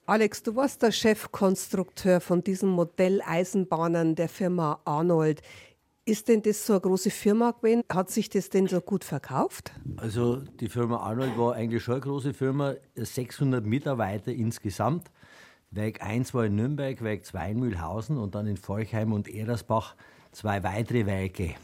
Alex, 0.07 0.43
du 0.43 0.55
warst 0.55 0.83
der 0.83 0.91
Chefkonstrukteur 0.91 2.21
von 2.21 2.43
diesen 2.43 2.69
Modelleisenbahnen 2.69 4.13
der 4.13 4.29
Firma 4.29 4.79
Arnold. 4.85 5.41
Ist 6.07 6.27
denn 6.27 6.43
das 6.43 6.67
so 6.67 6.73
eine 6.73 6.81
große 6.81 7.09
Firma 7.09 7.49
gewesen? 7.49 7.81
Hat 7.91 8.11
sich 8.11 8.29
das 8.29 8.51
denn 8.51 8.67
so 8.67 8.79
gut 8.79 9.03
verkauft? 9.03 9.71
Also 9.97 10.35
die 10.59 10.69
Firma 10.69 10.97
Arnold 10.97 11.35
war 11.35 11.55
eigentlich 11.55 11.81
schon 11.81 11.95
eine 11.95 12.03
große 12.03 12.35
Firma, 12.35 12.75
600 12.93 13.65
Mitarbeiter 13.65 14.31
insgesamt. 14.31 15.09
Werk 15.71 16.03
1 16.03 16.35
war 16.35 16.45
in 16.45 16.57
Nürnberg, 16.57 17.01
Werk 17.01 17.25
2 17.25 17.49
in 17.49 17.59
Mühlhausen 17.59 18.19
und 18.19 18.35
dann 18.35 18.45
in 18.45 18.55
Forchheim 18.55 19.13
und 19.13 19.27
Erersbach 19.27 19.95
zwei 20.31 20.61
weitere 20.61 21.07
Werke. 21.07 21.55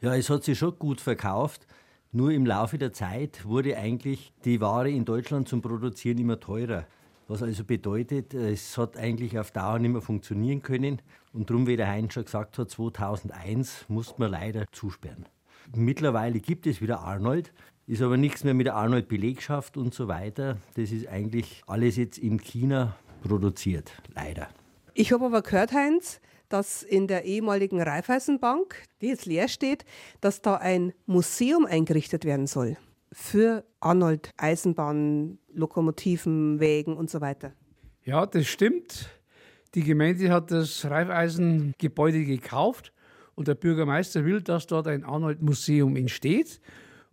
Ja, 0.00 0.14
es 0.14 0.30
hat 0.30 0.44
sich 0.44 0.56
schon 0.56 0.78
gut 0.78 1.00
verkauft. 1.00 1.66
Nur 2.12 2.30
im 2.30 2.46
Laufe 2.46 2.78
der 2.78 2.92
Zeit 2.92 3.44
wurde 3.44 3.76
eigentlich 3.76 4.32
die 4.44 4.60
Ware 4.60 4.88
in 4.88 5.04
Deutschland 5.04 5.48
zum 5.48 5.62
Produzieren 5.62 6.18
immer 6.18 6.38
teurer. 6.38 6.86
Was 7.30 7.44
also 7.44 7.62
bedeutet, 7.62 8.34
es 8.34 8.76
hat 8.76 8.96
eigentlich 8.96 9.38
auf 9.38 9.52
Dauer 9.52 9.78
nicht 9.78 9.92
mehr 9.92 10.00
funktionieren 10.00 10.62
können. 10.62 11.00
Und 11.32 11.48
darum, 11.48 11.68
wie 11.68 11.76
der 11.76 11.86
Heinz 11.86 12.14
schon 12.14 12.24
gesagt 12.24 12.58
hat, 12.58 12.68
2001 12.68 13.84
musste 13.86 14.14
man 14.18 14.32
leider 14.32 14.64
zusperren. 14.72 15.26
Mittlerweile 15.72 16.40
gibt 16.40 16.66
es 16.66 16.80
wieder 16.80 17.02
Arnold, 17.02 17.52
ist 17.86 18.02
aber 18.02 18.16
nichts 18.16 18.42
mehr 18.42 18.54
mit 18.54 18.66
der 18.66 18.74
Arnold-Belegschaft 18.74 19.76
und 19.76 19.94
so 19.94 20.08
weiter. 20.08 20.56
Das 20.74 20.90
ist 20.90 21.06
eigentlich 21.06 21.62
alles 21.68 21.96
jetzt 21.96 22.18
in 22.18 22.40
China 22.40 22.96
produziert, 23.22 23.92
leider. 24.16 24.48
Ich 24.94 25.12
habe 25.12 25.26
aber 25.26 25.42
gehört, 25.42 25.72
Heinz, 25.72 26.20
dass 26.48 26.82
in 26.82 27.06
der 27.06 27.26
ehemaligen 27.26 27.80
Raiffeisenbank, 27.80 28.74
die 29.02 29.06
jetzt 29.06 29.26
leer 29.26 29.46
steht, 29.46 29.84
dass 30.20 30.42
da 30.42 30.56
ein 30.56 30.92
Museum 31.06 31.64
eingerichtet 31.64 32.24
werden 32.24 32.48
soll 32.48 32.76
für 33.12 33.64
Arnold 33.80 34.30
Eisenbahn, 34.36 35.38
Lokomotiven, 35.52 36.60
Wägen 36.60 36.96
und 36.96 37.10
so 37.10 37.20
weiter. 37.20 37.52
Ja, 38.04 38.26
das 38.26 38.46
stimmt. 38.46 39.10
Die 39.74 39.82
Gemeinde 39.82 40.30
hat 40.30 40.50
das 40.50 40.84
Raiffeisengebäude 40.84 42.24
gekauft 42.24 42.92
und 43.34 43.48
der 43.48 43.54
Bürgermeister 43.54 44.24
will, 44.24 44.40
dass 44.40 44.66
dort 44.66 44.86
ein 44.86 45.04
Arnold-Museum 45.04 45.96
entsteht. 45.96 46.60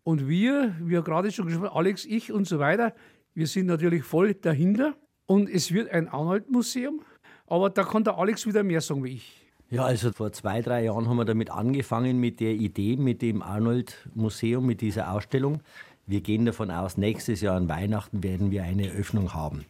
Und 0.03 0.27
wir, 0.27 0.75
ja 0.87 1.01
gerade 1.01 1.31
schon 1.31 1.47
gesprochen, 1.47 1.75
Alex, 1.75 2.05
ich 2.05 2.31
und 2.31 2.47
so 2.47 2.59
weiter, 2.59 2.93
wir 3.33 3.47
sind 3.47 3.67
natürlich 3.67 4.03
voll 4.03 4.33
dahinter. 4.33 4.95
Und 5.25 5.49
es 5.49 5.71
wird 5.73 5.91
ein 5.91 6.07
Arnold-Museum. 6.07 7.01
Aber 7.45 7.69
da 7.69 7.83
kann 7.83 8.03
der 8.03 8.17
Alex 8.17 8.45
wieder 8.45 8.63
mehr 8.63 8.81
sagen 8.81 9.03
wie 9.03 9.15
ich. 9.15 9.46
Ja, 9.69 9.83
also 9.83 10.13
vor 10.13 10.31
zwei, 10.31 10.61
drei 10.61 10.85
Jahren 10.85 11.09
haben 11.09 11.17
wir 11.17 11.25
damit 11.25 11.51
angefangen 11.51 12.21
mit 12.21 12.39
der 12.39 12.53
Idee, 12.53 12.95
mit 12.95 13.21
dem 13.21 13.41
Arnold-Museum, 13.41 14.65
mit 14.65 14.79
dieser 14.79 15.11
Ausstellung. 15.11 15.59
Wir 16.05 16.21
gehen 16.21 16.45
davon 16.45 16.71
aus, 16.71 16.95
nächstes 16.95 17.41
Jahr 17.41 17.57
an 17.57 17.67
Weihnachten 17.67 18.23
werden 18.23 18.49
wir 18.49 18.63
eine 18.63 18.87
Eröffnung 18.87 19.33
haben. 19.33 19.65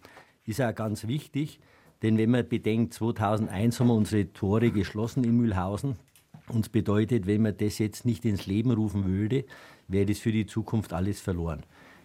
Ist 0.45 0.61
auch 0.61 0.75
ganz 0.75 1.07
wichtig, 1.07 1.59
denn 2.03 2.19
wenn 2.19 2.29
man 2.29 2.47
bedenkt, 2.47 2.93
2001 2.93 3.79
haben 3.79 3.87
wir 3.87 3.95
unsere 3.95 4.31
Tore 4.33 4.69
geschlossen 4.69 5.23
in 5.23 5.35
Mühlhausen. 5.35 5.95
Uns 6.47 6.69
bedeutet, 6.69 7.25
wenn 7.25 7.41
man 7.41 7.57
das 7.57 7.79
jetzt 7.79 8.05
nicht 8.05 8.23
ins 8.23 8.45
Leben 8.45 8.69
rufen 8.69 9.05
würde, 9.05 9.45
wäre 9.87 10.05
das 10.05 10.19
für 10.19 10.31
die 10.31 10.45
Zukunft 10.45 10.93
alles 10.93 11.21
verloren. 11.21 11.63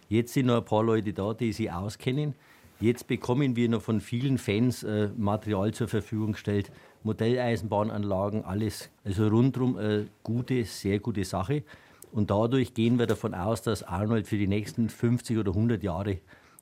Jetzt 0.09 0.33
sind 0.33 0.47
noch 0.47 0.57
ein 0.57 0.65
paar 0.65 0.83
Leute 0.83 1.13
da, 1.13 1.35
die 1.35 1.53
sich 1.53 1.71
auskennen. 1.71 2.33
Jetzt 2.79 3.07
bekommen 3.07 3.55
wir 3.55 3.69
noch 3.69 3.83
von 3.83 4.01
vielen 4.01 4.39
Fans 4.39 4.81
äh, 4.81 5.09
Material 5.15 5.73
zur 5.75 5.87
Verfügung 5.87 6.31
gestellt, 6.31 6.71
Modelleisenbahnanlagen, 7.03 8.45
alles. 8.45 8.89
Also 9.03 9.27
rundum 9.27 9.77
eine 9.77 10.07
gute, 10.23 10.63
sehr 10.65 10.99
gute 10.99 11.23
Sache. 11.23 11.63
Und 12.11 12.29
dadurch 12.29 12.73
gehen 12.73 12.99
wir 12.99 13.07
davon 13.07 13.33
aus, 13.33 13.61
dass 13.61 13.83
Arnold 13.83 14.27
für 14.27 14.37
die 14.37 14.47
nächsten 14.47 14.89
50 14.89 15.37
oder 15.37 15.51
100 15.51 15.81
Jahre 15.83 16.19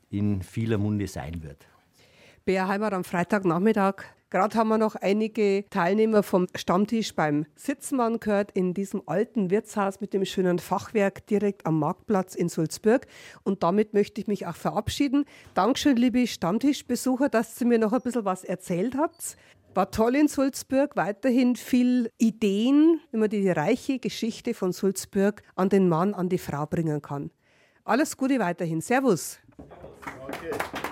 in 0.10 0.42
vieler 0.42 0.78
Munde 0.78 1.08
sein 1.08 1.44
wird. 1.44 1.68
Bea 2.46 2.68
Heimer 2.68 2.94
am 2.94 3.04
Freitagnachmittag. 3.04 4.04
Gerade 4.32 4.58
haben 4.58 4.70
wir 4.70 4.78
noch 4.78 4.96
einige 4.96 5.66
Teilnehmer 5.70 6.24
vom 6.24 6.48
Stammtisch 6.56 7.14
beim 7.14 7.46
Sitzmann 7.56 8.22
gehört 8.22 8.52
in 8.54 8.74
diesem 8.74 9.02
alten 9.06 9.52
Wirtshaus 9.52 10.00
mit 10.00 10.14
dem 10.14 10.24
schönen 10.24 10.58
Fachwerk 10.58 11.28
direkt 11.28 11.66
am 11.66 11.78
Marktplatz 11.80 12.34
in 12.34 12.48
Sulzburg. 12.48 13.08
Und 13.44 13.62
damit 13.62 13.94
möchte 13.94 14.22
ich 14.22 14.28
mich 14.28 14.48
auch 14.48 14.56
verabschieden. 14.56 15.26
Dankeschön, 15.54 15.98
liebe 15.98 16.26
Stammtischbesucher, 16.28 17.28
dass 17.28 17.60
ihr 17.60 17.68
mir 17.68 17.78
noch 17.78 17.92
ein 17.92 18.00
bisschen 18.00 18.24
was 18.24 18.46
erzählt 18.46 18.96
habt. 18.98 19.36
War 19.74 19.90
toll 19.90 20.18
in 20.18 20.28
Sulzburg, 20.28 20.98
weiterhin 20.98 21.56
viel 21.56 22.12
Ideen, 22.18 23.00
wie 23.12 23.18
man 23.18 23.30
die 23.30 23.50
reiche 23.50 24.00
Geschichte 24.00 24.54
von 24.54 24.74
Sulzburg 24.74 25.44
an 25.56 25.70
den 25.70 25.88
Mann, 25.88 26.14
an 26.14 26.28
die 26.28 26.38
Frau 26.38 26.66
bringen 26.66 27.02
kann. 27.02 27.32
Alles 27.86 28.18
Gute 28.18 28.38
weiterhin. 28.40 28.82
Servus. 28.82 29.40
Okay. 30.28 30.91